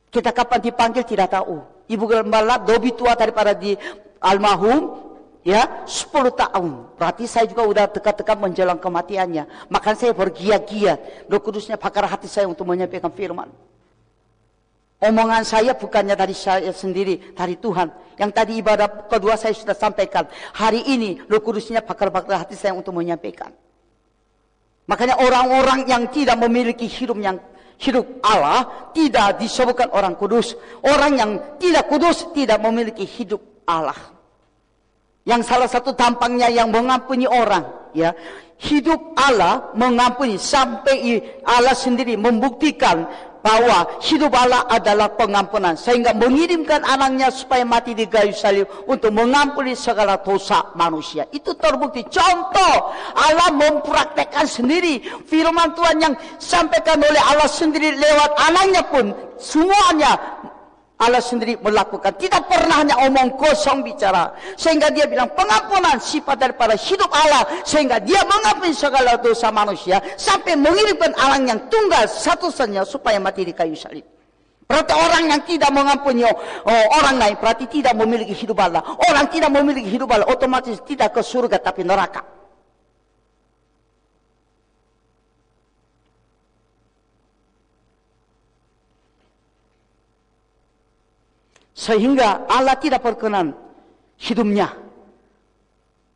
Kita 0.09 0.31
kapan 0.31 0.59
dipanggil 0.63 1.03
tidak 1.03 1.33
tahu. 1.33 1.61
Ibu 1.85 2.03
gembala 2.09 2.57
lebih 2.61 2.97
tua 2.97 3.13
daripada 3.13 3.53
di 3.53 3.77
almarhum 4.23 5.05
ya 5.45 5.85
10 5.85 6.09
tahun. 6.33 6.97
Berarti 6.97 7.29
saya 7.29 7.45
juga 7.45 7.63
udah 7.69 7.85
dekat-dekat 7.93 8.37
menjelang 8.41 8.81
kematiannya. 8.81 9.69
Maka 9.69 9.93
saya 9.93 10.11
bergiat-giat. 10.17 11.29
Roh 11.29 11.41
Kudusnya 11.41 11.77
pakar 11.77 12.09
hati 12.09 12.25
saya 12.25 12.49
untuk 12.49 12.65
menyampaikan 12.65 13.13
firman. 13.13 13.53
Omongan 15.05 15.45
saya 15.45 15.77
bukannya 15.77 16.17
dari 16.17 16.33
saya 16.33 16.73
sendiri, 16.73 17.37
dari 17.37 17.61
Tuhan. 17.61 17.93
Yang 18.17 18.31
tadi 18.33 18.53
ibadah 18.57 19.05
kedua 19.05 19.37
saya 19.37 19.53
sudah 19.53 19.77
sampaikan. 19.77 20.25
Hari 20.57 20.81
ini 20.89 21.21
Roh 21.29 21.43
Kudusnya 21.43 21.85
pakar-pakar 21.85 22.41
hati 22.41 22.57
saya 22.57 22.73
untuk 22.73 22.97
menyampaikan. 22.97 23.53
Makanya 24.89 25.17
orang-orang 25.21 25.85
yang 25.89 26.09
tidak 26.09 26.37
memiliki 26.41 26.85
hidup 26.85 27.17
yang 27.17 27.37
hidup 27.79 28.23
Allah 28.23 28.91
tidak 28.95 29.39
disebutkan 29.41 29.91
orang 29.91 30.15
kudus. 30.15 30.55
Orang 30.83 31.19
yang 31.19 31.31
tidak 31.59 31.87
kudus 31.91 32.27
tidak 32.31 32.59
memiliki 32.63 33.03
hidup 33.03 33.41
Allah. 33.67 33.97
Yang 35.25 35.41
salah 35.49 35.69
satu 35.69 35.97
tampangnya 35.97 36.53
yang 36.53 36.69
mengampuni 36.69 37.25
orang, 37.25 37.65
ya. 37.97 38.13
Hidup 38.55 39.17
Allah 39.19 39.73
mengampuni 39.75 40.39
sampai 40.39 41.19
Allah 41.43 41.75
sendiri 41.75 42.15
membuktikan 42.15 43.03
bahwa 43.45 44.01
hidup 44.01 44.33
Allah 44.33 44.65
adalah 44.73 45.13
pengampunan. 45.13 45.77
Sehingga 45.77 46.17
mengirimkan 46.17 46.81
anaknya 46.81 47.29
supaya 47.29 47.61
mati 47.61 47.93
di 47.93 48.09
kayu 48.09 48.33
salib 48.33 48.65
untuk 48.89 49.13
mengampuni 49.13 49.77
segala 49.77 50.17
dosa 50.17 50.73
manusia. 50.73 51.29
Itu 51.29 51.53
terbukti. 51.53 52.01
Contoh 52.09 52.89
Allah 53.13 53.53
mempraktekkan 53.53 54.49
sendiri 54.49 55.05
firman 55.29 55.77
Tuhan 55.77 56.01
yang 56.01 56.13
sampaikan 56.41 56.97
oleh 56.97 57.21
Allah 57.21 57.45
sendiri 57.45 57.93
lewat 57.93 58.31
anaknya 58.49 58.81
pun. 58.89 59.13
Semuanya 59.37 60.17
Allah 60.95 61.19
sendiri 61.19 61.59
melakukan. 61.59 62.15
Tidak 62.15 62.47
pernah 62.47 62.79
hanya 62.79 62.95
omong 63.03 63.35
kosong 63.35 63.83
bicara. 63.83 64.31
Sehingga 64.55 64.87
dia 64.95 65.03
bilang 65.11 65.27
pengampunan 65.35 65.99
sifat 65.99 66.39
daripada 66.39 66.79
hidup 66.79 67.11
Allah. 67.11 67.43
Sehingga 67.67 67.99
dia 67.99 68.23
mengampuni 68.23 68.71
segala 68.71 69.19
dosa 69.19 69.51
manusia. 69.51 69.99
Sampai 70.15 70.55
mengirimkan 70.55 71.11
alang 71.19 71.51
yang 71.51 71.59
tunggal 71.67 72.07
satu-satunya 72.07 72.87
supaya 72.87 73.19
mati 73.19 73.43
di 73.43 73.51
kayu 73.51 73.75
salib. 73.75 74.07
Berarti 74.65 74.93
orang 74.97 75.23
yang 75.29 75.41
tidak 75.45 75.69
mengampuni 75.69 76.25
oh, 76.25 76.35
orang 76.97 77.21
lain 77.21 77.35
berarti 77.37 77.69
tidak 77.69 77.93
memiliki 77.93 78.33
hidup 78.33 78.57
Allah. 78.63 78.81
Orang 78.81 79.29
tidak 79.29 79.53
memiliki 79.53 79.91
hidup 79.93 80.09
Allah 80.09 80.25
otomatis 80.25 80.81
tidak 80.87 81.13
ke 81.13 81.21
surga 81.21 81.61
tapi 81.61 81.85
neraka. 81.85 82.25
Sehingga 91.75 92.47
Allah 92.47 92.79
tidak 92.79 93.03
berkenan 93.03 93.51
hidupnya. 94.15 94.71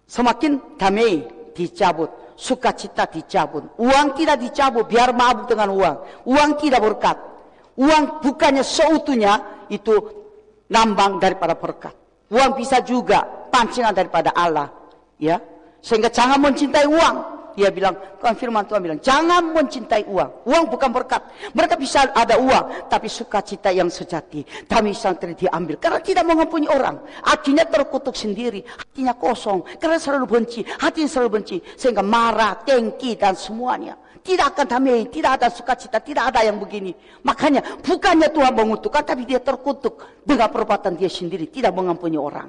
Semakin 0.08 0.80
damai 0.80 1.28
dicabut. 1.52 2.10
Sukacita 2.40 3.04
dicabut. 3.12 3.68
Uang 3.76 4.16
tidak 4.16 4.40
dicabut 4.40 4.88
biar 4.88 5.12
mabuk 5.12 5.52
dengan 5.52 5.76
uang. 5.76 5.96
Uang 6.24 6.50
tidak 6.56 6.80
berkat. 6.80 7.18
Uang 7.76 8.24
bukannya 8.24 8.64
seutuhnya 8.64 9.68
itu 9.68 10.00
nambang 10.72 11.20
daripada 11.20 11.60
berkat. 11.60 11.92
Uang 12.32 12.56
bisa 12.56 12.80
juga 12.80 13.28
pancingan 13.52 13.92
daripada 13.92 14.32
Allah. 14.32 14.72
Ya, 15.20 15.44
Sehingga 15.84 16.08
jangan 16.08 16.40
mencintai 16.40 16.88
uang. 16.88 17.16
Dia 17.60 17.76
bilang, 17.76 17.92
kan 18.24 18.40
firman 18.40 18.64
Tuhan 18.64 18.80
bilang, 18.80 19.00
jangan 19.04 19.52
mencintai 19.52 20.08
uang. 20.08 20.48
Uang 20.48 20.72
bukan 20.72 20.96
berkat. 20.96 21.28
Mereka 21.52 21.76
bisa 21.76 22.08
ada 22.16 22.40
uang, 22.40 22.88
tapi 22.88 23.12
sukacita 23.12 23.68
yang 23.68 23.92
sejati. 23.92 24.48
Kami 24.64 24.96
santri 24.96 25.36
diambil. 25.36 25.76
Karena 25.76 26.00
tidak 26.00 26.24
mengampuni 26.24 26.72
orang. 26.72 27.04
Hatinya 27.28 27.68
terkutuk 27.68 28.16
sendiri. 28.16 28.64
Hatinya 28.64 29.12
kosong. 29.12 29.68
Karena 29.76 30.00
selalu 30.00 30.40
benci. 30.40 30.64
Hatinya 30.64 31.12
selalu 31.12 31.30
benci. 31.36 31.60
Sehingga 31.76 32.00
marah, 32.00 32.64
tengki, 32.64 33.20
dan 33.20 33.36
semuanya. 33.36 34.00
Tidak 34.24 34.56
akan 34.56 34.64
damai, 34.64 35.12
tidak 35.12 35.44
ada 35.44 35.52
sukacita, 35.52 36.00
tidak 36.00 36.32
ada 36.32 36.48
yang 36.48 36.64
begini. 36.64 36.96
Makanya 37.28 37.84
bukannya 37.84 38.32
Tuhan 38.32 38.56
mengutukkan, 38.56 39.04
tapi 39.04 39.28
dia 39.28 39.44
terkutuk 39.44 40.24
dengan 40.24 40.48
perbuatan 40.48 40.96
dia 40.96 41.12
sendiri. 41.12 41.52
Tidak 41.52 41.76
mengampuni 41.76 42.16
orang. 42.16 42.48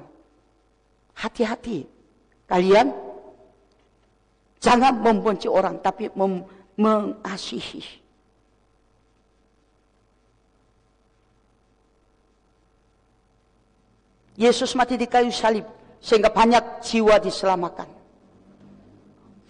Hati-hati. 1.18 1.82
Kalian 2.46 3.09
Jangan 4.60 5.00
membenci 5.00 5.48
orang, 5.48 5.80
tapi 5.80 6.12
mem 6.12 6.44
mengasihi. 6.80 8.00
Yesus 14.40 14.72
mati 14.72 14.96
di 14.96 15.04
kayu 15.04 15.28
salib 15.28 15.68
sehingga 16.00 16.32
banyak 16.32 16.80
jiwa 16.80 17.20
diselamatkan. 17.20 17.84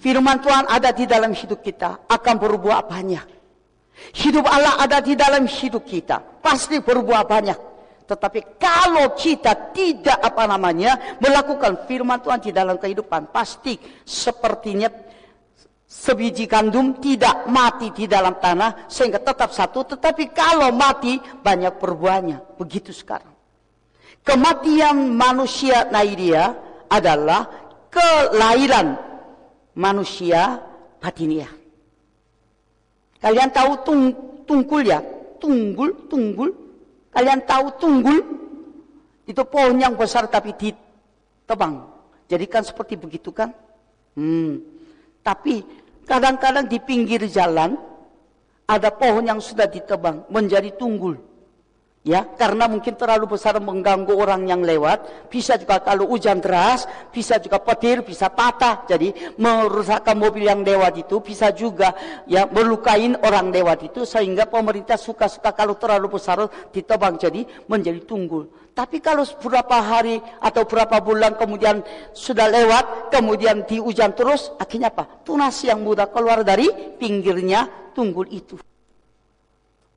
Firman 0.02 0.42
Tuhan 0.42 0.66
ada 0.66 0.90
di 0.90 1.06
dalam 1.06 1.30
hidup 1.30 1.62
kita 1.62 2.10
akan 2.10 2.34
berbuah 2.42 2.90
banyak. 2.90 3.26
Hidup 4.10 4.48
Allah 4.48 4.82
ada 4.82 4.98
di 4.98 5.14
dalam 5.14 5.46
hidup 5.46 5.86
kita 5.86 6.42
pasti 6.42 6.82
berbuah 6.82 7.22
banyak. 7.22 7.69
Tetapi 8.10 8.58
kalau 8.58 9.14
kita 9.14 9.70
tidak 9.70 10.18
apa 10.18 10.50
namanya 10.50 11.16
melakukan 11.22 11.86
firman 11.86 12.18
Tuhan 12.18 12.42
di 12.42 12.50
dalam 12.50 12.74
kehidupan 12.74 13.30
pasti 13.30 13.78
sepertinya 14.02 14.90
sebiji 15.86 16.50
gandum 16.50 16.98
tidak 16.98 17.46
mati 17.46 17.94
di 17.94 18.10
dalam 18.10 18.42
tanah 18.42 18.90
sehingga 18.90 19.22
tetap 19.22 19.54
satu 19.54 19.86
tetapi 19.94 20.30
kalau 20.30 20.70
mati 20.70 21.18
banyak 21.18 21.78
berbuahnya 21.82 22.58
begitu 22.58 22.94
sekarang 22.94 23.34
kematian 24.22 25.10
manusia 25.10 25.90
Nairia 25.90 26.54
adalah 26.86 27.46
kelahiran 27.90 28.98
manusia 29.74 30.58
batinia. 30.98 31.46
Kalian 33.20 33.50
tahu 33.52 33.72
tung, 33.84 34.02
tunggul 34.44 34.82
ya? 34.82 35.00
Tunggul, 35.40 36.08
tunggul. 36.08 36.50
Kalian 37.10 37.40
tahu 37.46 37.66
tunggul? 37.78 38.18
Itu 39.26 39.46
pohon 39.46 39.78
yang 39.78 39.94
besar 39.94 40.26
tapi 40.26 40.54
ditebang. 40.58 41.86
Jadi 42.26 42.44
kan 42.50 42.62
seperti 42.66 42.98
begitu 42.98 43.30
kan? 43.30 43.54
Hmm. 44.18 44.58
Tapi 45.22 45.62
kadang-kadang 46.06 46.66
di 46.66 46.82
pinggir 46.82 47.22
jalan 47.30 47.78
ada 48.66 48.90
pohon 48.90 49.26
yang 49.26 49.38
sudah 49.38 49.70
ditebang 49.70 50.26
menjadi 50.30 50.74
tunggul 50.74 51.29
ya 52.00 52.24
karena 52.24 52.64
mungkin 52.64 52.96
terlalu 52.96 53.36
besar 53.36 53.60
mengganggu 53.60 54.16
orang 54.16 54.48
yang 54.48 54.64
lewat 54.64 55.28
bisa 55.28 55.60
juga 55.60 55.84
kalau 55.84 56.08
hujan 56.08 56.40
deras 56.40 56.88
bisa 57.12 57.36
juga 57.36 57.60
petir 57.60 58.00
bisa 58.00 58.32
patah. 58.32 58.88
Jadi 58.88 59.12
merusakkan 59.36 60.16
mobil 60.16 60.48
yang 60.48 60.64
lewat 60.64 60.96
itu 60.96 61.20
bisa 61.20 61.52
juga 61.52 61.92
ya 62.24 62.48
melukain 62.48 63.20
orang 63.20 63.52
lewat 63.52 63.92
itu 63.92 64.08
sehingga 64.08 64.48
pemerintah 64.48 64.96
suka-suka 64.96 65.52
kalau 65.52 65.76
terlalu 65.76 66.16
besar 66.16 66.48
ditebang 66.72 67.20
jadi 67.20 67.44
menjadi 67.68 68.00
tunggul. 68.08 68.48
Tapi 68.72 69.02
kalau 69.04 69.26
beberapa 69.44 69.76
hari 69.76 70.22
atau 70.40 70.64
beberapa 70.64 71.04
bulan 71.04 71.36
kemudian 71.36 71.84
sudah 72.16 72.48
lewat 72.48 73.12
kemudian 73.12 73.68
di 73.68 73.76
hujan 73.76 74.16
terus 74.16 74.56
akhirnya 74.56 74.88
apa? 74.88 75.20
Tunas 75.20 75.60
yang 75.66 75.84
mudah 75.84 76.08
keluar 76.08 76.40
dari 76.46 76.96
pinggirnya 76.96 77.92
tunggul 77.92 78.24
itu 78.30 78.56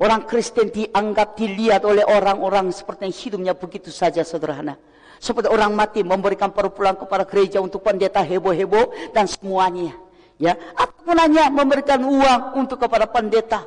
Orang 0.04 0.28
Kristen 0.28 0.68
dianggap 0.68 1.40
dilihat 1.40 1.88
oleh 1.88 2.04
orang-orang 2.04 2.76
seperti 2.76 3.08
yang 3.08 3.16
hidupnya 3.16 3.54
begitu 3.56 3.88
saja 3.88 4.20
sederhana. 4.28 4.76
Seperti 5.16 5.48
orang 5.48 5.72
mati 5.72 6.04
memberikan 6.04 6.52
perpuluhan 6.52 7.00
kepada 7.00 7.24
gereja 7.24 7.64
untuk 7.64 7.80
pendeta 7.80 8.20
heboh-heboh 8.20 9.16
dan 9.16 9.24
semuanya. 9.32 9.96
Ya, 10.36 10.60
apa 10.76 10.92
gunanya 11.08 11.48
memberikan 11.48 12.04
uang 12.04 12.60
untuk 12.60 12.84
kepada 12.84 13.08
pendeta? 13.08 13.64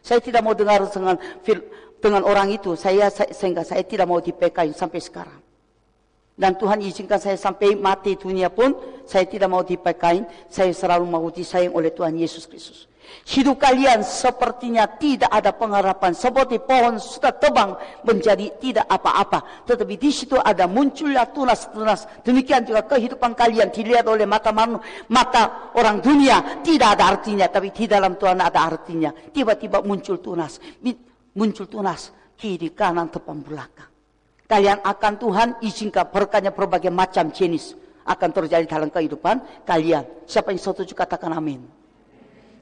Saya 0.00 0.24
tidak 0.24 0.40
mau 0.40 0.56
dengar 0.56 0.88
dengan 0.88 1.20
dengan 2.00 2.22
orang 2.24 2.48
itu. 2.56 2.72
Saya, 2.80 3.12
saya 3.12 3.28
sehingga 3.36 3.60
saya 3.60 3.84
tidak 3.84 4.08
mau 4.08 4.24
dipekain 4.24 4.72
sampai 4.72 5.04
sekarang. 5.04 5.36
Dan 6.32 6.56
Tuhan 6.56 6.80
izinkan 6.80 7.20
saya 7.20 7.36
sampai 7.36 7.76
mati 7.76 8.16
dunia 8.16 8.48
pun 8.48 8.72
saya 9.04 9.28
tidak 9.28 9.52
mau 9.52 9.60
dipekain. 9.60 10.24
Saya 10.48 10.72
selalu 10.72 11.04
mau 11.04 11.28
disayang 11.28 11.76
oleh 11.76 11.92
Tuhan 11.92 12.16
Yesus 12.16 12.48
Kristus. 12.48 12.88
Hidup 13.24 13.56
kalian 13.56 14.04
sepertinya 14.04 14.84
tidak 14.84 15.32
ada 15.32 15.56
pengharapan. 15.56 16.12
Seperti 16.12 16.60
pohon 16.60 17.00
sudah 17.00 17.32
tebang 17.32 17.72
menjadi 18.04 18.52
tidak 18.60 18.84
apa-apa. 18.84 19.64
Tetapi 19.64 19.96
di 19.96 20.12
situ 20.12 20.36
ada 20.36 20.68
munculnya 20.68 21.24
tunas-tunas. 21.32 22.04
Demikian 22.20 22.68
juga 22.68 22.84
kehidupan 22.84 23.32
kalian 23.32 23.72
dilihat 23.72 24.04
oleh 24.04 24.28
mata 24.28 24.52
manu, 24.52 24.76
mata 25.08 25.72
orang 25.72 26.04
dunia. 26.04 26.60
Tidak 26.60 26.84
ada 26.84 27.16
artinya. 27.16 27.48
Tapi 27.48 27.72
di 27.72 27.88
dalam 27.88 28.20
Tuhan 28.20 28.44
ada 28.44 28.60
artinya. 28.60 29.08
Tiba-tiba 29.12 29.80
muncul 29.80 30.20
tunas. 30.20 30.60
Muncul 31.32 31.64
tunas. 31.64 32.12
Kiri, 32.36 32.76
kanan, 32.76 33.08
depan, 33.08 33.40
belakang. 33.40 33.88
Kalian 34.44 34.84
akan 34.84 35.12
Tuhan 35.16 35.48
izinkan 35.64 36.12
berkahnya 36.12 36.52
berbagai 36.52 36.92
macam 36.92 37.32
jenis. 37.32 37.72
Akan 38.04 38.36
terjadi 38.36 38.68
dalam 38.68 38.92
kehidupan 38.92 39.64
kalian. 39.64 40.04
Siapa 40.28 40.52
yang 40.52 40.60
setuju 40.60 40.92
katakan 40.92 41.32
amin. 41.32 41.83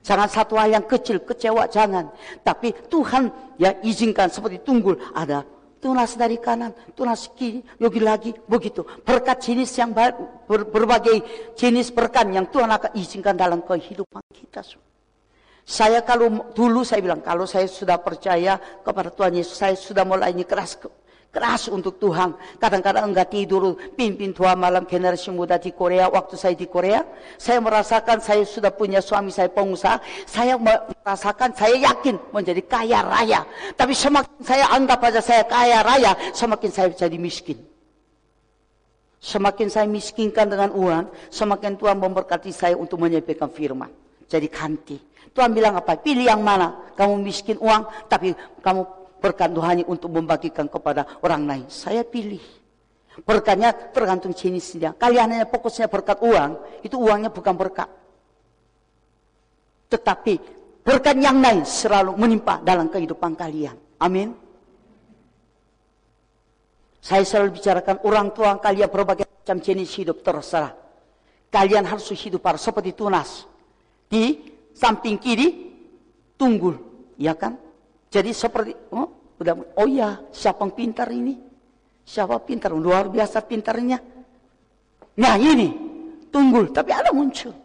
Jangan 0.02 0.28
satu 0.28 0.58
hal 0.58 0.74
yang 0.74 0.84
kecil, 0.84 1.22
kecewa, 1.22 1.70
jangan. 1.70 2.10
Tapi 2.42 2.74
Tuhan 2.90 3.54
ya 3.54 3.78
izinkan 3.86 4.26
seperti 4.28 4.58
tunggul. 4.66 4.98
Ada 5.14 5.46
tunas 5.82 6.14
dari 6.14 6.38
kanan, 6.38 6.70
tunas 6.94 7.26
kiri, 7.34 7.62
yogi 7.82 7.98
lagi, 7.98 8.30
begitu. 8.46 8.86
Berkat 9.02 9.42
jenis 9.42 9.74
yang 9.74 9.90
ber, 9.90 10.14
berbagai 10.46 11.22
jenis 11.58 11.90
berkat 11.90 12.30
yang 12.30 12.46
Tuhan 12.46 12.70
akan 12.70 12.94
izinkan 12.94 13.34
dalam 13.34 13.62
kehidupan 13.66 14.22
kita. 14.30 14.62
Saya 15.62 16.02
kalau 16.02 16.50
dulu 16.54 16.82
saya 16.82 17.02
bilang, 17.02 17.22
kalau 17.22 17.46
saya 17.46 17.66
sudah 17.66 17.98
percaya 17.98 18.58
kepada 18.82 19.10
Tuhan 19.10 19.38
Yesus, 19.38 19.58
saya 19.58 19.74
sudah 19.78 20.02
mulai 20.06 20.34
keras 20.42 20.78
keras 21.32 21.72
untuk 21.72 21.96
Tuhan. 21.96 22.36
Kadang-kadang 22.60 23.08
enggak 23.08 23.32
tidur, 23.32 23.72
pimpin 23.96 24.36
dua 24.36 24.52
malam 24.52 24.84
generasi 24.84 25.32
muda 25.32 25.56
di 25.56 25.72
Korea. 25.72 26.12
Waktu 26.12 26.36
saya 26.36 26.52
di 26.52 26.68
Korea, 26.68 27.00
saya 27.40 27.58
merasakan 27.64 28.20
saya 28.20 28.44
sudah 28.44 28.68
punya 28.68 29.00
suami 29.00 29.32
saya 29.32 29.48
pengusaha. 29.48 29.96
Saya 30.28 30.60
merasakan, 30.60 31.56
saya 31.56 31.80
yakin 31.80 32.20
menjadi 32.36 32.60
kaya 32.68 33.00
raya. 33.00 33.48
Tapi 33.72 33.96
semakin 33.96 34.44
saya 34.44 34.68
anggap 34.76 35.00
aja 35.08 35.24
saya 35.24 35.42
kaya 35.48 35.80
raya, 35.80 36.12
semakin 36.36 36.70
saya 36.70 36.88
jadi 36.92 37.16
miskin. 37.16 37.56
Semakin 39.22 39.72
saya 39.72 39.88
miskinkan 39.88 40.52
dengan 40.52 40.74
uang, 40.76 41.32
semakin 41.32 41.80
Tuhan 41.80 41.96
memberkati 41.96 42.52
saya 42.52 42.76
untuk 42.76 43.00
menyampaikan 43.00 43.48
firman. 43.48 43.88
Jadi 44.28 44.46
ganti. 44.52 44.98
Tuhan 45.32 45.56
bilang 45.56 45.80
apa? 45.80 45.96
Pilih 45.96 46.28
yang 46.28 46.44
mana? 46.44 46.92
Kamu 46.92 47.24
miskin 47.24 47.56
uang, 47.56 47.88
tapi 48.04 48.36
kamu 48.60 49.01
berkat 49.22 49.54
hanya 49.62 49.86
untuk 49.86 50.10
membagikan 50.10 50.66
kepada 50.66 51.06
orang 51.22 51.46
lain. 51.46 51.64
Saya 51.70 52.02
pilih. 52.02 52.42
Berkatnya 53.22 53.70
tergantung 53.94 54.34
jenisnya. 54.34 54.96
Kalian 54.98 55.38
hanya 55.38 55.46
fokusnya 55.46 55.86
berkat 55.86 56.18
uang, 56.18 56.82
itu 56.82 56.96
uangnya 56.98 57.30
bukan 57.30 57.54
berkat. 57.54 57.86
Tetapi 59.92 60.34
berkat 60.82 61.16
yang 61.20 61.38
lain 61.38 61.62
selalu 61.62 62.16
menimpa 62.18 62.58
dalam 62.64 62.90
kehidupan 62.90 63.36
kalian. 63.38 63.76
Amin. 64.00 64.34
Saya 67.02 67.22
selalu 67.22 67.60
bicarakan 67.60 68.00
orang 68.06 68.32
tua 68.32 68.56
kalian 68.56 68.88
berbagai 68.88 69.28
macam 69.28 69.58
jenis 69.60 69.90
hidup 69.98 70.24
terserah. 70.24 70.72
Kalian 71.52 71.84
harus 71.84 72.08
hidup 72.16 72.40
harus 72.48 72.64
seperti 72.64 72.96
tunas. 72.96 73.44
Di 74.08 74.40
samping 74.72 75.20
kiri 75.20 75.48
tunggul, 76.40 76.80
ya 77.20 77.36
kan? 77.36 77.60
Jadi 78.12 78.30
seperti 78.36 78.76
oh, 78.92 79.08
udah 79.40 79.80
oh 79.80 79.88
ya, 79.88 80.20
siapa 80.28 80.68
yang 80.68 80.72
pintar 80.76 81.08
ini? 81.08 81.32
Siapa 82.04 82.36
pintar? 82.44 82.76
Luar 82.76 83.08
biasa 83.08 83.40
pintarnya. 83.40 83.96
Nah 85.16 85.34
ini 85.40 85.72
tunggul, 86.28 86.68
tapi 86.76 86.92
ada 86.92 87.08
muncul. 87.08 87.56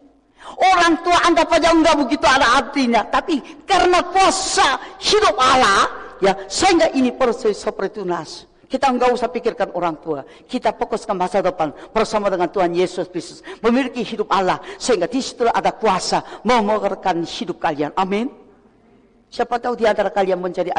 Orang 0.56 1.04
tua 1.04 1.20
anggap 1.28 1.52
aja 1.52 1.68
enggak 1.76 2.00
begitu 2.00 2.24
ada 2.24 2.56
artinya, 2.56 3.04
tapi 3.04 3.44
karena 3.68 4.00
kuasa 4.08 4.96
hidup 4.96 5.36
Allah, 5.36 6.16
ya 6.24 6.32
sehingga 6.48 6.88
ini 6.96 7.12
proses 7.12 7.60
seperti 7.60 8.00
tunas. 8.00 8.48
Kita 8.68 8.88
enggak 8.88 9.12
usah 9.12 9.28
pikirkan 9.28 9.76
orang 9.76 10.00
tua. 10.00 10.24
Kita 10.24 10.72
fokuskan 10.72 11.16
masa 11.16 11.44
depan 11.44 11.76
bersama 11.92 12.32
dengan 12.32 12.48
Tuhan 12.48 12.72
Yesus 12.72 13.08
Kristus. 13.08 13.40
Memiliki 13.64 14.04
hidup 14.04 14.28
Allah. 14.28 14.60
Sehingga 14.76 15.08
di 15.08 15.24
situ 15.24 15.48
ada 15.48 15.72
kuasa 15.72 16.20
memegarkan 16.44 17.24
hidup 17.24 17.56
kalian. 17.64 17.96
Amin. 17.96 18.47
Siapa 19.28 19.60
tahu 19.60 19.76
di 19.76 19.84
antara 19.84 20.08
kalian 20.08 20.40
menjadi 20.40 20.72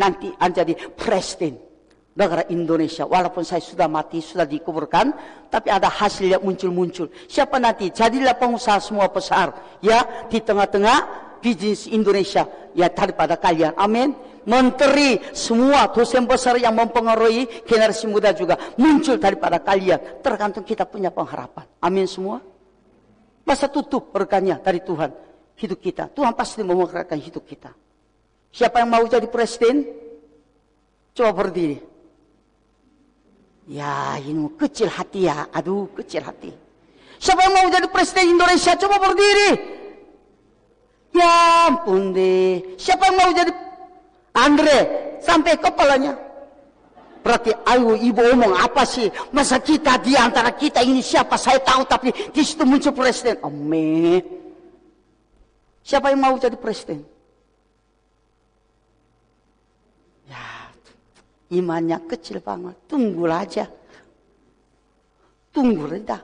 nanti 0.00 0.32
menjadi 0.32 0.72
presiden 0.96 1.72
negara 2.16 2.44
Indonesia. 2.52 3.04
Walaupun 3.08 3.44
saya 3.44 3.60
sudah 3.60 3.88
mati, 3.88 4.20
sudah 4.20 4.44
dikuburkan, 4.44 5.12
tapi 5.48 5.68
ada 5.72 5.88
hasil 5.88 6.28
yang 6.28 6.42
muncul-muncul. 6.44 7.08
Siapa 7.28 7.56
nanti 7.56 7.92
jadilah 7.92 8.36
pengusaha 8.36 8.80
semua 8.80 9.08
besar 9.08 9.80
ya 9.84 10.28
di 10.28 10.40
tengah-tengah 10.40 10.98
bisnis 11.44 11.88
Indonesia 11.90 12.48
ya 12.76 12.88
daripada 12.92 13.36
kalian. 13.36 13.76
Amin. 13.76 14.14
Menteri 14.42 15.22
semua 15.30 15.86
dosen 15.94 16.26
besar 16.26 16.58
yang 16.58 16.74
mempengaruhi 16.74 17.62
generasi 17.62 18.10
muda 18.10 18.34
juga 18.34 18.58
muncul 18.74 19.14
daripada 19.14 19.62
kalian. 19.62 20.18
Tergantung 20.18 20.66
kita 20.66 20.82
punya 20.82 21.14
pengharapan. 21.14 21.62
Amin 21.78 22.10
semua. 22.10 22.42
Masa 23.42 23.70
tutup 23.70 24.10
berkahnya 24.14 24.58
dari 24.58 24.82
Tuhan 24.82 25.31
hidup 25.62 25.78
kita. 25.78 26.10
Tuhan 26.10 26.34
pasti 26.34 26.66
memegahkan 26.66 27.18
hidup 27.22 27.46
kita. 27.46 27.70
Siapa 28.50 28.82
yang 28.82 28.90
mau 28.90 29.06
jadi 29.06 29.30
presiden? 29.30 29.86
Coba 31.14 31.46
berdiri. 31.46 31.78
Ya, 33.70 34.18
ini 34.18 34.50
kecil 34.58 34.90
hati 34.90 35.30
ya. 35.30 35.46
Aduh, 35.54 35.86
kecil 35.94 36.26
hati. 36.26 36.50
Siapa 37.22 37.46
yang 37.46 37.54
mau 37.54 37.66
jadi 37.70 37.86
presiden 37.86 38.34
Indonesia? 38.34 38.74
Coba 38.74 38.98
berdiri. 38.98 39.50
Ya 41.14 41.68
ampun 41.70 42.10
deh. 42.10 42.74
Siapa 42.74 43.12
yang 43.12 43.16
mau 43.20 43.30
jadi 43.30 43.52
Andre? 44.34 44.78
Sampai 45.22 45.54
kepalanya. 45.60 46.18
Berarti 47.22 47.54
ayo 47.54 47.94
ibu 47.94 48.18
omong 48.34 48.58
apa 48.58 48.82
sih? 48.82 49.06
Masa 49.30 49.62
kita 49.62 50.02
di 50.02 50.18
antara 50.18 50.50
kita 50.50 50.82
ini 50.82 50.98
siapa? 50.98 51.38
Saya 51.38 51.62
tahu 51.62 51.86
tapi 51.86 52.10
di 52.10 52.42
situ 52.42 52.66
muncul 52.66 52.90
presiden. 52.90 53.38
Ome. 53.46 54.41
Siapa 55.82 56.14
yang 56.14 56.22
mau 56.22 56.34
jadi 56.38 56.54
presiden? 56.54 57.02
Ya, 60.30 60.70
imannya 61.50 61.98
kecil 62.06 62.38
banget. 62.38 62.78
Tunggu 62.86 63.26
aja. 63.26 63.66
Tunggu 65.52 65.84
reda. 65.90 66.22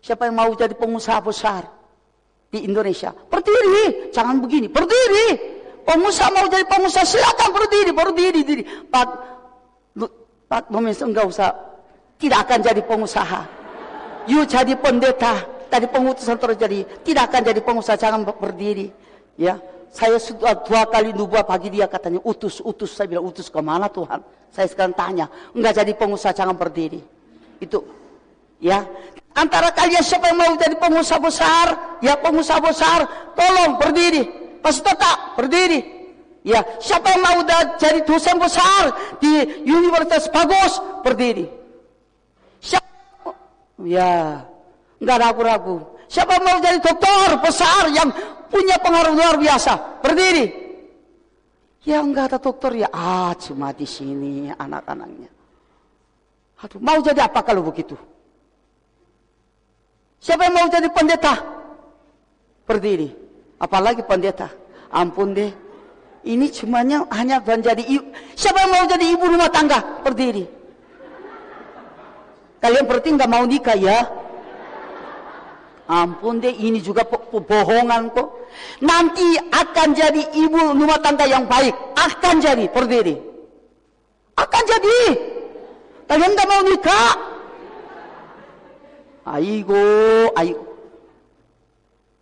Siapa 0.00 0.26
yang 0.26 0.36
mau 0.40 0.50
jadi 0.56 0.72
pengusaha 0.74 1.20
besar 1.20 1.68
di 2.48 2.64
Indonesia? 2.64 3.12
Berdiri. 3.12 4.10
Jangan 4.10 4.40
begini. 4.40 4.66
Berdiri. 4.66 5.60
Pengusaha 5.84 6.28
mau 6.32 6.46
jadi 6.48 6.64
pengusaha 6.68 7.04
silakan 7.04 7.50
berdiri, 7.50 7.90
berdiri, 7.92 8.40
diri. 8.44 8.62
Pak, 8.64 9.08
Pak 10.46 10.70
Momes 10.70 10.98
enggak 11.02 11.26
usah, 11.26 11.50
tidak 12.20 12.46
akan 12.46 12.58
jadi 12.62 12.80
pengusaha. 12.84 13.42
You 14.28 14.44
jadi 14.44 14.76
pendeta, 14.76 15.40
tadi 15.70 15.86
pengutusan 15.86 16.36
terjadi, 16.36 16.84
tidak 17.06 17.30
akan 17.30 17.40
jadi 17.46 17.60
pengusaha, 17.62 17.96
jangan 17.96 18.26
berdiri. 18.26 18.90
Ya, 19.38 19.56
saya 19.94 20.18
sudah 20.18 20.66
dua 20.66 20.84
kali 20.90 21.14
nubuat 21.14 21.46
pagi 21.46 21.70
dia 21.70 21.86
katanya 21.86 22.20
utus, 22.26 22.58
utus. 22.60 22.92
Saya 22.92 23.06
bilang 23.08 23.30
utus 23.30 23.46
ke 23.46 23.60
mana 23.62 23.86
Tuhan? 23.86 24.20
Saya 24.50 24.66
sekarang 24.66 24.98
tanya, 24.98 25.30
enggak 25.54 25.78
jadi 25.78 25.92
pengusaha, 25.94 26.34
jangan 26.34 26.58
berdiri. 26.58 26.98
Itu, 27.62 27.86
ya. 28.58 28.82
Antara 29.30 29.70
kalian 29.70 30.02
siapa 30.02 30.34
yang 30.34 30.42
mau 30.42 30.52
jadi 30.58 30.74
pengusaha 30.74 31.22
besar? 31.22 31.66
Ya 32.02 32.18
pengusaha 32.18 32.58
besar, 32.58 33.06
tolong 33.38 33.78
berdiri. 33.78 34.26
Pasti 34.58 34.82
tetap 34.82 35.38
berdiri. 35.38 36.02
Ya, 36.42 36.64
siapa 36.80 37.14
yang 37.14 37.22
mau 37.22 37.38
jadi 37.78 38.00
dosen 38.02 38.40
besar 38.40 38.90
di 39.22 39.62
universitas 39.68 40.26
bagus 40.32 40.82
berdiri. 41.04 41.46
Siapa? 42.64 43.36
Ya, 43.84 44.44
nggak 45.00 45.18
ragu-ragu. 45.18 45.82
Siapa 46.06 46.38
mau 46.42 46.58
jadi 46.60 46.78
dokter 46.78 47.28
besar 47.40 47.88
yang 47.90 48.10
punya 48.50 48.76
pengaruh 48.82 49.14
luar 49.14 49.36
biasa 49.40 50.02
berdiri. 50.02 50.46
Ya 51.86 52.04
enggak 52.04 52.34
ada 52.34 52.38
dokter 52.38 52.84
ya, 52.84 52.88
ah 52.92 53.32
cuma 53.40 53.72
di 53.72 53.88
sini 53.88 54.52
anak-anaknya. 54.52 55.30
Aduh, 56.60 56.76
mau 56.76 57.00
jadi 57.00 57.24
apa 57.24 57.40
kalau 57.40 57.64
begitu? 57.64 57.96
Siapa 60.20 60.44
yang 60.44 60.54
mau 60.60 60.68
jadi 60.68 60.92
pendeta? 60.92 61.40
Berdiri. 62.68 63.08
Apalagi 63.56 64.04
pendeta. 64.04 64.52
Ampun 64.92 65.32
deh. 65.32 65.48
Ini 66.20 66.52
cumanya 66.52 67.08
hanya 67.16 67.40
menjadi 67.40 67.80
ibu. 67.80 68.12
Siapa 68.36 68.60
yang 68.60 68.72
mau 68.76 68.84
jadi 68.84 69.04
ibu 69.16 69.24
rumah 69.24 69.48
tangga? 69.48 70.04
Berdiri. 70.04 70.44
Kalian 72.60 72.84
berarti 72.84 73.08
nggak 73.16 73.30
mau 73.32 73.48
nikah 73.48 73.78
ya? 73.80 74.04
Ampun 75.90 76.38
deh, 76.38 76.54
ini 76.54 76.78
juga 76.78 77.02
bohongan 77.34 78.14
kok. 78.14 78.46
Nanti 78.78 79.34
akan 79.50 79.88
jadi 79.90 80.22
ibu 80.38 80.78
rumah 80.78 81.02
tangga 81.02 81.26
yang 81.26 81.50
baik. 81.50 81.74
Akan 81.98 82.38
jadi, 82.38 82.70
berdiri. 82.70 83.18
Akan 84.38 84.62
jadi. 84.70 84.98
Kalian 86.06 86.30
nggak 86.38 86.46
mau 86.46 86.62
nikah? 86.62 87.12
Aigo, 89.26 89.86
aigo 90.38 90.70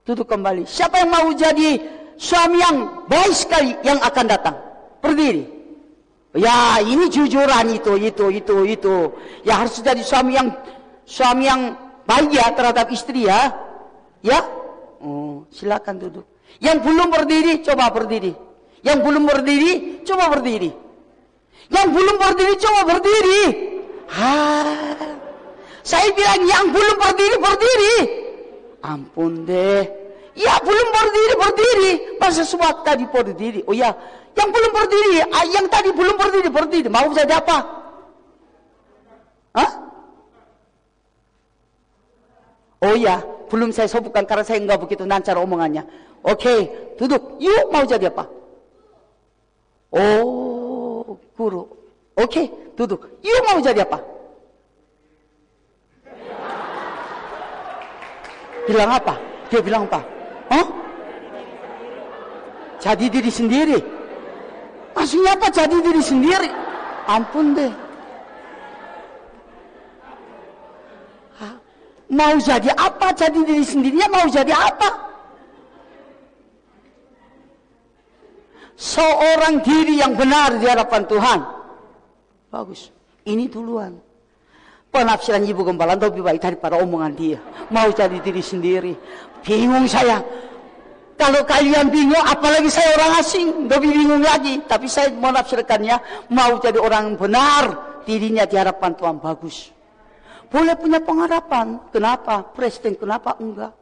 duduk 0.09 0.25
kembali. 0.25 0.64
Siapa 0.64 1.05
yang 1.05 1.12
mau 1.12 1.29
jadi 1.37 1.77
suami 2.16 2.64
yang 2.64 3.05
baik 3.05 3.37
sekali 3.37 3.77
yang 3.85 4.01
akan 4.01 4.25
datang? 4.25 4.57
Berdiri. 5.05 5.45
Ya, 6.33 6.81
ini 6.81 7.12
jujuran 7.12 7.77
itu, 7.77 7.93
itu, 8.01 8.27
itu, 8.33 8.57
itu. 8.64 8.97
Ya 9.45 9.61
harus 9.61 9.77
jadi 9.85 10.01
suami 10.01 10.41
yang 10.41 10.49
suami 11.05 11.45
yang 11.45 11.77
ya 12.09 12.47
terhadap 12.57 12.89
istri 12.89 13.29
ya. 13.29 13.53
Ya? 14.25 14.41
Oh, 14.99 15.45
silakan 15.53 16.01
duduk. 16.01 16.27
Yang 16.59 16.79
belum 16.89 17.09
berdiri, 17.13 17.61
coba 17.63 17.93
berdiri. 17.93 18.33
Yang 18.83 18.99
belum 19.05 19.25
berdiri, 19.29 19.73
coba 20.03 20.33
berdiri. 20.33 20.71
Yang 21.69 21.89
belum 21.93 22.17
berdiri, 22.17 22.55
coba 22.57 22.81
berdiri. 22.89 23.43
Ha. 24.09 24.35
Saya 25.85 26.09
bilang 26.17 26.43
yang 26.49 26.67
belum 26.73 26.97
berdiri, 26.97 27.37
berdiri. 27.37 27.97
Ampun 28.83 29.45
deh. 29.45 29.85
Ya 30.39 30.55
belum 30.63 30.89
berdiri, 30.95 31.35
berdiri. 31.37 31.93
Masa 32.17 32.47
semua 32.47 32.73
tadi 32.87 33.05
berdiri. 33.05 33.67
Oh 33.69 33.75
ya, 33.77 33.93
yang 34.39 34.49
belum 34.55 34.71
berdiri, 34.71 35.19
ah, 35.29 35.45
yang 35.51 35.67
tadi 35.67 35.91
belum 35.91 36.17
berdiri, 36.17 36.49
berdiri. 36.49 36.89
Mau 36.89 37.11
jadi 37.11 37.43
apa? 37.43 37.59
Hah? 39.59 39.88
Oh 42.79 42.95
ya, 42.95 43.18
belum 43.51 43.74
saya 43.74 43.91
sebutkan 43.91 44.22
karena 44.22 44.47
saya 44.47 44.62
enggak 44.62 44.79
begitu 44.79 45.03
lancar 45.03 45.35
omongannya. 45.35 45.83
Oke, 46.22 46.70
duduk. 46.95 47.39
Yuk 47.43 47.74
mau 47.74 47.83
jadi 47.83 48.11
apa? 48.11 48.31
Oh, 49.91 51.18
guru. 51.35 51.66
Oke, 52.14 52.51
duduk. 52.79 53.18
Yuk 53.22 53.41
mau 53.47 53.59
jadi 53.59 53.83
apa? 53.83 53.99
Bilang 58.68 58.91
apa? 58.95 59.14
Dia 59.49 59.61
bilang 59.64 59.89
apa? 59.89 60.01
Hah? 60.53 60.66
Jadi 62.79 63.11
diri 63.11 63.33
sendiri. 63.33 63.79
Maksudnya 64.93 65.35
apa 65.35 65.49
jadi 65.51 65.76
diri 65.83 66.03
sendiri? 66.05 66.51
Ampun 67.09 67.57
deh. 67.57 67.72
Hah? 67.72 67.88
Mau 72.09 72.41
jadi 72.41 72.73
apa 72.73 73.13
jadi 73.13 73.37
diri 73.45 73.65
sendirinya 73.65 74.09
mau 74.09 74.27
jadi 74.33 74.53
apa? 74.53 74.91
Seorang 78.79 79.61
diri 79.61 80.01
yang 80.01 80.17
benar 80.17 80.57
di 80.57 80.65
hadapan 80.65 81.03
Tuhan. 81.05 81.39
Bagus. 82.49 82.89
Ini 83.29 83.51
duluan. 83.53 83.99
Penafsiran 84.89 85.45
ibu 85.45 85.61
gembala 85.69 86.01
lebih 86.01 86.25
baik 86.25 86.41
daripada 86.41 86.81
omongan 86.81 87.13
dia. 87.13 87.39
Mau 87.69 87.93
jadi 87.93 88.17
diri 88.25 88.41
sendiri. 88.41 88.95
Bingung 89.45 89.85
saya. 89.85 90.25
Kalau 91.19 91.43
kalian 91.43 91.91
bingung, 91.91 92.23
apalagi 92.23 92.71
saya 92.71 92.95
orang 92.95 93.13
asing, 93.19 93.67
lebih 93.67 93.91
bingung 93.91 94.23
lagi. 94.23 94.63
Tapi 94.65 94.87
saya 94.87 95.11
menafsirkannya, 95.11 95.99
mau 96.31 96.57
jadi 96.63 96.79
orang 96.79 97.19
benar, 97.19 97.65
dirinya 98.07 98.47
di 98.47 98.55
hadapan 98.55 98.95
Tuhan 98.95 99.19
bagus. 99.19 99.75
Boleh 100.49 100.75
punya 100.81 101.01
pengharapan, 101.05 101.81
kenapa? 101.93 102.41
Presiden, 102.57 102.97
kenapa 102.97 103.37
enggak? 103.37 103.77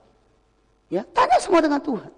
Ya, 0.91 1.07
tanya 1.07 1.39
semua 1.39 1.63
dengan 1.63 1.79
Tuhan. 1.83 2.13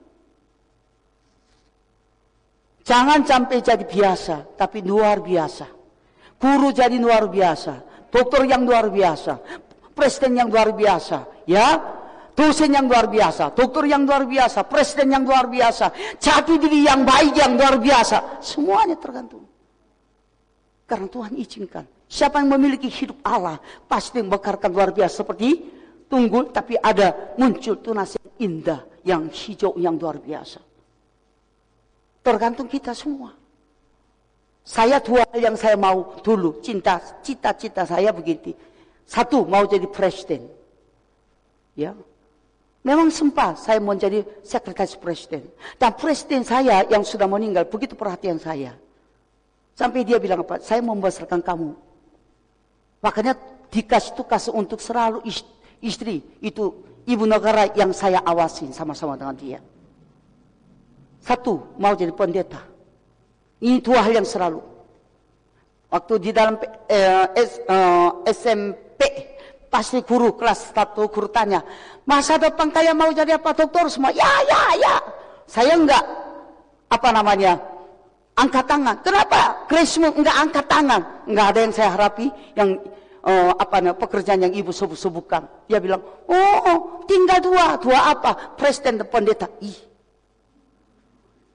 Jangan 2.85 3.21
sampai 3.29 3.61
jadi 3.61 3.85
biasa, 3.85 4.57
tapi 4.57 4.81
luar 4.81 5.21
biasa. 5.21 5.69
Guru 6.41 6.73
jadi 6.73 6.97
luar 6.97 7.29
biasa 7.29 7.89
dokter 8.09 8.49
yang 8.49 8.65
luar 8.65 8.89
biasa, 8.89 9.33
presiden 9.93 10.41
yang 10.41 10.49
luar 10.49 10.73
biasa, 10.73 11.45
ya, 11.45 11.67
dosen 12.33 12.73
yang 12.73 12.89
luar 12.89 13.09
biasa, 13.09 13.53
dokter 13.53 13.85
yang 13.89 14.09
luar 14.09 14.25
biasa, 14.25 14.65
presiden 14.65 15.13
yang 15.13 15.25
luar 15.29 15.47
biasa, 15.49 15.93
jati 16.17 16.55
diri 16.57 16.89
yang 16.89 17.05
baik 17.05 17.37
yang 17.37 17.55
luar 17.57 17.77
biasa, 17.79 18.41
semuanya 18.41 18.97
tergantung. 18.97 19.45
Karena 20.89 21.09
Tuhan 21.09 21.33
izinkan. 21.37 21.85
Siapa 22.09 22.41
yang 22.41 22.49
memiliki 22.57 22.89
hidup 22.89 23.21
Allah 23.21 23.61
pasti 23.85 24.25
membekarkan 24.25 24.73
luar 24.73 24.97
biasa 24.97 25.21
seperti 25.21 25.61
tunggul, 26.09 26.49
tapi 26.49 26.81
ada 26.81 27.37
muncul 27.37 27.77
tunas 27.85 28.17
yang 28.17 28.33
indah, 28.41 28.81
yang 29.05 29.23
hijau, 29.29 29.77
yang 29.77 30.01
luar 30.01 30.17
biasa. 30.17 30.65
Tergantung 32.25 32.65
kita 32.65 32.97
semua. 32.97 33.37
Saya 34.65 35.01
dua 35.01 35.25
yang 35.37 35.57
saya 35.57 35.77
mau 35.77 36.21
dulu, 36.21 36.61
cinta, 36.65 37.01
cita-cita 37.25 37.89
saya 37.89 38.13
begitu. 38.13 38.53
Satu, 39.09 39.49
mau 39.49 39.65
jadi 39.65 39.89
presiden. 39.89 40.45
Ya. 41.73 41.97
Memang 42.85 43.09
sempat 43.09 43.65
saya 43.65 43.81
mau 43.81 43.97
jadi 43.97 44.25
sekretaris 44.45 44.97
presiden. 44.97 45.49
Dan 45.81 45.97
presiden 45.97 46.45
saya 46.45 46.85
yang 46.89 47.01
sudah 47.01 47.25
meninggal, 47.25 47.65
begitu 47.65 47.97
perhatian 47.97 48.37
saya. 48.37 48.77
Sampai 49.73 50.05
dia 50.05 50.21
bilang 50.21 50.45
apa? 50.45 50.61
Saya 50.61 50.85
membesarkan 50.85 51.41
kamu. 51.41 51.88
Makanya 52.99 53.39
dikasih 53.71 54.19
tugas 54.19 54.51
untuk 54.51 54.83
selalu 54.83 55.23
istri. 55.83 56.25
Itu 56.43 56.83
ibu 57.07 57.25
negara 57.25 57.71
yang 57.73 57.95
saya 57.95 58.21
awasin 58.25 58.75
sama-sama 58.75 59.15
dengan 59.15 59.37
dia. 59.39 59.61
Satu, 61.23 61.77
mau 61.77 61.93
jadi 61.95 62.15
pendeta. 62.15 62.63
Ini 63.59 63.83
dua 63.83 64.07
hal 64.07 64.23
yang 64.23 64.29
selalu. 64.29 64.63
Waktu 65.89 66.15
di 66.21 66.31
dalam 66.37 66.61
eh, 66.89 67.27
S, 67.33 67.65
eh, 67.65 68.11
SMP, 68.33 69.01
pasti 69.73 70.05
guru 70.05 70.37
kelas 70.37 70.73
satu 70.77 71.09
guru 71.09 71.33
tanya, 71.33 71.65
masa 72.05 72.37
depan 72.37 72.69
kalian 72.69 72.97
mau 72.97 73.09
jadi 73.09 73.41
apa 73.41 73.57
dokter 73.57 73.89
semua? 73.89 74.13
Ya, 74.13 74.29
ya, 74.45 74.63
ya. 74.77 74.95
Saya 75.49 75.81
enggak, 75.81 76.05
apa 76.93 77.09
namanya, 77.09 77.57
angkat 78.39 78.65
tangan. 78.71 78.97
Kenapa 79.03 79.67
Krismu 79.67 80.15
enggak 80.15 80.37
angkat 80.39 80.65
tangan? 80.71 81.03
Enggak 81.27 81.47
ada 81.51 81.59
yang 81.67 81.75
saya 81.75 81.91
harapi 81.91 82.27
yang 82.55 82.79
uh, 83.27 83.53
apa 83.59 83.83
namanya 83.83 83.99
pekerjaan 83.99 84.41
yang 84.47 84.55
ibu 84.55 84.71
sebut-sebutkan. 84.71 85.67
Dia 85.67 85.83
bilang, 85.83 86.01
oh 86.31 87.03
tinggal 87.11 87.43
dua, 87.43 87.77
dua 87.83 88.15
apa? 88.15 88.55
Presiden 88.55 89.03
dan 89.03 89.11
pendeta. 89.11 89.51
Ih, 89.59 89.79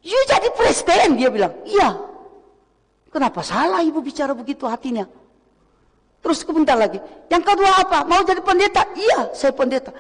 you 0.04 0.20
jadi 0.28 0.52
presiden 0.52 1.16
dia 1.16 1.32
bilang. 1.32 1.56
Iya. 1.64 2.12
Kenapa 3.14 3.46
salah 3.46 3.86
ibu 3.86 4.02
bicara 4.02 4.34
begitu 4.34 4.66
hatinya? 4.66 5.06
Terus 6.24 6.42
kebentar 6.42 6.74
lagi. 6.74 6.98
Yang 7.30 7.44
kedua 7.46 7.72
apa? 7.84 8.08
Mau 8.10 8.24
jadi 8.26 8.42
pendeta? 8.42 8.90
Iya, 8.96 9.36
saya 9.38 9.54
pendeta. 9.54 9.94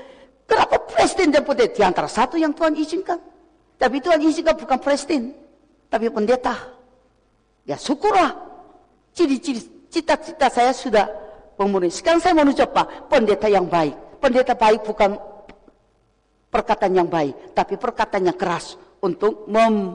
Kenapa 0.49 0.81
presiden 0.89 1.29
dan 1.29 1.43
pendeta? 1.45 1.77
Di 1.77 1.83
antara 1.85 2.09
satu 2.09 2.39
yang 2.39 2.55
Tuhan 2.57 2.73
izinkan. 2.73 3.19
Tapi 3.77 3.99
Tuhan 3.99 4.23
izinkan 4.23 4.55
bukan 4.55 4.79
presiden, 4.79 5.35
tapi 5.93 6.09
pendeta. 6.09 6.57
Ya 7.69 7.77
syukurlah. 7.77 8.33
Ciri-ciri 9.13 9.61
cita-cita 9.93 10.49
saya 10.49 10.73
sudah 10.73 11.05
memenuhi. 11.61 11.93
Sekarang 11.93 12.17
saya 12.17 12.33
mau 12.33 12.49
ucap 12.49 12.73
pendeta 13.05 13.45
yang 13.45 13.69
baik. 13.69 13.93
Pendeta 14.17 14.57
baik 14.57 14.81
bukan 14.81 15.13
perkataan 16.49 16.97
yang 16.97 17.05
baik, 17.05 17.53
tapi 17.53 17.77
perkataan 17.77 18.25
yang 18.25 18.33
keras 18.33 18.73
untuk 19.05 19.45
mem 19.45 19.93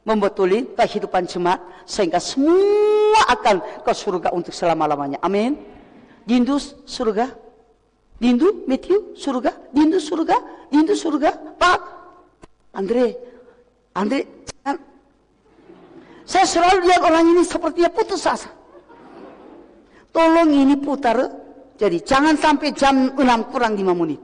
membetuli 0.00 0.70
kehidupan 0.78 1.28
jemaat 1.28 1.60
sehingga 1.84 2.22
semua 2.22 3.20
akan 3.34 3.84
ke 3.84 3.92
surga 3.92 4.32
untuk 4.32 4.54
selama-lamanya. 4.54 5.18
Amin. 5.20 5.58
Dindu 6.24 6.62
surga. 6.86 7.26
Dindu 8.16 8.64
Matthew 8.70 9.18
surga. 9.18 9.50
Dindu 9.74 9.98
surga. 9.98 10.36
Dindu 10.72 10.94
surga. 10.96 11.30
Pak. 11.58 11.80
Andre. 12.72 13.18
Andre. 13.92 14.49
Saya 16.30 16.46
selalu 16.46 16.86
lihat 16.86 17.02
orang 17.02 17.26
ini 17.26 17.42
sepertinya 17.42 17.90
putus 17.90 18.22
asa. 18.22 18.54
Tolong 20.14 20.54
ini 20.54 20.78
putar. 20.78 21.18
Jadi 21.74 22.06
jangan 22.06 22.38
sampai 22.38 22.70
jam 22.70 23.18
6 23.18 23.50
kurang 23.50 23.74
5 23.74 23.82
menit. 23.98 24.22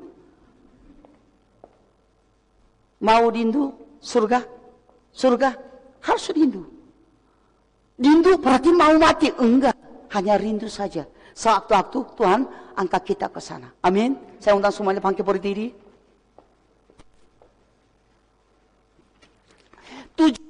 Mau 3.02 3.26
dindu 3.34 3.74
surga? 3.98 4.38
Surga 5.10 5.50
harus 6.06 6.30
rindu. 6.30 6.62
Rindu 7.98 8.38
berarti 8.38 8.70
mau 8.70 8.94
mati? 9.02 9.34
Enggak. 9.42 9.74
Hanya 10.14 10.38
rindu 10.38 10.70
saja. 10.70 11.10
Sewaktu-waktu 11.34 11.98
Tuhan 12.14 12.40
angkat 12.78 13.02
kita 13.02 13.26
ke 13.34 13.42
sana. 13.42 13.74
Amin. 13.82 14.14
Saya 14.38 14.54
undang 14.54 14.70
semuanya 14.70 15.02
bangkit 15.02 15.26
berdiri. 15.26 15.74
Tujuan 20.14 20.45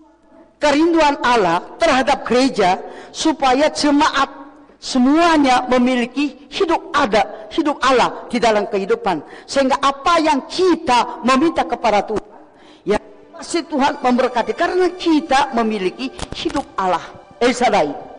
kerinduan 0.57 1.20
Allah 1.20 1.76
terhadap 1.76 2.24
gereja 2.24 2.80
supaya 3.12 3.68
jemaat 3.72 4.28
semuanya 4.76 5.64
memiliki 5.66 6.46
hidup 6.52 6.92
ada, 6.94 7.48
hidup 7.52 7.80
Allah 7.82 8.28
di 8.30 8.38
dalam 8.38 8.68
kehidupan. 8.68 9.24
Sehingga 9.44 9.80
apa 9.80 10.20
yang 10.22 10.44
kita 10.46 11.24
meminta 11.26 11.66
kepada 11.66 12.04
Tuhan, 12.04 12.40
ya 12.86 12.98
pasti 13.34 13.64
Tuhan 13.66 14.00
memberkati 14.00 14.52
karena 14.57 14.92
kita 14.94 15.52
memiliki 15.57 16.12
hidup 16.36 16.64
Allah. 16.78 17.02
El 17.36 17.52
Shaddai. 17.52 18.15